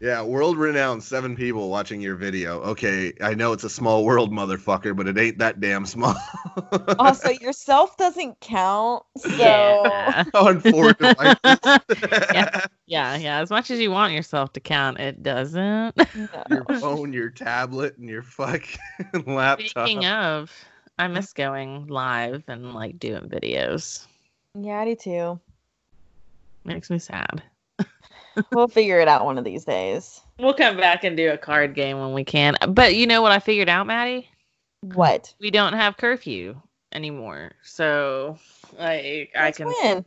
Yeah, 0.00 0.22
world 0.22 0.56
renowned. 0.56 1.02
Seven 1.02 1.36
people 1.36 1.68
watching 1.68 2.00
your 2.00 2.16
video. 2.16 2.60
Okay, 2.62 3.12
I 3.20 3.34
know 3.34 3.52
it's 3.52 3.64
a 3.64 3.70
small 3.70 4.02
world, 4.06 4.32
motherfucker, 4.32 4.96
but 4.96 5.06
it 5.06 5.18
ain't 5.18 5.36
that 5.38 5.60
damn 5.60 5.84
small. 5.86 6.14
Also, 6.98 7.30
yourself 7.30 7.96
doesn't 7.96 8.38
count. 8.40 9.02
So 9.16 9.28
Yeah. 9.36 10.24
on 10.34 10.60
four 10.60 10.92
devices. 10.92 11.58
Yeah. 12.32 12.60
yeah, 12.86 13.16
yeah. 13.16 13.40
As 13.40 13.48
much 13.50 13.70
as 13.70 13.78
you 13.78 13.90
want 13.90 14.12
yourself 14.12 14.52
to 14.54 14.60
count, 14.60 14.98
it 14.98 15.22
doesn't. 15.22 15.94
your 16.48 16.64
phone, 16.80 17.12
your 17.12 17.30
tablet, 17.30 17.96
and 17.96 18.08
your 18.08 18.22
fucking 18.22 18.78
laptop. 19.26 19.88
Speaking 19.88 20.04
of, 20.06 20.52
I 20.98 21.08
miss 21.08 21.32
going 21.32 21.86
live 21.86 22.44
and 22.48 22.74
like 22.74 22.98
doing 22.98 23.28
videos. 23.28 24.06
Yeah, 24.54 24.80
I 24.80 24.84
do 24.86 24.96
too. 24.96 25.40
Makes 26.64 26.90
me 26.90 26.98
sad. 26.98 27.42
We'll 28.52 28.68
figure 28.68 29.00
it 29.00 29.08
out 29.08 29.24
one 29.24 29.38
of 29.38 29.44
these 29.44 29.64
days. 29.64 30.20
We'll 30.38 30.54
come 30.54 30.76
back 30.76 31.04
and 31.04 31.16
do 31.16 31.30
a 31.30 31.38
card 31.38 31.74
game 31.74 31.98
when 31.98 32.12
we 32.12 32.24
can. 32.24 32.56
But 32.68 32.94
you 32.94 33.06
know 33.06 33.22
what 33.22 33.32
I 33.32 33.38
figured 33.38 33.68
out, 33.68 33.86
Maddie? 33.86 34.28
What? 34.80 35.34
We 35.40 35.50
don't 35.50 35.74
have 35.74 35.96
curfew 35.96 36.60
anymore. 36.92 37.52
So 37.62 38.38
I 38.78 39.28
Since 39.34 39.56
can 39.56 39.74
when? 39.82 40.04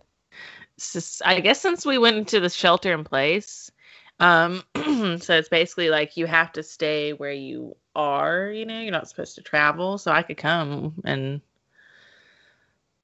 I 1.26 1.40
guess 1.40 1.62
since 1.62 1.86
we 1.86 1.98
went 1.98 2.18
into 2.18 2.40
the 2.40 2.50
shelter 2.50 2.94
in 2.94 3.04
place, 3.04 3.72
um, 4.20 4.64
so 4.76 5.38
it's 5.38 5.50
basically 5.50 5.90
like 5.90 6.18
you 6.18 6.26
have 6.26 6.52
to 6.54 6.64
stay 6.64 7.14
where 7.14 7.32
you 7.32 7.76
are. 7.96 8.48
You 8.48 8.66
know, 8.66 8.80
you're 8.80 8.92
not 8.92 9.10
supposed 9.10 9.36
to 9.36 9.42
travel. 9.42 9.98
So 9.98 10.12
I 10.12 10.24
could 10.24 10.38
come 10.38 10.96
and 11.06 11.42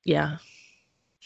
yeah, 0.04 0.38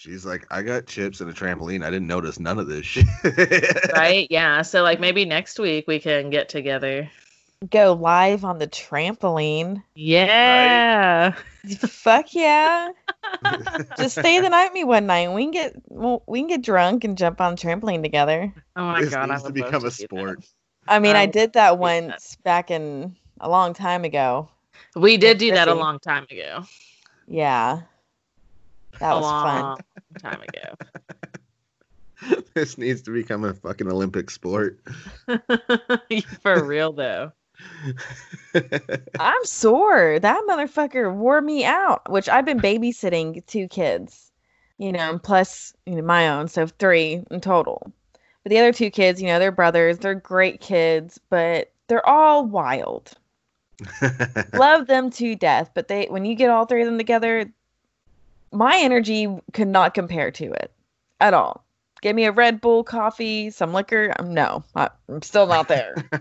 She's 0.04 0.26
like, 0.26 0.46
I 0.52 0.62
got 0.64 0.86
chips 0.86 1.22
and 1.22 1.30
a 1.30 1.34
trampoline. 1.34 1.82
I 1.82 1.90
didn't 1.90 2.08
notice 2.08 2.38
none 2.38 2.60
of 2.60 2.68
this 2.68 2.86
shit. 2.86 3.06
right, 3.96 4.28
yeah. 4.30 4.62
So 4.62 4.84
like 4.84 5.00
maybe 5.00 5.24
next 5.24 5.58
week 5.58 5.86
we 5.88 5.98
can 5.98 6.30
get 6.30 6.50
together. 6.50 7.10
Go 7.70 7.94
live 7.94 8.44
on 8.44 8.60
the 8.60 8.68
trampoline. 8.68 9.82
Yeah, 9.96 11.34
Fuck 11.80 12.34
yeah! 12.36 12.90
Just 13.98 14.18
stay 14.20 14.42
the 14.42 14.50
night 14.50 14.66
with 14.66 14.74
me 14.74 14.84
one 14.84 15.06
night. 15.08 15.32
We 15.32 15.44
can 15.44 15.52
get 15.52 15.76
well, 15.88 16.22
we 16.28 16.42
can 16.42 16.50
get 16.50 16.62
drunk 16.64 17.06
and 17.06 17.18
jump 17.18 17.40
on 17.40 17.56
the 17.56 17.62
trampoline 17.62 18.04
together. 18.04 18.54
oh 18.76 18.84
my 18.84 19.00
this 19.00 19.12
god, 19.12 19.30
I 19.30 19.36
needs 19.36 19.44
to 19.44 19.54
would 19.54 19.58
love 19.58 19.68
become 19.72 19.86
a 19.86 19.90
do 19.90 19.92
sport. 19.92 20.44
I 20.90 21.00
mean, 21.00 21.16
I 21.16 21.24
Um, 21.24 21.32
did 21.32 21.54
that 21.54 21.70
that. 21.70 21.80
once 21.80 22.36
back 22.44 22.70
in 22.72 23.16
a 23.40 23.50
long 23.50 23.74
time 23.74 24.04
ago. 24.04 24.50
We 24.98 25.16
did 25.16 25.38
do 25.38 25.52
that 25.52 25.70
a 25.70 25.74
long 25.74 26.00
time 26.00 26.26
ago. 26.30 26.66
Yeah, 27.26 27.84
that 29.00 29.12
a 29.12 29.20
was 29.20 29.32
fun. 29.32 29.78
time 30.20 30.42
ago. 30.42 30.76
this 32.54 32.78
needs 32.78 33.02
to 33.04 33.12
become 33.12 33.44
a 33.44 33.54
fucking 33.54 33.88
Olympic 33.88 34.30
sport. 34.30 34.80
For 36.42 36.64
real 36.64 36.94
though. 36.94 37.32
I'm 39.20 39.46
sore. 39.46 40.20
That 40.20 40.44
motherfucker 40.48 41.14
wore 41.14 41.42
me 41.42 41.66
out. 41.66 42.10
Which 42.12 42.30
I've 42.30 42.46
been 42.46 42.60
babysitting 42.60 43.46
two 43.46 43.68
kids, 43.68 44.32
you 44.78 44.92
know, 44.92 45.12
and 45.12 45.22
plus 45.24 45.74
you 45.86 45.96
know 45.96 46.02
my 46.02 46.30
own, 46.30 46.48
so 46.48 46.68
three 46.68 47.24
in 47.30 47.42
total. 47.42 47.92
But 48.44 48.50
the 48.50 48.60
other 48.60 48.74
two 48.74 48.90
kids, 48.90 49.22
you 49.22 49.28
know, 49.28 49.40
they're 49.40 49.52
brothers. 49.52 50.00
They're 50.00 50.16
great 50.16 50.60
kids, 50.60 51.20
but 51.30 51.72
they're 51.88 52.06
all 52.08 52.46
wild. 52.46 53.14
Love 54.54 54.88
them 54.88 55.10
to 55.12 55.36
death, 55.36 55.72
but 55.74 55.88
they 55.88 56.06
when 56.06 56.26
you 56.26 56.36
get 56.36 56.50
all 56.50 56.66
three 56.66 56.82
of 56.82 56.88
them 56.88 56.98
together, 56.98 57.52
my 58.54 58.78
energy 58.78 59.28
could 59.52 59.68
not 59.68 59.94
compare 59.94 60.32
to 60.32 60.52
it 60.54 60.72
at 61.20 61.34
all. 61.34 61.66
Give 62.02 62.16
me 62.16 62.26
a 62.26 62.32
Red 62.32 62.62
Bull, 62.62 62.84
coffee, 62.84 63.50
some 63.50 63.74
liquor. 63.74 64.14
um, 64.20 64.34
No, 64.34 64.64
I, 64.76 64.90
I'm 65.10 65.22
still 65.22 65.48
not 65.48 65.68
there. 65.68 65.96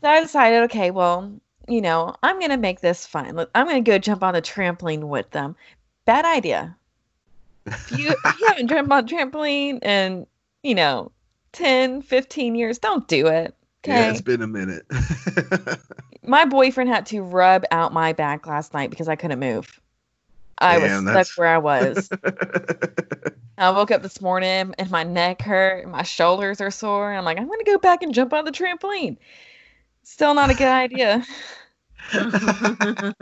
So 0.00 0.08
I 0.08 0.20
decided, 0.20 0.62
okay, 0.64 0.92
well, 0.92 1.32
you 1.66 1.80
know, 1.80 2.14
I'm 2.22 2.38
gonna 2.38 2.56
make 2.56 2.80
this 2.80 3.04
fun. 3.04 3.36
I'm 3.56 3.66
gonna 3.66 3.80
go 3.80 3.98
jump 3.98 4.22
on 4.22 4.32
the 4.32 4.40
trampoline 4.40 5.08
with 5.08 5.28
them. 5.32 5.56
Bad 6.04 6.24
idea. 6.24 6.76
If 7.66 7.90
you, 7.90 8.10
if 8.10 8.40
you 8.40 8.46
haven't 8.46 8.68
jumped 8.68 8.92
on 8.92 9.08
trampoline 9.08 9.82
in, 9.84 10.24
you 10.62 10.76
know, 10.76 11.10
10, 11.50 12.02
15 12.02 12.54
years, 12.54 12.78
don't 12.78 13.08
do 13.08 13.26
it. 13.26 13.56
Okay. 13.84 13.98
yeah, 13.98 14.10
it's 14.10 14.20
been 14.20 14.40
a 14.40 14.46
minute. 14.46 14.86
My 16.22 16.44
boyfriend 16.44 16.90
had 16.90 17.06
to 17.06 17.22
rub 17.22 17.64
out 17.72 17.92
my 17.92 18.12
back 18.12 18.46
last 18.46 18.74
night 18.74 18.90
because 18.90 19.08
I 19.08 19.16
couldn't 19.16 19.40
move. 19.40 19.80
I 20.60 20.78
Damn, 20.78 20.82
was 20.82 20.92
stuck 20.92 21.04
that's- 21.06 21.38
where 21.38 21.48
I 21.48 21.58
was. 21.58 22.08
I 23.58 23.70
woke 23.70 23.90
up 23.90 24.02
this 24.02 24.20
morning 24.20 24.72
and 24.78 24.90
my 24.90 25.02
neck 25.02 25.42
hurt, 25.42 25.82
and 25.82 25.90
my 25.92 26.02
shoulders 26.04 26.60
are 26.60 26.70
sore. 26.70 27.10
And 27.10 27.18
I'm 27.18 27.24
like, 27.24 27.38
I'm 27.38 27.48
gonna 27.48 27.64
go 27.64 27.76
back 27.78 28.02
and 28.02 28.14
jump 28.14 28.32
on 28.32 28.44
the 28.44 28.52
trampoline. 28.52 29.16
Still 30.04 30.32
not 30.34 30.50
a 30.50 30.54
good 30.54 30.68
idea. 30.68 31.24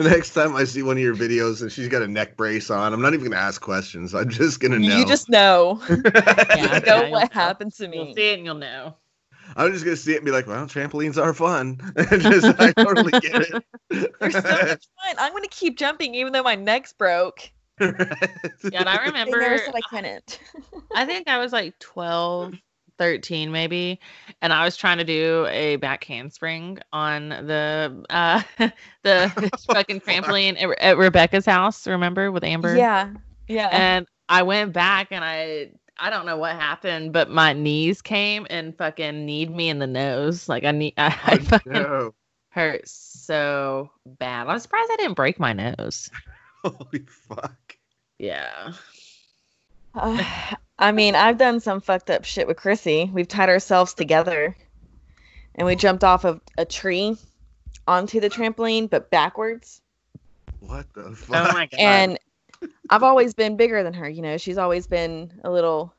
Next 0.00 0.32
time 0.34 0.54
I 0.54 0.62
see 0.64 0.82
one 0.82 0.96
of 0.96 1.02
your 1.02 1.16
videos 1.16 1.60
and 1.62 1.72
she's 1.72 1.88
got 1.88 2.02
a 2.02 2.08
neck 2.08 2.36
brace 2.36 2.70
on, 2.70 2.92
I'm 2.92 3.00
not 3.02 3.14
even 3.14 3.30
gonna 3.30 3.40
ask 3.42 3.60
questions. 3.60 4.14
I'm 4.14 4.28
just 4.28 4.60
gonna 4.60 4.78
know. 4.78 4.96
You 4.98 5.06
just 5.06 5.28
know. 5.28 5.80
Yeah, 5.88 5.96
you 5.96 6.02
yeah, 6.14 6.78
know 6.86 7.02
you'll 7.02 7.10
what 7.10 7.34
know. 7.34 7.40
happened 7.40 7.72
to 7.74 7.88
me. 7.88 7.96
You'll 8.04 8.14
see 8.14 8.30
it 8.30 8.36
and 8.38 8.44
you'll 8.44 8.54
know. 8.56 8.94
I'm 9.58 9.72
just 9.72 9.84
gonna 9.84 9.96
see 9.96 10.12
it 10.12 10.18
and 10.18 10.24
be 10.24 10.30
like, 10.30 10.46
well, 10.46 10.64
trampolines 10.66 11.20
are 11.22 11.34
fun. 11.34 11.80
just, 12.20 12.46
I 12.60 12.72
totally 12.72 13.12
get 13.20 13.42
it. 13.42 13.64
They're 13.90 14.30
so 14.30 14.40
much 14.40 14.88
fun. 15.04 15.16
I'm 15.18 15.32
gonna 15.32 15.48
keep 15.50 15.76
jumping 15.76 16.14
even 16.14 16.32
though 16.32 16.44
my 16.44 16.54
neck's 16.54 16.92
broke. 16.92 17.50
Yeah, 17.80 18.80
and 18.80 18.88
I 18.88 18.98
They 18.98 19.04
remember 19.06 19.40
never 19.40 19.58
said 19.58 19.74
I 19.74 19.80
couldn't. 19.82 20.40
I 20.94 21.04
think 21.04 21.28
I 21.28 21.38
was 21.38 21.52
like 21.52 21.78
12, 21.80 22.54
13 22.98 23.50
maybe, 23.52 24.00
and 24.42 24.52
I 24.52 24.64
was 24.64 24.76
trying 24.76 24.98
to 24.98 25.04
do 25.04 25.46
a 25.50 25.76
back 25.76 26.04
handspring 26.04 26.78
on 26.92 27.30
the 27.30 28.04
uh 28.10 28.42
the 29.02 29.32
fucking 29.72 30.00
trampoline 30.00 30.60
at, 30.62 30.78
at 30.80 30.98
Rebecca's 30.98 31.46
house, 31.46 31.86
remember 31.86 32.30
with 32.30 32.44
Amber? 32.44 32.76
Yeah. 32.76 33.10
Yeah. 33.48 33.68
And 33.72 34.06
I 34.28 34.42
went 34.42 34.72
back 34.72 35.08
and 35.10 35.24
I 35.24 35.70
I 35.98 36.10
don't 36.10 36.26
know 36.26 36.36
what 36.36 36.52
happened, 36.52 37.12
but 37.12 37.30
my 37.30 37.52
knees 37.52 38.00
came 38.02 38.46
and 38.50 38.76
fucking 38.76 39.26
kneed 39.26 39.54
me 39.54 39.68
in 39.68 39.78
the 39.78 39.86
nose. 39.86 40.48
Like 40.48 40.64
I 40.64 40.70
need 40.72 40.94
I, 40.98 41.06
I 41.24 41.38
Oh, 41.40 41.44
fucking 41.44 41.72
no. 41.72 42.14
hurt 42.50 42.88
so 42.88 43.90
bad. 44.06 44.46
I'm 44.46 44.58
surprised 44.60 44.90
I 44.92 44.96
didn't 44.96 45.14
break 45.14 45.38
my 45.40 45.52
nose. 45.52 46.10
Holy 46.64 47.04
fuck. 47.28 47.76
Yeah. 48.18 48.72
Uh, 49.94 50.24
I 50.78 50.92
mean, 50.92 51.14
I've 51.16 51.38
done 51.38 51.58
some 51.60 51.80
fucked 51.80 52.10
up 52.10 52.24
shit 52.24 52.46
with 52.46 52.56
Chrissy. 52.56 53.10
We've 53.12 53.26
tied 53.26 53.48
ourselves 53.48 53.94
together 53.94 54.56
and 55.56 55.66
we 55.66 55.74
jumped 55.74 56.04
off 56.04 56.24
of 56.24 56.40
a 56.56 56.64
tree 56.64 57.16
onto 57.88 58.20
the 58.20 58.30
trampoline, 58.30 58.88
but 58.88 59.10
backwards. 59.10 59.82
What 60.60 60.86
the 60.94 61.16
fuck? 61.16 61.50
Oh 61.50 61.52
my 61.52 61.66
god. 61.66 61.80
And 61.80 62.18
I've 62.90 63.02
always 63.02 63.34
been 63.34 63.56
bigger 63.56 63.82
than 63.82 63.92
her. 63.94 64.08
You 64.08 64.22
know, 64.22 64.36
she's 64.38 64.58
always 64.58 64.86
been 64.86 65.32
a 65.44 65.50
little 65.50 65.94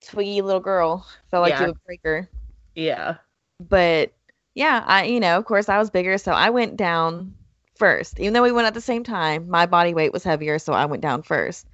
twiggy 0.00 0.42
little 0.42 0.60
girl. 0.60 1.06
Felt 1.30 1.42
like 1.42 1.52
Yeah. 1.52 1.64
it 1.64 1.66
would 1.68 1.84
break 1.86 2.00
her. 2.04 2.28
yeah. 2.74 3.16
But 3.60 4.12
yeah, 4.54 4.82
I, 4.86 5.04
you 5.04 5.20
know, 5.20 5.38
of 5.38 5.44
course 5.44 5.68
I 5.68 5.78
was 5.78 5.90
bigger. 5.90 6.18
So 6.18 6.32
I 6.32 6.50
went 6.50 6.76
down 6.76 7.34
first. 7.76 8.18
Even 8.20 8.32
though 8.32 8.42
we 8.42 8.52
went 8.52 8.66
at 8.66 8.74
the 8.74 8.80
same 8.80 9.04
time, 9.04 9.48
my 9.48 9.66
body 9.66 9.94
weight 9.94 10.12
was 10.12 10.24
heavier. 10.24 10.58
So 10.58 10.72
I 10.72 10.84
went 10.86 11.02
down 11.02 11.22
first. 11.22 11.66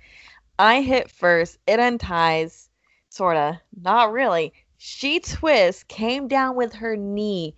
I 0.58 0.82
hit 0.82 1.10
first. 1.10 1.58
It 1.66 1.80
unties, 1.80 2.68
sort 3.08 3.36
of. 3.36 3.56
Not 3.82 4.12
really. 4.12 4.52
She 4.76 5.20
twists, 5.20 5.84
came 5.84 6.28
down 6.28 6.54
with 6.54 6.72
her 6.74 6.96
knee 6.96 7.54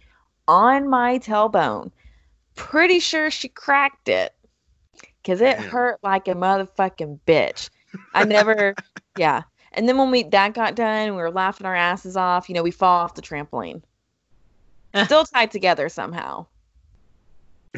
on 0.49 0.89
my 0.89 1.18
tailbone. 1.18 1.91
Pretty 2.55 2.99
sure 3.01 3.31
she 3.31 3.49
cracked 3.49 4.09
it 4.09 4.35
because 5.23 5.41
it 5.41 5.59
Damn. 5.59 5.68
hurt 5.68 5.99
like 6.03 6.29
a 6.29 6.35
motherfucking 6.35 7.20
bitch. 7.27 7.70
I 8.14 8.25
never, 8.25 8.75
yeah. 9.16 9.43
And 9.73 9.89
then 9.89 9.97
when 9.97 10.11
we 10.11 10.25
that 10.25 10.55
got 10.55 10.75
done, 10.75 11.11
we 11.11 11.16
were 11.16 11.31
laughing 11.31 11.66
our 11.66 11.75
asses 11.75 12.16
off. 12.16 12.49
You 12.49 12.55
know, 12.55 12.62
we 12.62 12.70
fall 12.70 13.01
off 13.01 13.14
the 13.14 13.23
trampoline. 13.23 13.83
Still 15.05 15.25
tied 15.25 15.51
together 15.51 15.89
somehow. 15.89 16.47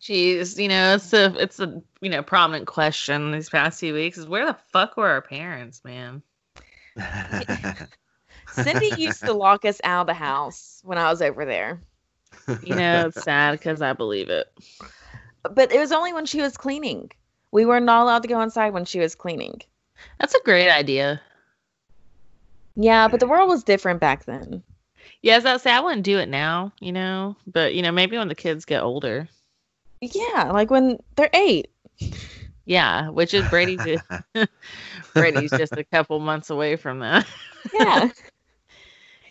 Jeez, 0.00 0.58
you 0.58 0.68
know, 0.68 0.94
it's 0.94 1.12
a 1.12 1.34
it's 1.42 1.60
a 1.60 1.82
you 2.00 2.08
know 2.08 2.22
prominent 2.22 2.66
question 2.66 3.32
these 3.32 3.50
past 3.50 3.80
few 3.80 3.92
weeks 3.92 4.16
is 4.16 4.26
where 4.26 4.46
the 4.46 4.56
fuck 4.72 4.96
were 4.96 5.08
our 5.08 5.20
parents, 5.20 5.82
man? 5.84 6.22
Cindy 8.52 8.94
used 8.96 9.20
to 9.20 9.32
lock 9.34 9.64
us 9.64 9.80
out 9.84 10.02
of 10.02 10.06
the 10.06 10.14
house 10.14 10.80
when 10.84 10.98
I 10.98 11.10
was 11.10 11.20
over 11.20 11.44
there. 11.44 11.82
You 12.62 12.76
know, 12.76 13.06
it's 13.08 13.22
sad 13.22 13.52
because 13.52 13.82
I 13.82 13.92
believe 13.92 14.30
it. 14.30 14.46
But 15.42 15.72
it 15.72 15.78
was 15.78 15.92
only 15.92 16.12
when 16.12 16.26
she 16.26 16.40
was 16.40 16.56
cleaning. 16.56 17.10
We 17.50 17.64
were 17.64 17.80
not 17.80 18.02
allowed 18.02 18.22
to 18.22 18.28
go 18.28 18.40
inside 18.40 18.72
when 18.72 18.84
she 18.84 18.98
was 19.00 19.14
cleaning. 19.14 19.60
That's 20.18 20.34
a 20.34 20.42
great 20.44 20.70
idea. 20.70 21.20
Yeah, 22.76 23.08
but 23.08 23.20
the 23.20 23.26
world 23.26 23.48
was 23.48 23.64
different 23.64 24.00
back 24.00 24.24
then. 24.24 24.62
Yes, 25.22 25.44
I 25.44 25.56
say 25.56 25.72
I 25.72 25.80
wouldn't 25.80 26.04
do 26.04 26.18
it 26.18 26.28
now, 26.28 26.72
you 26.80 26.92
know, 26.92 27.34
but 27.46 27.74
you 27.74 27.82
know 27.82 27.90
maybe 27.90 28.16
when 28.18 28.28
the 28.28 28.34
kids 28.34 28.64
get 28.64 28.82
older. 28.82 29.28
Yeah, 30.00 30.50
like 30.52 30.70
when 30.70 30.98
they're 31.16 31.30
eight. 31.32 31.70
Yeah, 32.66 33.08
which 33.08 33.34
is 33.34 33.48
Brady's. 33.48 33.80
Brady's 35.14 35.50
just 35.50 35.72
a 35.72 35.82
couple 35.84 36.20
months 36.20 36.50
away 36.50 36.76
from 36.76 37.00
that. 37.00 37.26
Yeah. 37.72 38.10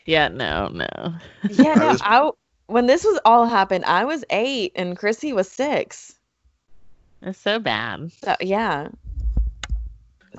Yeah, 0.05 0.30
no, 0.30 0.70
no. 0.70 1.14
Yeah, 1.49 1.74
I 1.74 1.80
no, 1.80 1.88
was- 1.88 2.01
I, 2.01 2.32
when 2.68 2.86
this 2.86 3.03
was 3.03 3.20
all 3.26 3.45
happened, 3.45 3.86
I 3.86 4.05
was 4.05 4.24
eight 4.30 4.74
and 4.76 4.97
Chrissy 4.97 5.34
was 5.34 5.49
six. 5.49 6.15
It's 7.22 7.39
so 7.39 7.59
bad. 7.59 8.11
So 8.24 8.36
yeah. 8.39 8.89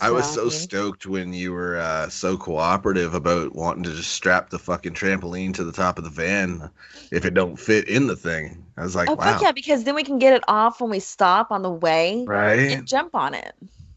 I 0.00 0.10
was 0.10 0.26
I 0.26 0.34
so 0.34 0.42
mean, 0.42 0.50
stoked 0.50 1.06
when 1.06 1.32
you 1.32 1.52
were 1.52 1.78
uh, 1.78 2.08
so 2.08 2.36
cooperative 2.36 3.14
about 3.14 3.56
wanting 3.56 3.82
to 3.82 3.94
just 3.94 4.12
strap 4.12 4.50
the 4.50 4.58
fucking 4.58 4.94
trampoline 4.94 5.52
to 5.54 5.64
the 5.64 5.72
top 5.72 5.98
of 5.98 6.04
the 6.04 6.10
van 6.10 6.70
if 7.10 7.24
it 7.24 7.34
don't 7.34 7.58
fit 7.58 7.88
in 7.88 8.06
the 8.06 8.14
thing. 8.14 8.64
I 8.76 8.82
was 8.82 8.94
like, 8.94 9.10
Oh 9.10 9.14
wow, 9.14 9.32
fuck 9.32 9.42
yeah, 9.42 9.52
because 9.52 9.84
then 9.84 9.96
we 9.96 10.04
can 10.04 10.20
get 10.20 10.34
it 10.34 10.44
off 10.46 10.80
when 10.80 10.90
we 10.90 11.00
stop 11.00 11.50
on 11.50 11.62
the 11.62 11.70
way 11.70 12.24
right? 12.28 12.70
and 12.70 12.86
jump 12.86 13.14
on 13.14 13.34
it. 13.34 13.54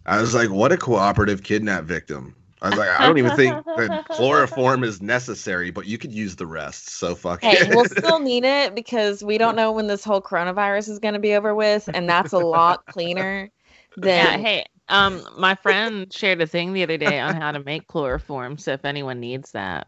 I 0.08 0.20
was 0.20 0.34
like, 0.34 0.50
what 0.50 0.72
a 0.72 0.78
cooperative 0.78 1.44
kidnap 1.44 1.84
victim. 1.84 2.36
I 2.62 2.70
was 2.70 2.78
like, 2.78 2.90
I 3.00 3.08
don't 3.08 3.18
even 3.18 3.36
think 3.36 3.66
that 3.66 4.06
chloroform 4.08 4.84
is 4.84 5.02
necessary, 5.02 5.72
but 5.72 5.88
you 5.88 5.98
could 5.98 6.12
use 6.12 6.36
the 6.36 6.46
rest. 6.46 6.90
So 6.92 7.16
fuck 7.16 7.42
Hey, 7.42 7.58
it. 7.58 7.76
we'll 7.76 7.86
still 7.86 8.20
need 8.20 8.44
it 8.46 8.76
because 8.76 9.24
we 9.24 9.40
don't 9.40 9.56
know 9.56 9.72
when 9.72 9.88
this 9.88 10.04
whole 10.04 10.22
coronavirus 10.22 10.90
is 10.90 11.00
going 11.00 11.16
to 11.16 11.20
be 11.20 11.34
over 11.34 11.56
with, 11.56 11.90
and 11.92 12.08
that's 12.08 12.34
a 12.34 12.38
lot 12.38 12.86
cleaner 12.86 13.50
than. 13.98 14.08
Yeah, 14.08 14.32
than. 14.32 14.46
hey, 14.46 14.66
um, 14.90 15.24
my 15.38 15.56
friend 15.56 16.12
shared 16.14 16.40
a 16.42 16.46
thing 16.48 16.74
the 16.74 16.84
other 16.84 16.98
day 16.98 17.20
on 17.20 17.36
how 17.36 17.52
to 17.52 17.64
make 17.64 17.88
chloroform. 17.88 18.60
So 18.60 18.74
if 18.74 18.86
anyone 18.86 19.20
needs 19.20 19.52
that, 19.54 19.88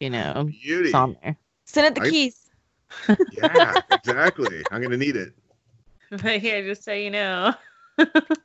you 0.00 0.08
know, 0.08 0.48
Beauty. 0.62 0.86
it's 0.86 0.94
on 0.94 1.16
there. 1.22 1.36
Send 1.66 1.88
it 1.88 1.94
the 1.94 2.06
I- 2.06 2.10
keys. 2.10 2.40
Yeah, 3.32 3.80
exactly. 3.90 4.62
I'm 4.70 4.80
gonna 4.80 4.96
need 4.96 5.16
it. 5.16 5.32
But 6.10 6.40
here, 6.40 6.62
just 6.62 6.84
so 6.84 6.92
you 6.92 7.10
know. 7.10 7.54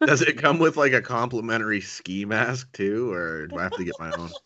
Does 0.06 0.22
it 0.22 0.38
come 0.38 0.60
with 0.60 0.78
like 0.78 0.94
a 0.94 1.02
complimentary 1.02 1.82
ski 1.82 2.26
mask 2.26 2.72
too, 2.72 3.12
or 3.12 3.48
do 3.48 3.58
I 3.58 3.64
have 3.64 3.76
to 3.76 3.84
get 3.84 4.00
my 4.00 4.14
own? 4.14 4.30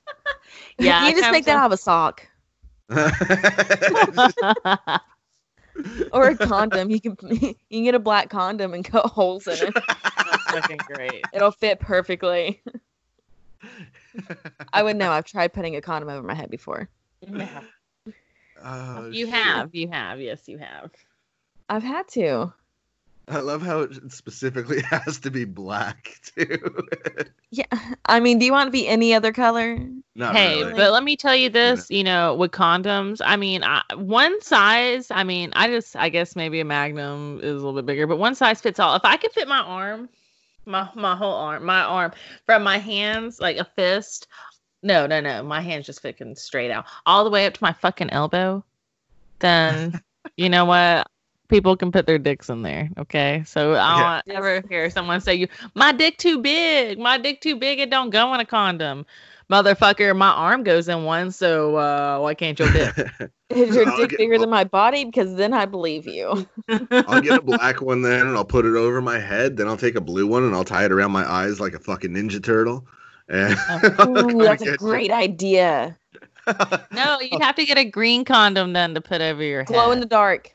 Yeah, 0.78 1.06
you 1.06 1.12
it 1.12 1.18
just 1.18 1.32
make 1.32 1.46
that 1.46 1.56
out 1.56 1.68
of 1.68 1.72
a 1.72 1.78
sock 1.78 2.28
or 6.12 6.28
a 6.28 6.38
condom. 6.38 6.90
You 6.90 7.00
can 7.00 7.16
you 7.30 7.56
can 7.72 7.84
get 7.84 7.96
a 7.96 8.00
black 8.00 8.30
condom 8.30 8.74
and 8.74 8.84
cut 8.84 9.06
holes 9.06 9.48
in 9.48 9.54
it. 9.54 9.74
That's 9.74 10.52
fucking 10.52 10.80
great. 10.88 11.24
It'll 11.34 11.52
fit 11.52 11.80
perfectly. 11.80 12.62
I 14.74 14.84
would 14.84 14.96
know. 14.96 15.12
I've 15.12 15.26
tried 15.26 15.54
putting 15.54 15.76
a 15.76 15.82
condom 15.82 16.10
over 16.10 16.26
my 16.26 16.34
head 16.34 16.50
before. 16.50 16.90
Oh, 18.66 19.10
You 19.12 19.26
shit. 19.26 19.36
have, 19.36 19.74
you 19.74 19.90
have, 19.90 20.22
yes, 20.22 20.48
you 20.48 20.58
have. 20.58 20.92
I've 21.70 21.84
had 21.84 22.08
to. 22.10 22.54
I 23.28 23.40
love 23.40 23.62
how 23.62 23.82
it 23.82 24.12
specifically 24.12 24.82
has 24.90 25.18
to 25.20 25.32
be 25.32 25.46
black 25.46 26.20
too. 26.36 26.88
Yeah. 27.52 27.66
I 28.06 28.20
mean, 28.20 28.40
do 28.40 28.46
you 28.46 28.52
want 28.52 28.68
to 28.68 28.72
be 28.72 28.88
any 28.88 29.14
other 29.14 29.32
color? 29.32 29.80
Not 30.16 30.36
hey, 30.36 30.62
really. 30.62 30.74
but 30.74 30.92
let 30.92 31.04
me 31.04 31.16
tell 31.16 31.36
you 31.36 31.50
this, 31.50 31.90
you 31.90 32.04
know, 32.04 32.36
with 32.36 32.52
condoms, 32.52 33.22
I 33.24 33.36
mean, 33.36 33.64
I, 33.64 33.82
one 33.96 34.42
size, 34.42 35.10
I 35.10 35.24
mean, 35.24 35.52
I 35.56 35.68
just, 35.68 35.96
I 35.96 36.10
guess 36.10 36.36
maybe 36.36 36.60
a 36.60 36.66
Magnum 36.66 37.40
is 37.42 37.52
a 37.52 37.56
little 37.56 37.74
bit 37.74 37.86
bigger, 37.86 38.06
but 38.08 38.18
one 38.18 38.36
size 38.36 38.62
fits 38.62 38.80
all. 38.80 38.96
If 38.96 39.06
I 39.06 39.18
could 39.18 39.32
fit 39.32 39.48
my 39.48 39.60
arm, 39.60 40.10
my 40.66 40.88
my 40.96 41.16
whole 41.16 41.34
arm, 41.34 41.66
my 41.66 41.82
arm 41.82 42.12
from 42.46 42.64
my 42.64 42.78
hands, 42.78 43.40
like 43.40 43.58
a 43.58 43.66
fist. 43.66 44.28
No, 44.82 45.08
no, 45.08 45.22
no, 45.22 45.42
my 45.44 45.62
hands 45.62 45.86
just 45.86 46.02
fucking 46.02 46.36
straight 46.36 46.72
out, 46.72 46.86
all 47.06 47.24
the 47.24 47.30
way 47.30 47.46
up 47.46 47.54
to 47.54 47.64
my 47.64 47.74
fucking 47.74 48.10
elbow. 48.10 48.64
Then, 49.40 50.02
you 50.38 50.50
know 50.50 50.66
what? 50.66 51.08
People 51.54 51.78
can 51.78 51.92
put 51.92 52.08
their 52.08 52.18
dicks 52.18 52.50
in 52.50 52.64
there. 52.64 52.90
Okay, 52.98 53.44
so 53.46 53.74
I 53.76 54.00
Yeah. 54.00 54.22
don't 54.26 54.38
ever 54.38 54.64
hear 54.68 54.90
someone 54.90 55.22
say, 55.22 55.36
"You, 55.36 55.48
my 55.76 55.92
dick 55.92 56.18
too 56.18 56.40
big, 56.42 56.98
my 56.98 57.20
dick 57.20 57.42
too 57.42 57.56
big, 57.58 57.78
it 57.80 57.92
don't 57.92 58.10
go 58.10 58.34
in 58.34 58.40
a 58.40 58.46
condom." 58.46 59.06
motherfucker, 59.52 60.18
my 60.18 60.32
arm 60.32 60.64
goes 60.64 60.88
in 60.88 61.04
one, 61.04 61.30
so 61.30 61.76
uh, 61.76 62.18
why 62.18 62.34
can't 62.34 62.58
your 62.58 62.72
dick? 62.72 62.96
Is 63.52 63.76
your 63.76 63.88
I'll 63.88 63.98
dick 63.98 64.10
get- 64.10 64.18
bigger 64.18 64.40
than 64.40 64.50
my 64.50 64.64
body? 64.64 65.06
Because 65.06 65.36
then 65.36 65.54
I 65.54 65.66
believe 65.66 66.08
you. 66.08 66.48
I'll 66.92 67.22
get 67.22 67.38
a 67.38 67.42
black 67.44 67.80
one 67.82 68.02
then, 68.02 68.26
and 68.26 68.36
I'll 68.36 68.46
put 68.46 68.66
it 68.66 68.76
over 68.76 69.00
my 69.00 69.20
head. 69.20 69.58
Then 69.58 69.68
I'll 69.68 69.78
take 69.78 69.94
a 69.96 70.02
blue 70.02 70.26
one 70.26 70.44
and 70.44 70.56
I'll 70.56 70.64
tie 70.64 70.86
it 70.86 70.92
around 70.92 71.12
my 71.12 71.30
eyes 71.30 71.60
like 71.60 71.74
a 71.76 71.80
fucking 71.80 72.10
ninja 72.12 72.42
turtle. 72.44 72.88
And 73.30 73.56
Ooh, 74.08 74.42
that's 74.42 74.64
a 74.64 74.76
great 74.78 75.12
idea. 75.12 76.00
no, 76.92 77.20
you'd 77.22 77.44
have 77.44 77.56
to 77.58 77.66
get 77.66 77.78
a 77.78 77.86
green 77.86 78.26
condom 78.26 78.74
then 78.74 78.96
to 78.96 79.02
put 79.02 79.22
over 79.22 79.44
your 79.44 79.66
Glow 79.66 79.92
in 79.92 80.00
the 80.00 80.06
dark. 80.08 80.53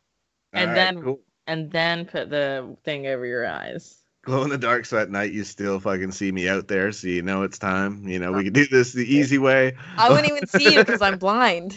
And 0.52 0.70
Alright, 0.70 0.74
then- 0.94 1.02
cool. 1.02 1.20
and 1.46 1.70
then 1.70 2.04
put 2.04 2.30
the 2.30 2.76
thing 2.84 3.06
over 3.06 3.24
your 3.26 3.46
eyes. 3.46 3.96
glow 4.24 4.42
in 4.44 4.50
the 4.50 4.58
dark, 4.58 4.84
so 4.84 4.98
at 4.98 5.10
night 5.10 5.32
you 5.32 5.44
still 5.44 5.80
fucking 5.80 6.12
see 6.12 6.30
me 6.32 6.48
out 6.48 6.68
there, 6.68 6.92
so 6.92 7.06
you 7.08 7.22
know 7.22 7.42
it's 7.42 7.58
time. 7.58 8.06
You 8.06 8.18
know 8.18 8.32
we 8.32 8.44
can 8.44 8.52
do 8.52 8.66
this 8.66 8.92
the 8.92 9.04
easy 9.06 9.38
way. 9.38 9.74
I 9.96 10.10
wouldn't 10.10 10.28
even 10.30 10.46
see 10.46 10.74
you 10.74 10.80
because 10.84 11.00
I'm 11.02 11.18
blind. 11.18 11.76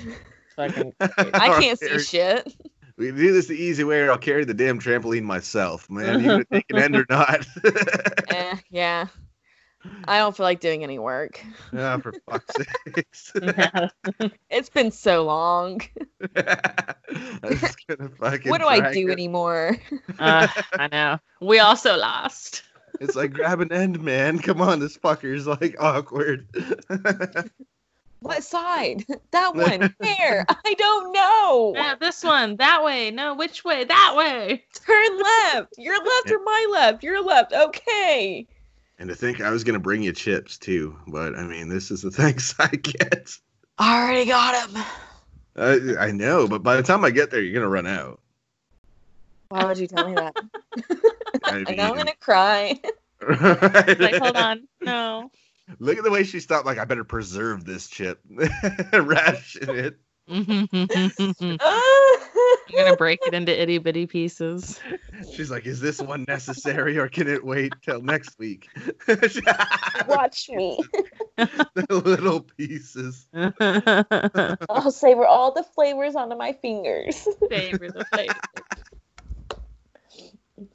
Fucking. 0.56 0.94
I 1.00 1.60
can't 1.62 1.80
see 1.80 2.00
shit. 2.00 2.54
We 2.98 3.08
can 3.08 3.16
do 3.16 3.32
this 3.32 3.48
the 3.48 3.56
easy 3.56 3.84
way, 3.86 4.02
or 4.02 4.12
I'll 4.12 4.18
carry 4.18 4.44
the 4.44 4.54
damn 4.54 4.80
trampoline 4.80 5.24
myself, 5.24 5.90
man. 5.90 6.20
You 6.20 6.28
gonna 6.30 6.44
take 6.46 6.66
an 6.72 6.78
end 6.78 6.96
or 6.98 7.06
not? 7.10 7.48
eh, 8.30 8.58
yeah. 8.70 9.08
I 10.08 10.18
don't 10.20 10.36
feel 10.36 10.44
like 10.44 10.60
doing 10.60 10.84
any 10.84 11.00
work. 11.00 11.44
Ah, 11.76 11.98
for 11.98 12.14
fuck's 12.30 12.56
sakes. 12.96 13.34
It's 14.50 14.70
been 14.70 14.92
so 14.92 15.24
long. 15.24 15.82
I'm 16.36 17.58
just 17.58 17.88
gonna 17.88 18.10
fucking. 18.10 18.50
What 18.50 18.62
do 18.62 18.68
I 18.68 18.92
do 18.94 19.10
it. 19.10 19.12
anymore? 19.12 19.78
Uh, 20.20 20.48
I 20.74 20.88
know. 20.88 21.20
We 21.42 21.60
also 21.60 21.96
lost. 21.98 22.64
It's 23.00 23.16
like 23.16 23.34
grab 23.34 23.62
an 23.62 23.72
end, 23.72 24.02
man. 24.02 24.38
Come 24.40 24.62
on, 24.62 24.80
this 24.80 24.98
fucker's 24.98 25.48
like 25.48 25.76
awkward. 25.80 26.48
What 28.20 28.44
side? 28.44 29.04
That 29.32 29.56
one. 29.56 29.96
Where? 29.98 30.46
I 30.48 30.74
don't 30.78 31.12
know. 31.12 31.74
Yeah, 31.76 31.96
this 32.00 32.24
one, 32.24 32.56
that 32.58 32.84
way. 32.84 33.10
No, 33.10 33.34
which 33.34 33.66
way? 33.66 33.84
That 33.84 34.14
way. 34.16 34.64
Turn 34.86 35.18
left. 35.18 35.74
Your 35.80 35.98
left 35.98 36.30
or 36.32 36.40
my 36.44 36.68
left? 36.72 37.02
Your 37.04 37.24
left. 37.24 37.52
Okay. 37.52 38.46
And 39.02 39.10
to 39.10 39.16
think 39.16 39.42
I 39.42 39.50
was 39.50 39.64
gonna 39.64 39.80
bring 39.80 40.04
you 40.04 40.14
chips 40.14 40.60
too, 40.60 40.96
but 41.08 41.34
I 41.36 41.42
mean, 41.44 41.70
this 41.70 41.90
is 41.90 42.04
the 42.04 42.12
thanks 42.12 42.54
I 42.60 42.68
get. 42.68 43.36
I 43.80 44.00
already 44.00 44.26
got 44.26 44.70
them. 44.70 44.84
I, 45.56 46.06
I 46.08 46.12
know, 46.12 46.48
but 46.48 46.62
by 46.62 46.76
the 46.76 46.84
time 46.84 47.04
I 47.04 47.10
get 47.10 47.32
there, 47.32 47.42
you're 47.42 47.56
gonna 47.56 47.68
run 47.68 47.88
out. 47.88 48.20
Why 49.50 49.66
would 49.66 49.80
you 49.80 49.88
tell 49.88 50.08
me 50.08 50.14
that? 50.14 50.36
I 51.46 51.66
I 51.68 51.74
know 51.74 51.86
I'm 51.86 51.96
gonna 51.96 52.16
cry. 52.20 52.80
Like, 53.28 54.16
hold 54.18 54.36
on. 54.36 54.68
No. 54.82 55.32
Look 55.80 55.98
at 55.98 56.04
the 56.04 56.12
way 56.12 56.24
she 56.24 56.40
stopped. 56.40 56.68
Like, 56.68 56.78
I 56.78 56.86
better 56.86 57.04
preserve 57.04 57.66
this 57.66 57.88
chip, 57.88 58.20
ration 58.94 59.70
it. 59.70 59.98
I'm 62.70 62.76
oh 62.78 62.84
gonna 62.84 62.98
break 62.98 63.20
it 63.26 63.34
into 63.34 63.60
itty 63.60 63.78
bitty 63.80 64.06
pieces. 64.08 64.80
She's 65.32 65.52
like, 65.52 65.66
"Is 65.66 65.80
this 65.82 66.02
one 66.02 66.26
necessary, 66.28 66.98
or 66.98 67.08
can 67.08 67.28
it 67.28 67.44
wait 67.44 67.74
till 67.82 68.02
next 68.02 68.38
week?" 68.40 68.70
Watch 70.08 70.50
me. 70.50 70.80
the 71.38 72.02
little 72.06 72.42
pieces. 72.42 73.28
I'll 74.70 74.92
savor 74.92 75.26
all 75.26 75.54
the 75.54 75.64
flavors 75.64 76.16
onto 76.16 76.36
my 76.36 76.54
fingers. 76.54 77.28
Favor 77.50 77.90
the 77.90 78.06
flavor. 78.06 78.34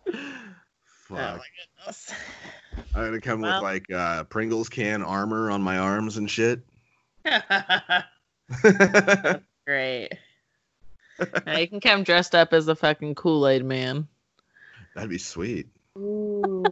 Oh 0.09 0.13
my 1.11 1.17
Fuck. 1.37 1.43
goodness. 1.79 2.13
I'm 2.95 3.05
gonna 3.07 3.21
come 3.21 3.41
Well. 3.43 3.55
with 3.55 3.63
like 3.63 3.91
uh, 3.93 4.25
Pringles 4.25 4.69
can 4.69 5.03
armor 5.03 5.51
on 5.51 5.63
my 5.63 5.79
arms 5.79 6.17
and 6.17 6.31
shit. 6.31 6.61
Great. 9.67 10.11
Now 11.47 11.59
you 11.59 11.69
can 11.69 11.81
come 11.81 12.03
dressed 12.03 12.35
up 12.35 12.53
as 12.53 12.67
the 12.67 12.77
fucking 12.77 13.15
Kool 13.15 13.47
Aid 13.49 13.65
man. 13.65 14.07
That'd 14.95 15.11
be 15.11 15.19
sweet. 15.19 15.69
Ooh. 15.97 16.65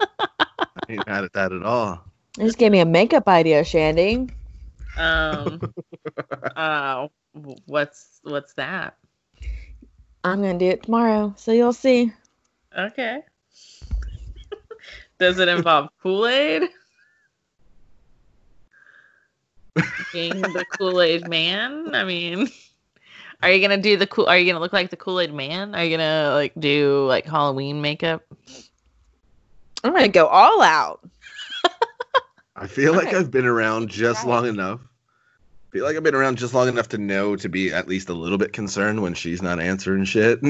I 0.00 0.66
ain't 0.88 1.06
mad 1.06 1.24
at 1.24 1.32
that 1.34 1.52
at 1.52 1.62
all. 1.62 2.04
You 2.38 2.44
just 2.44 2.58
gave 2.58 2.72
me 2.72 2.80
a 2.80 2.86
makeup 2.86 3.28
idea, 3.28 3.64
Shandy. 3.64 4.28
Um. 4.96 5.60
uh, 6.56 7.08
What's 7.66 8.20
what's 8.22 8.52
that? 8.54 8.96
I'm 10.24 10.42
gonna 10.42 10.58
do 10.58 10.66
it 10.66 10.82
tomorrow, 10.82 11.32
so 11.36 11.52
you'll 11.52 11.72
see. 11.72 12.12
Okay. 12.76 13.20
Does 15.18 15.38
it 15.38 15.48
involve 15.48 15.88
Kool 16.02 16.26
Aid? 16.26 16.68
Being 20.12 20.40
the 20.40 20.64
Kool 20.72 21.00
Aid 21.00 21.28
man? 21.28 21.94
I 21.94 22.04
mean, 22.04 22.50
are 23.42 23.50
you 23.50 23.60
gonna 23.60 23.80
do 23.80 23.96
the 23.96 24.06
cool? 24.06 24.26
Are 24.26 24.38
you 24.38 24.50
gonna 24.50 24.60
look 24.62 24.72
like 24.72 24.90
the 24.90 24.96
Kool 24.96 25.20
Aid 25.20 25.32
man? 25.32 25.74
Are 25.74 25.84
you 25.84 25.96
gonna 25.96 26.32
like 26.34 26.52
do 26.58 27.06
like 27.06 27.26
Halloween 27.26 27.80
makeup? 27.82 28.22
I'm 29.84 29.92
gonna 29.92 30.08
go 30.08 30.26
all 30.26 30.62
out. 30.62 31.00
I 32.54 32.66
feel 32.66 32.92
like 32.94 33.08
Okay. 33.08 33.16
I've 33.16 33.30
been 33.30 33.46
around 33.46 33.88
just 33.88 34.26
long 34.26 34.46
enough. 34.46 34.80
I 34.82 35.70
feel 35.72 35.84
like 35.84 35.96
I've 35.96 36.02
been 36.02 36.14
around 36.14 36.36
just 36.38 36.52
long 36.54 36.68
enough 36.68 36.88
to 36.90 36.98
know 36.98 37.34
to 37.36 37.48
be 37.48 37.72
at 37.72 37.88
least 37.88 38.08
a 38.10 38.14
little 38.14 38.36
bit 38.38 38.52
concerned 38.52 39.02
when 39.02 39.14
she's 39.14 39.40
not 39.42 39.58
answering 39.58 40.04
shit. 40.04 40.38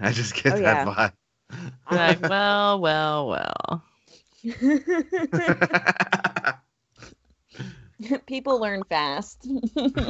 I 0.00 0.12
just 0.12 0.34
get 0.34 0.54
Oh, 0.54 0.58
that 0.60 0.86
yeah. 0.86 1.10
like, 1.90 2.20
well, 2.20 2.78
well, 2.80 3.28
well. 3.28 3.82
People 8.26 8.60
learn 8.60 8.84
fast. 8.84 9.48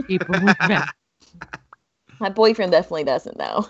People. 0.06 0.34
My 2.20 2.30
boyfriend 2.30 2.72
definitely 2.72 3.04
doesn't 3.04 3.38
though. 3.38 3.66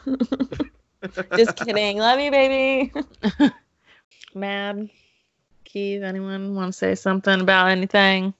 Just 1.37 1.57
kidding. 1.57 1.99
Love 1.99 2.19
you, 2.19 2.31
baby. 2.31 2.93
Mad. 4.35 4.89
Keith, 5.65 6.03
anyone 6.03 6.55
want 6.55 6.73
to 6.73 6.79
say 6.79 6.95
something 6.95 7.41
about 7.41 7.69
anything 7.69 8.33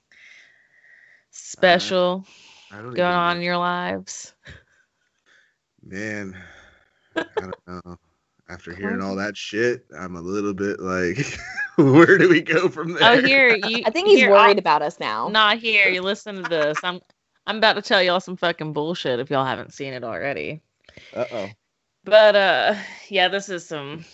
special 1.29 2.25
I 2.71 2.77
don't 2.77 2.93
going 2.95 3.13
on 3.13 3.35
know. 3.35 3.39
in 3.39 3.45
your 3.45 3.57
lives? 3.57 4.33
Man, 5.83 6.35
I 7.15 7.23
don't 7.37 7.85
know. 7.85 7.97
After 8.49 8.73
hearing 8.73 9.01
all 9.01 9.15
that 9.17 9.37
shit, 9.37 9.85
I'm 9.95 10.15
a 10.15 10.21
little 10.21 10.55
bit 10.55 10.79
like, 10.79 11.39
where 11.75 12.17
do 12.17 12.27
we 12.27 12.41
go 12.41 12.67
from 12.67 12.95
oh, 12.95 12.99
there? 12.99 13.11
Oh, 13.11 13.21
here 13.21 13.55
you. 13.55 13.83
I 13.85 13.91
think 13.91 14.07
he's 14.07 14.19
here, 14.19 14.31
worried 14.31 14.53
I'll- 14.53 14.57
about 14.57 14.81
us 14.81 14.99
now. 14.99 15.29
Not 15.29 15.59
here. 15.59 15.87
You 15.87 16.01
listen 16.01 16.43
to 16.43 16.49
this. 16.49 16.79
I'm. 16.83 16.99
I'm 17.49 17.57
about 17.57 17.73
to 17.73 17.81
tell 17.81 18.03
y'all 18.03 18.19
some 18.19 18.37
fucking 18.37 18.73
bullshit 18.73 19.19
if 19.19 19.31
y'all 19.31 19.43
haven't 19.43 19.73
seen 19.73 19.93
it 19.93 20.03
already. 20.03 20.61
Uh 21.15 21.25
oh. 21.31 21.49
But 22.03 22.35
uh, 22.35 22.75
yeah, 23.07 23.27
this 23.27 23.49
is 23.49 23.65
some 23.65 24.05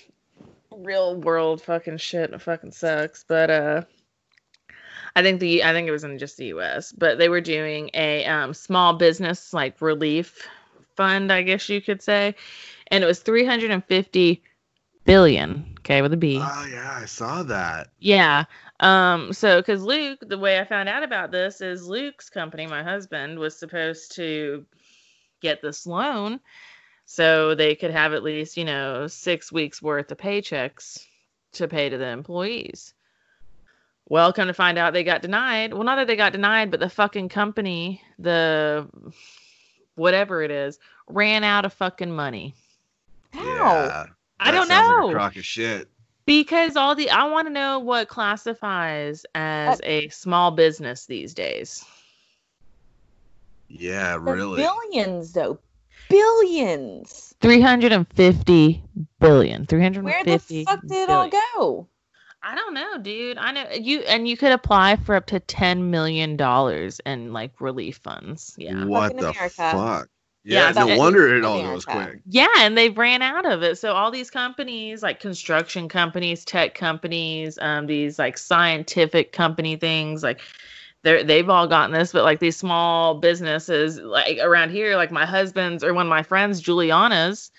real 0.71 1.19
world 1.19 1.61
fucking 1.61 1.97
shit. 1.97 2.23
and 2.23 2.35
It 2.35 2.41
fucking 2.41 2.71
sucks. 2.71 3.25
But 3.27 3.51
uh, 3.51 3.81
I 5.17 5.21
think 5.21 5.41
the 5.41 5.65
I 5.65 5.73
think 5.73 5.85
it 5.85 5.91
was 5.91 6.05
in 6.05 6.17
just 6.17 6.37
the 6.37 6.45
U.S. 6.45 6.93
But 6.93 7.17
they 7.17 7.27
were 7.27 7.41
doing 7.41 7.89
a 7.93 8.23
um 8.23 8.53
small 8.53 8.93
business 8.93 9.53
like 9.53 9.81
relief 9.81 10.47
fund, 10.95 11.29
I 11.29 11.41
guess 11.41 11.67
you 11.67 11.81
could 11.81 12.01
say, 12.01 12.35
and 12.87 13.03
it 13.03 13.07
was 13.07 13.19
350 13.19 14.41
billion. 15.03 15.75
Okay, 15.79 16.01
with 16.01 16.13
a 16.13 16.17
B. 16.17 16.39
Oh 16.41 16.67
yeah, 16.71 16.99
I 17.01 17.03
saw 17.03 17.43
that. 17.43 17.89
Yeah. 17.99 18.45
Um, 18.79 19.31
so 19.31 19.61
because 19.61 19.83
Luke, 19.83 20.19
the 20.21 20.37
way 20.37 20.59
I 20.59 20.65
found 20.65 20.89
out 20.89 21.03
about 21.03 21.31
this 21.31 21.61
is 21.61 21.87
Luke's 21.87 22.29
company, 22.29 22.67
my 22.67 22.83
husband, 22.83 23.39
was 23.39 23.57
supposed 23.57 24.15
to 24.15 24.65
get 25.41 25.61
this 25.61 25.85
loan 25.85 26.39
so 27.05 27.55
they 27.55 27.75
could 27.75 27.91
have 27.91 28.13
at 28.13 28.23
least, 28.23 28.57
you 28.57 28.65
know, 28.65 29.07
six 29.07 29.51
weeks 29.51 29.81
worth 29.81 30.11
of 30.11 30.17
paychecks 30.17 31.05
to 31.53 31.67
pay 31.67 31.89
to 31.89 31.97
the 31.97 32.07
employees. 32.07 32.93
Well, 34.07 34.33
come 34.33 34.47
to 34.47 34.53
find 34.53 34.77
out 34.77 34.93
they 34.93 35.03
got 35.03 35.21
denied. 35.21 35.73
Well, 35.73 35.83
not 35.83 35.95
that 35.95 36.07
they 36.07 36.15
got 36.15 36.31
denied, 36.31 36.69
but 36.69 36.79
the 36.79 36.89
fucking 36.89 37.29
company, 37.29 38.01
the 38.19 38.87
whatever 39.95 40.43
it 40.43 40.51
is, 40.51 40.79
ran 41.07 41.43
out 41.43 41.65
of 41.65 41.73
fucking 41.73 42.11
money. 42.11 42.53
How? 43.31 43.43
Yeah, 43.43 44.05
I 44.39 44.51
don't 44.51 44.67
sounds 44.67 44.87
like 44.89 44.99
know. 44.99 45.09
a 45.09 45.13
crock 45.13 45.35
of 45.37 45.45
shit. 45.45 45.87
Because 46.25 46.75
all 46.75 46.95
the 46.95 47.09
I 47.09 47.25
want 47.25 47.47
to 47.47 47.53
know 47.53 47.79
what 47.79 48.07
classifies 48.07 49.25
uh 49.35 49.37
as 49.73 49.81
a 49.83 50.09
small 50.09 50.51
business 50.51 51.05
these 51.05 51.33
days. 51.33 51.85
Yeah, 53.67 54.17
They're 54.17 54.35
really. 54.35 54.61
Billions 54.61 55.33
though. 55.33 55.59
Billions. 56.09 57.33
350 57.41 58.83
billion. 59.19 59.65
Where 59.65 60.23
the 60.23 60.37
fuck 60.65 60.81
did 60.81 60.91
it 60.91 61.09
all 61.09 61.29
go? 61.29 61.87
I 62.43 62.53
don't 62.53 62.75
know, 62.75 62.99
dude. 62.99 63.39
I 63.39 63.51
know 63.51 63.65
you 63.71 64.01
and 64.01 64.27
you 64.27 64.37
could 64.37 64.51
apply 64.51 64.97
for 64.97 65.15
up 65.15 65.25
to 65.27 65.39
10 65.39 65.89
million 65.89 66.37
dollars 66.37 67.01
in 67.05 67.33
like 67.33 67.59
relief 67.59 67.97
funds. 68.03 68.53
Yeah. 68.57 68.85
What 68.85 69.13
Fucking 69.13 69.17
the 69.17 69.29
America. 69.29 69.49
fuck? 69.49 70.09
Yeah, 70.45 70.71
Yeah, 70.73 70.85
no 70.85 70.97
wonder 70.97 71.35
it 71.35 71.43
all 71.43 71.61
goes 71.61 71.85
quick. 71.85 72.21
Yeah, 72.27 72.47
and 72.59 72.77
they 72.77 72.89
ran 72.89 73.21
out 73.21 73.45
of 73.45 73.63
it. 73.63 73.77
So 73.77 73.93
all 73.93 74.11
these 74.11 74.29
companies, 74.29 75.01
like 75.01 75.19
construction 75.19 75.89
companies, 75.89 76.45
tech 76.45 76.75
companies, 76.75 77.57
um, 77.61 77.87
these 77.87 78.19
like 78.19 78.37
scientific 78.37 79.31
company 79.31 79.75
things, 79.75 80.21
like 80.23 80.41
they're 81.03 81.23
they've 81.23 81.49
all 81.49 81.67
gotten 81.67 81.91
this, 81.93 82.11
but 82.11 82.23
like 82.23 82.39
these 82.39 82.57
small 82.57 83.15
businesses, 83.15 83.99
like 83.99 84.37
around 84.39 84.69
here, 84.71 84.95
like 84.95 85.11
my 85.11 85.25
husband's 85.25 85.83
or 85.83 85.93
one 85.93 86.05
of 86.05 86.09
my 86.11 86.23
friends, 86.23 86.61
Juliana's, 86.61 87.51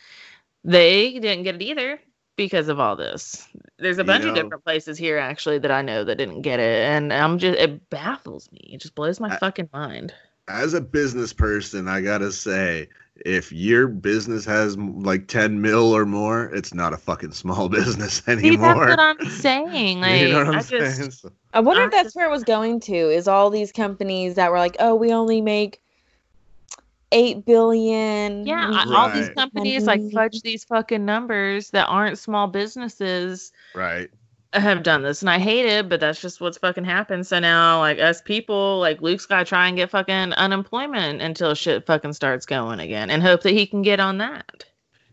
they 0.65 1.19
didn't 1.19 1.45
get 1.45 1.57
it 1.57 1.63
either 1.63 2.01
because 2.37 2.69
of 2.69 2.79
all 2.81 2.97
this. 2.97 3.49
There's 3.79 3.99
a 3.99 4.03
You 4.03 4.07
bunch 4.07 4.25
of 4.25 4.35
different 4.35 4.65
places 4.65 4.99
here 4.99 5.19
actually 5.19 5.59
that 5.59 5.71
I 5.73 5.83
know 5.83 6.05
that 6.05 6.19
didn't 6.19 6.43
get 6.43 6.61
it, 6.61 6.83
and 6.85 7.13
I'm 7.13 7.39
just 7.39 7.59
it 7.59 7.91
baffles 7.91 8.51
me. 8.53 8.61
It 8.75 8.81
just 8.81 8.95
blows 8.95 9.21
my 9.21 9.31
I- 9.31 9.39
fucking 9.39 9.71
mind. 9.73 10.15
As 10.49 10.75
a 10.75 10.81
business 10.81 11.33
person, 11.33 11.89
I 11.89 12.01
gotta 12.01 12.31
say, 12.31 12.89
if 13.25 13.51
your 13.51 13.89
business 13.89 14.45
has 14.45 14.77
like 14.79 15.27
10 15.27 15.61
mil 15.61 15.93
or 15.97 16.05
more, 16.07 16.45
it's 16.55 16.73
not 16.75 16.93
a 16.93 16.97
fucking 16.97 17.33
small 17.33 17.69
business 17.71 18.23
See, 18.25 18.33
anymore. 18.33 18.87
that's 18.87 18.91
what 18.91 19.01
I'm 19.01 19.31
saying. 19.31 20.01
Like, 20.01 20.21
you 20.23 20.29
know 20.29 20.39
what 20.39 20.49
I'm 20.49 20.55
I 20.57 20.61
saying? 20.63 20.83
just 21.07 21.23
So- 21.23 21.33
I 21.53 21.61
wonder 21.61 21.85
if 21.85 21.91
that's 21.91 22.05
just- 22.05 22.17
where 22.17 22.27
it 22.27 22.31
was 22.31 22.45
going 22.45 22.81
to. 22.81 22.95
Is 22.95 23.27
all 23.27 23.51
these 23.51 23.73
companies 23.73 24.35
that 24.35 24.51
were 24.53 24.59
like, 24.59 24.77
oh, 24.79 24.95
we 24.95 25.13
only 25.13 25.41
make 25.41 25.81
eight 27.13 27.45
billion. 27.45 28.47
Yeah, 28.47 28.69
we 28.69 28.77
I- 28.77 28.85
make 28.85 28.95
all 28.95 29.11
these 29.11 29.29
companies 29.31 29.85
like 29.87 30.01
fudge 30.13 30.43
these 30.43 30.65
fucking 30.65 31.05
numbers 31.05 31.71
that 31.71 31.87
aren't 31.87 32.19
small 32.19 32.47
businesses 32.47 33.53
right. 33.75 34.11
Have 34.61 34.83
done 34.83 35.03
this, 35.03 35.23
and 35.23 35.31
I 35.31 35.39
hate 35.39 35.67
it, 35.67 35.89
but 35.89 36.01
that's 36.01 36.21
just 36.21 36.41
what's 36.41 36.59
fucking 36.59 36.85
happened. 36.85 37.27
So 37.27 37.39
now, 37.39 37.81
like 37.81 37.99
us 37.99 38.21
people, 38.21 38.79
like 38.81 39.01
Luke's 39.01 39.27
got 39.27 39.41
to 39.41 39.45
try 39.45 39.69
and 39.69 39.77
get 39.77 39.91
fucking 39.91 40.33
unemployment 40.35 41.23
until 41.23 41.55
shit 41.55 41.87
fucking 41.87 42.13
starts 42.13 42.47
going 42.47 42.81
again, 42.81 43.11
and 43.11 43.23
hope 43.23 43.43
that 43.43 43.53
he 43.53 43.67
can 43.67 43.83
get 43.83 44.01
on 44.01 44.19
that. 44.19 44.65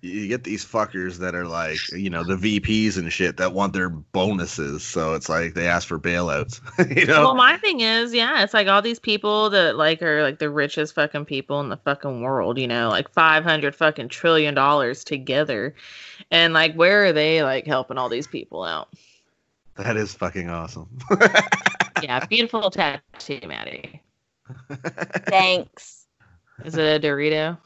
You 0.01 0.27
get 0.27 0.43
these 0.43 0.65
fuckers 0.65 1.19
that 1.19 1.33
are 1.33 1.47
like, 1.47 1.77
you 1.93 2.09
know, 2.09 2.25
the 2.25 2.35
VPs 2.35 2.97
and 2.97 3.11
shit 3.11 3.37
that 3.37 3.53
want 3.53 3.71
their 3.71 3.87
bonuses. 3.87 4.83
So 4.83 5.13
it's 5.13 5.29
like 5.29 5.53
they 5.53 5.65
ask 5.65 5.87
for 5.87 5.97
bailouts. 5.97 6.59
you 6.97 7.05
know? 7.05 7.21
Well, 7.21 7.35
my 7.35 7.55
thing 7.55 7.79
is, 7.79 8.13
yeah, 8.13 8.43
it's 8.43 8.53
like 8.53 8.67
all 8.67 8.81
these 8.81 8.99
people 8.99 9.49
that 9.51 9.77
like 9.77 10.01
are 10.01 10.21
like 10.21 10.39
the 10.39 10.49
richest 10.49 10.93
fucking 10.95 11.23
people 11.23 11.61
in 11.61 11.69
the 11.69 11.77
fucking 11.77 12.21
world, 12.21 12.57
you 12.57 12.67
know, 12.67 12.89
like 12.89 13.09
five 13.13 13.45
hundred 13.45 13.75
fucking 13.77 14.09
trillion 14.09 14.53
dollars 14.53 15.05
together, 15.05 15.73
and 16.31 16.53
like 16.53 16.75
where 16.75 17.05
are 17.05 17.13
they 17.13 17.41
like 17.41 17.65
helping 17.65 17.97
all 17.97 18.09
these 18.09 18.27
people 18.27 18.65
out? 18.65 18.89
That 19.77 19.97
is 19.97 20.13
fucking 20.13 20.49
awesome. 20.49 20.89
Yeah, 22.01 22.25
beautiful 22.25 22.69
tattoo, 22.69 23.39
Maddie. 23.47 24.01
Thanks. 25.27 26.05
Is 26.65 26.75
it 26.75 27.03
a 27.03 27.07
Dorito? 27.07 27.57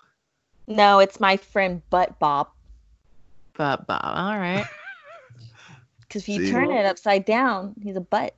No, 0.67 0.99
it's 0.99 1.19
my 1.19 1.37
friend 1.37 1.81
Butt 1.89 2.19
Bob. 2.19 2.49
But 3.55 3.87
Bob, 3.87 4.01
all 4.03 4.37
right. 4.37 4.65
Because 6.01 6.21
if 6.21 6.29
you 6.29 6.45
See? 6.45 6.51
turn 6.51 6.71
it 6.71 6.85
upside 6.85 7.25
down, 7.25 7.75
he's 7.83 7.97
a 7.97 8.01
butt. 8.01 8.33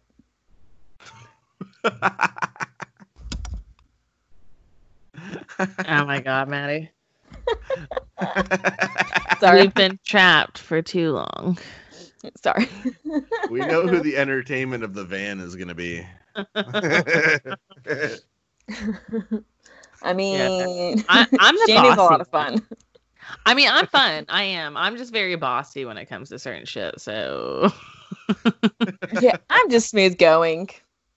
Oh 5.87 6.05
my 6.05 6.19
God, 6.19 6.47
Maddie. 6.47 6.89
Sorry. 9.39 9.61
We've 9.61 9.73
been 9.75 9.99
trapped 10.05 10.57
for 10.57 10.81
too 10.81 11.11
long. 11.11 11.57
Sorry. 12.43 12.67
we 13.49 13.59
know 13.65 13.87
who 13.87 14.01
the 14.01 14.17
entertainment 14.17 14.83
of 14.83 14.93
the 14.93 15.03
van 15.05 15.39
is 15.39 15.55
going 15.55 15.67
to 15.69 15.75
be. 15.75 16.05
I 20.01 20.13
mean, 20.13 21.03
I, 21.09 21.27
I'm 21.39 21.55
the 21.55 21.63
Jamie's 21.67 21.97
a 21.97 22.03
lot 22.03 22.21
of 22.21 22.27
fun. 22.29 22.65
I 23.45 23.53
mean, 23.53 23.69
I'm 23.69 23.87
fun. 23.87 24.25
I 24.29 24.43
am. 24.43 24.75
I'm 24.77 24.97
just 24.97 25.11
very 25.13 25.35
bossy 25.35 25.85
when 25.85 25.97
it 25.97 26.05
comes 26.05 26.29
to 26.29 26.39
certain 26.39 26.65
shit. 26.65 26.99
So 26.99 27.71
yeah, 29.21 29.37
I'm 29.49 29.69
just 29.69 29.89
smooth 29.89 30.17
going. 30.17 30.69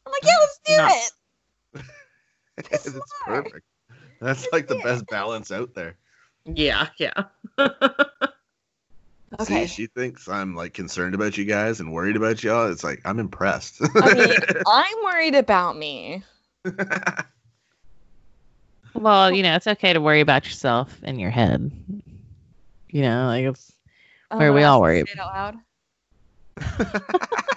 I'm 0.07 0.13
like, 0.13 0.25
yeah, 0.25 0.37
let's 0.41 0.61
do 0.67 0.77
No. 0.77 0.89
it. 0.89 1.85
That's 2.71 3.01
perfect. 3.25 3.67
That's 4.21 4.47
like 4.53 4.67
the 4.67 4.77
best 4.85 5.07
balance 5.07 5.51
out 5.51 5.75
there. 5.75 5.97
yeah, 6.45 6.89
yeah. 6.99 7.13
Okay. 9.41 9.67
See, 9.67 9.83
she 9.83 9.87
thinks 9.87 10.29
I'm 10.29 10.55
like 10.55 10.75
concerned 10.75 11.15
about 11.15 11.39
you 11.39 11.45
guys 11.45 11.81
and 11.81 11.93
worried 11.93 12.17
about 12.17 12.43
y'all. 12.43 12.71
It's 12.71 12.85
like 12.85 13.01
I'm 13.05 13.19
impressed. 13.19 13.81
I 13.97 14.15
mean, 14.15 14.37
I'm 14.67 14.97
worried 15.05 15.35
about 15.35 15.77
me. 15.77 16.23
Well, 18.95 19.33
you 19.33 19.43
know, 19.43 19.55
it's 19.57 19.67
okay 19.67 19.93
to 19.93 20.01
worry 20.01 20.21
about 20.21 20.45
yourself 20.45 21.03
in 21.03 21.19
your 21.19 21.31
head. 21.31 21.71
You 22.91 23.03
know, 23.03 23.27
like 23.27 23.45
it's 23.45 23.73
Oh, 24.33 24.39
Where 24.39 24.53
we 24.53 24.63
all 24.63 24.81
worry. 24.81 25.03
say 25.05 25.13
it 25.13 25.19
out 25.21 25.35
loud. 25.35 25.57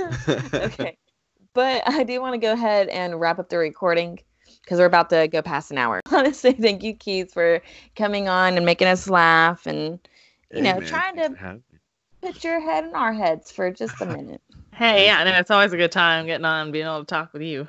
okay. 0.54 0.96
But 1.54 1.82
I 1.88 2.02
do 2.02 2.20
want 2.20 2.34
to 2.34 2.38
go 2.38 2.52
ahead 2.52 2.88
and 2.88 3.18
wrap 3.20 3.38
up 3.38 3.48
the 3.48 3.58
recording 3.58 4.20
because 4.68 4.78
we're 4.80 4.84
about 4.84 5.08
to 5.08 5.26
go 5.28 5.40
past 5.40 5.70
an 5.70 5.78
hour. 5.78 6.02
I 6.10 6.14
want 6.14 6.26
to 6.26 6.34
say 6.34 6.52
thank 6.52 6.82
you, 6.82 6.92
Keith, 6.92 7.32
for 7.32 7.62
coming 7.96 8.28
on 8.28 8.58
and 8.58 8.66
making 8.66 8.86
us 8.86 9.08
laugh 9.08 9.66
and 9.66 9.98
You 10.54 10.60
know, 10.60 10.78
trying 10.80 11.16
to- 11.16 11.30
for 11.30 11.36
having 11.36 11.62
me. 11.72 11.78
put 12.20 12.44
your 12.44 12.60
head 12.60 12.84
in 12.84 12.94
our 12.94 13.14
heads 13.14 13.50
for 13.50 13.70
just 13.70 13.98
a 14.02 14.04
minute. 14.16 14.42
hey, 14.74 15.06
yeah, 15.06 15.24
no, 15.24 15.30
it's 15.38 15.50
always 15.50 15.72
a 15.72 15.78
good 15.78 15.90
time 15.90 16.26
getting 16.26 16.44
on 16.44 16.70
being 16.70 16.84
able 16.84 16.98
to 17.00 17.06
talk 17.06 17.32
with 17.32 17.40
you. 17.40 17.66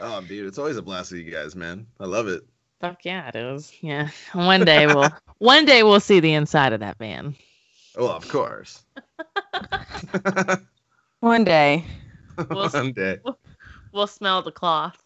Oh, 0.00 0.20
dude, 0.20 0.46
it's 0.48 0.58
always 0.58 0.76
a 0.76 0.82
blast 0.82 1.12
with 1.12 1.20
you 1.20 1.30
guys, 1.30 1.54
man. 1.54 1.86
I 2.00 2.06
love 2.06 2.26
it. 2.26 2.42
Fuck 2.80 3.04
yeah, 3.04 3.28
it 3.28 3.36
is. 3.36 3.72
Yeah. 3.80 4.08
One 4.32 4.64
day 4.64 4.86
we'll 4.88 5.08
one 5.38 5.64
day 5.64 5.84
we'll 5.84 6.00
see 6.00 6.18
the 6.18 6.34
inside 6.34 6.72
of 6.72 6.80
that 6.80 6.98
van. 6.98 7.36
Oh, 7.96 8.08
of 8.10 8.28
course. 8.28 8.82
One 11.20 11.44
day. 11.44 11.84
We'll- 12.50 12.68
One 12.68 12.92
day. 12.92 13.20
We'll 13.92 14.06
smell 14.06 14.42
the 14.42 14.52
cloth. 14.52 14.98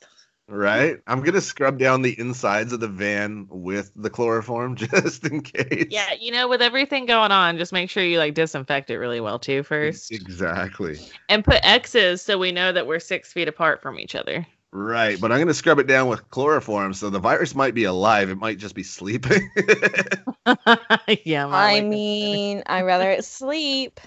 Right? 0.51 0.99
I'm 1.07 1.23
gonna 1.23 1.41
scrub 1.41 1.79
down 1.79 2.03
the 2.03 2.19
insides 2.19 2.73
of 2.73 2.81
the 2.81 2.89
van 2.89 3.47
with 3.51 3.93
the 3.95 4.11
chloroform 4.11 4.75
just 4.77 5.25
in 5.25 5.43
case. 5.43 5.87
Yeah, 5.91 6.13
you 6.19 6.33
know, 6.33 6.49
with 6.49 6.61
everything 6.61 7.07
going 7.07 7.31
on, 7.31 7.57
just 7.57 7.73
make 7.73 7.89
sure 7.89 8.03
you 8.03 8.19
like 8.19 8.35
disinfect 8.35 8.91
it 8.91 8.99
really 8.99 9.21
well 9.21 9.39
too 9.39 9.63
first. 9.63 10.11
Exactly. 10.11 10.99
And 11.29 11.45
put 11.45 11.61
X's 11.63 12.21
so 12.21 12.37
we 12.37 12.51
know 12.51 12.73
that 12.73 12.89
we're 12.89 12.99
six 12.99 13.33
feet 13.33 13.47
apart 13.47 13.81
from 13.81 14.01
each 14.01 14.17
other. 14.17 14.45
Right, 14.73 15.21
but 15.21 15.31
I'm 15.31 15.39
gonna 15.39 15.55
scrub 15.55 15.79
it 15.79 15.87
down 15.87 16.09
with 16.09 16.29
chloroform, 16.31 16.95
so 16.95 17.11
the 17.11 17.21
virus 17.21 17.55
might 17.55 17.75
be 17.75 17.85
alive. 17.85 18.29
It 18.29 18.39
might 18.39 18.59
just 18.59 18.75
be 18.75 18.83
sleeping. 18.83 19.51
yeah, 21.25 21.47
I 21.47 21.75
like 21.75 21.87
mean, 21.87 22.65
I'd 22.67 22.83
rather 22.83 23.11
it 23.11 23.25
sleep. 23.25 24.01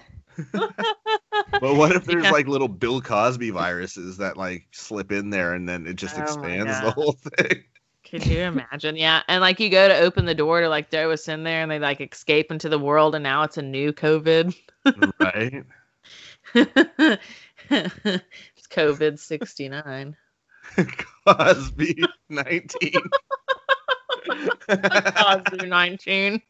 But 0.53 1.75
what 1.75 1.95
if 1.95 2.05
there's 2.05 2.23
Yeah. 2.23 2.31
like 2.31 2.47
little 2.47 2.67
Bill 2.67 3.01
Cosby 3.01 3.49
viruses 3.51 4.17
that 4.17 4.37
like 4.37 4.67
slip 4.71 5.11
in 5.11 5.29
there 5.29 5.53
and 5.53 5.67
then 5.67 5.85
it 5.87 5.95
just 5.95 6.17
Oh 6.17 6.21
expands 6.21 6.79
the 6.81 6.91
whole 6.91 7.13
thing? 7.13 7.63
Could 8.09 8.25
you 8.27 8.39
imagine? 8.41 8.95
Yeah. 8.95 9.21
And 9.27 9.41
like 9.41 9.59
you 9.59 9.69
go 9.69 9.87
to 9.87 9.97
open 9.97 10.25
the 10.25 10.35
door 10.35 10.61
to 10.61 10.69
like 10.69 10.91
throw 10.91 11.11
us 11.11 11.27
in 11.27 11.43
there 11.43 11.61
and 11.61 11.71
they 11.71 11.79
like 11.79 11.99
escape 12.01 12.51
into 12.51 12.69
the 12.69 12.77
world 12.79 13.15
and 13.15 13.23
now 13.23 13.43
it's 13.43 13.57
a 13.57 13.61
new 13.61 13.91
COVID. 13.93 14.55
right? 15.19 15.63
it's 17.69 18.67
COVID 18.69 19.17
69. 19.19 20.15
Cosby 21.27 22.03
19. 22.29 22.91
Cosby 24.67 25.67
19. 25.67 26.41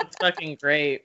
it's 0.00 0.16
fucking 0.20 0.56
great. 0.60 1.04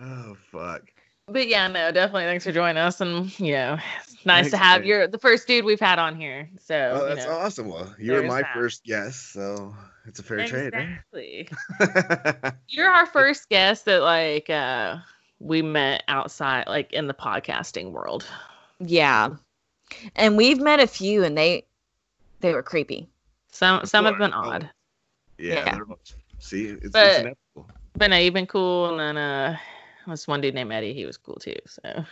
Oh 0.00 0.36
fuck. 0.50 0.82
But 1.28 1.46
yeah, 1.46 1.68
no, 1.68 1.92
definitely 1.92 2.24
thanks 2.24 2.44
for 2.44 2.50
joining 2.50 2.78
us. 2.78 3.00
And, 3.00 3.38
you 3.38 3.52
know, 3.52 3.78
it's 4.02 4.24
nice 4.26 4.50
to 4.50 4.56
have 4.56 4.80
man. 4.80 4.88
you're 4.88 5.06
the 5.06 5.18
first 5.18 5.46
dude 5.46 5.64
we've 5.64 5.78
had 5.78 6.00
on 6.00 6.16
here. 6.16 6.48
So, 6.58 6.98
Oh, 7.00 7.08
you 7.08 7.14
that's 7.14 7.26
know, 7.26 7.32
awesome. 7.36 7.68
Well, 7.68 7.94
you 8.00 8.12
were 8.14 8.22
my 8.24 8.42
that. 8.42 8.52
first 8.52 8.82
guest, 8.82 9.32
so 9.32 9.72
it's 10.06 10.18
a 10.18 10.24
fair 10.24 10.44
trade. 10.46 10.74
exactly. 10.74 11.48
Right? 11.78 12.52
You're 12.68 12.90
our 12.90 13.06
first 13.06 13.48
guest 13.48 13.84
that 13.84 14.02
like 14.02 14.50
uh 14.50 14.96
we 15.38 15.62
met 15.62 16.02
outside 16.08 16.66
like 16.66 16.92
in 16.92 17.06
the 17.06 17.14
podcasting 17.14 17.92
world. 17.92 18.26
Yeah. 18.80 19.30
And 20.16 20.36
we've 20.36 20.58
met 20.58 20.80
a 20.80 20.86
few 20.88 21.22
and 21.22 21.38
they 21.38 21.64
they 22.40 22.52
were 22.54 22.62
creepy. 22.64 23.08
Some 23.52 23.80
Of 23.82 23.88
some 23.88 24.04
have 24.04 24.18
been 24.18 24.32
course. 24.32 24.46
Oh. 24.48 24.50
odd. 24.52 24.70
yeah. 25.38 25.64
Yeah. 25.78 25.78
See, 26.40 26.64
it's, 26.66 26.90
But- 26.90 27.06
it's 27.06 27.18
inevitable. 27.20 27.68
But 27.96 28.10
no, 28.10 28.16
you've 28.16 28.34
been 28.34 28.46
cool 28.46 28.90
and 28.90 28.98
then 28.98 29.16
uh 29.16 29.56
this 30.06 30.28
one 30.28 30.40
dude 30.40 30.54
named 30.54 30.72
Eddie, 30.72 30.94
he 30.94 31.06
was 31.06 31.16
cool 31.16 31.36
too. 31.36 31.56
So 31.66 32.04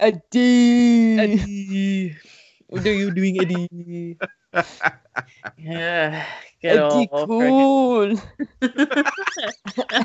Eddie. 0.00 1.18
Eddie. 1.18 2.16
What 2.68 2.86
are 2.86 2.92
you 2.92 3.10
doing, 3.12 3.40
Eddie? 3.40 4.18
yeah. 5.58 6.26
Good 6.62 6.80
Eddie 6.80 7.08
cool. 7.12 8.08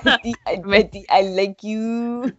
Eddie, 0.05 0.35
I, 0.45 0.61
Eddie, 0.73 1.05
I 1.09 1.21
like 1.21 1.63
you. 1.63 2.35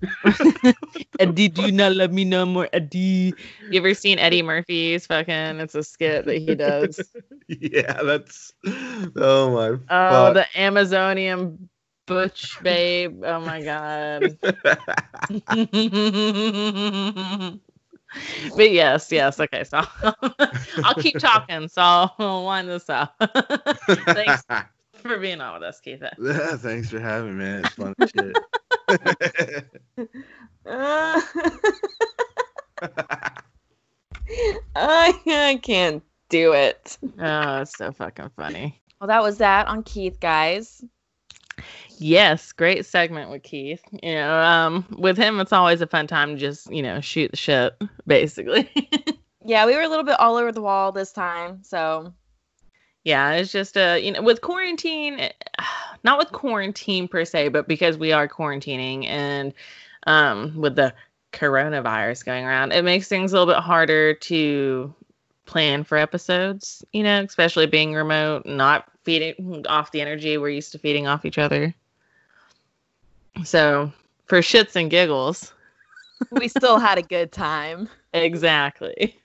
Eddie, 1.19 1.49
do 1.49 1.63
you 1.63 1.73
not 1.73 1.97
love 1.97 2.13
me 2.13 2.25
no 2.25 2.45
more, 2.45 2.69
Eddie? 2.73 3.35
You 3.71 3.81
ever 3.81 3.95
seen 3.95 4.19
Eddie 4.19 4.43
Murphy's 4.43 5.07
fucking? 5.07 5.61
It's 5.61 5.75
a 5.75 5.83
skit 5.83 6.27
that 6.27 6.39
he 6.39 6.55
does. 6.55 7.01
yeah, 7.49 8.03
that's. 8.03 8.53
Oh 9.17 9.51
my. 9.51 9.69
Oh, 9.69 9.79
fuck. 9.89 10.35
the 10.35 10.47
Amazonian 10.55 11.69
butch 12.11 12.61
babe. 12.61 13.23
Oh 13.25 13.41
my 13.41 13.63
god. 13.63 14.37
but 18.57 18.73
yes, 18.73 19.13
yes. 19.13 19.39
Okay, 19.39 19.63
so 19.63 19.81
I'll 20.83 20.97
keep 20.97 21.19
talking. 21.19 21.69
So 21.69 21.81
I'll 21.81 22.45
wind 22.45 22.69
this 22.69 22.91
up. 22.91 23.15
Thanks 23.21 24.43
for 24.95 25.19
being 25.19 25.41
on 25.41 25.55
with 25.55 25.63
us, 25.63 25.81
Keith. 25.81 26.03
yeah, 26.03 26.57
thanks 26.57 26.91
for 26.91 26.99
having 26.99 27.39
me, 27.39 27.45
man. 27.45 27.65
It's 27.65 27.75
fun 27.75 27.95
as 28.01 28.11
shit. 28.11 28.37
Uh, 30.67 31.21
I, 34.77 35.15
I 35.27 35.61
can't 35.63 36.03
do 36.29 36.53
it. 36.55 36.99
Oh, 37.21 37.61
it's 37.61 37.77
so 37.77 37.93
fucking 37.93 38.31
funny. 38.37 38.83
Well, 39.01 39.07
that 39.09 39.23
was 39.23 39.39
that 39.39 39.69
on 39.69 39.85
Keith, 39.85 40.19
guys. 40.21 40.85
Yes, 41.99 42.53
great 42.53 42.87
segment 42.87 43.31
with 43.31 43.43
Keith. 43.43 43.83
You 44.03 44.15
know, 44.15 44.41
um, 44.41 44.87
with 44.99 45.17
him, 45.17 45.41
it's 45.41 45.53
always 45.53 45.81
a 45.81 45.87
fun 45.87 46.07
time 46.07 46.35
to 46.35 46.41
just 46.41 46.73
you 46.73 46.83
know 46.83 47.01
shoot 47.01 47.31
the 47.31 47.37
shit, 47.37 47.75
basically. 48.07 48.71
Yeah, 49.45 49.67
we 49.67 49.75
were 49.75 49.83
a 49.83 49.89
little 49.89 50.05
bit 50.05 50.19
all 50.19 50.37
over 50.37 50.53
the 50.53 50.61
wall 50.61 50.93
this 50.93 51.13
time. 51.13 51.63
So, 51.63 52.13
yeah, 53.05 53.33
it's 53.33 53.53
just 53.53 53.77
a 53.77 53.99
you 53.99 54.13
know, 54.13 54.23
with 54.23 54.43
quarantine, 54.43 55.19
eh, 55.19 55.33
not 56.05 56.19
with 56.19 56.33
quarantine 56.33 57.09
per 57.09 57.25
se, 57.25 57.49
but 57.49 57.67
because 57.67 57.97
we 57.97 58.13
are 58.13 58.29
quarantining 58.29 59.07
and 59.07 59.55
um, 60.07 60.55
with 60.57 60.77
the 60.77 60.95
coronavirus 61.33 62.25
going 62.25 62.45
around, 62.45 62.73
it 62.73 62.85
makes 62.85 63.09
things 63.09 63.33
a 63.33 63.39
little 63.39 63.53
bit 63.53 63.63
harder 63.63 64.15
to 64.15 64.95
plan 65.47 65.85
for 65.85 65.97
episodes. 65.97 66.85
You 66.93 67.03
know, 67.03 67.23
especially 67.23 67.67
being 67.67 67.95
remote, 67.95 68.45
not 68.45 68.90
feeding 69.05 69.65
off 69.69 69.93
the 69.93 70.01
energy 70.01 70.37
we're 70.39 70.51
used 70.51 70.73
to 70.73 70.79
feeding 70.79 71.07
off 71.07 71.25
each 71.25 71.39
other. 71.39 71.75
So, 73.45 73.93
for 74.27 74.41
shits 74.41 74.77
and 74.77 74.91
giggles, 74.91 75.53
we 76.33 76.49
still 76.49 76.79
had 76.79 76.99
a 76.99 77.03
good 77.03 77.33
time. 77.33 77.89
exactly. 78.13 79.17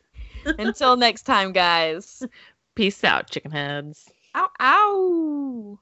Until 0.59 0.95
next 0.95 1.23
time, 1.23 1.51
guys. 1.51 2.23
Peace 2.75 3.03
out, 3.03 3.29
chicken 3.29 3.51
heads. 3.51 4.09
Ow, 4.35 4.49
ow. 4.61 5.79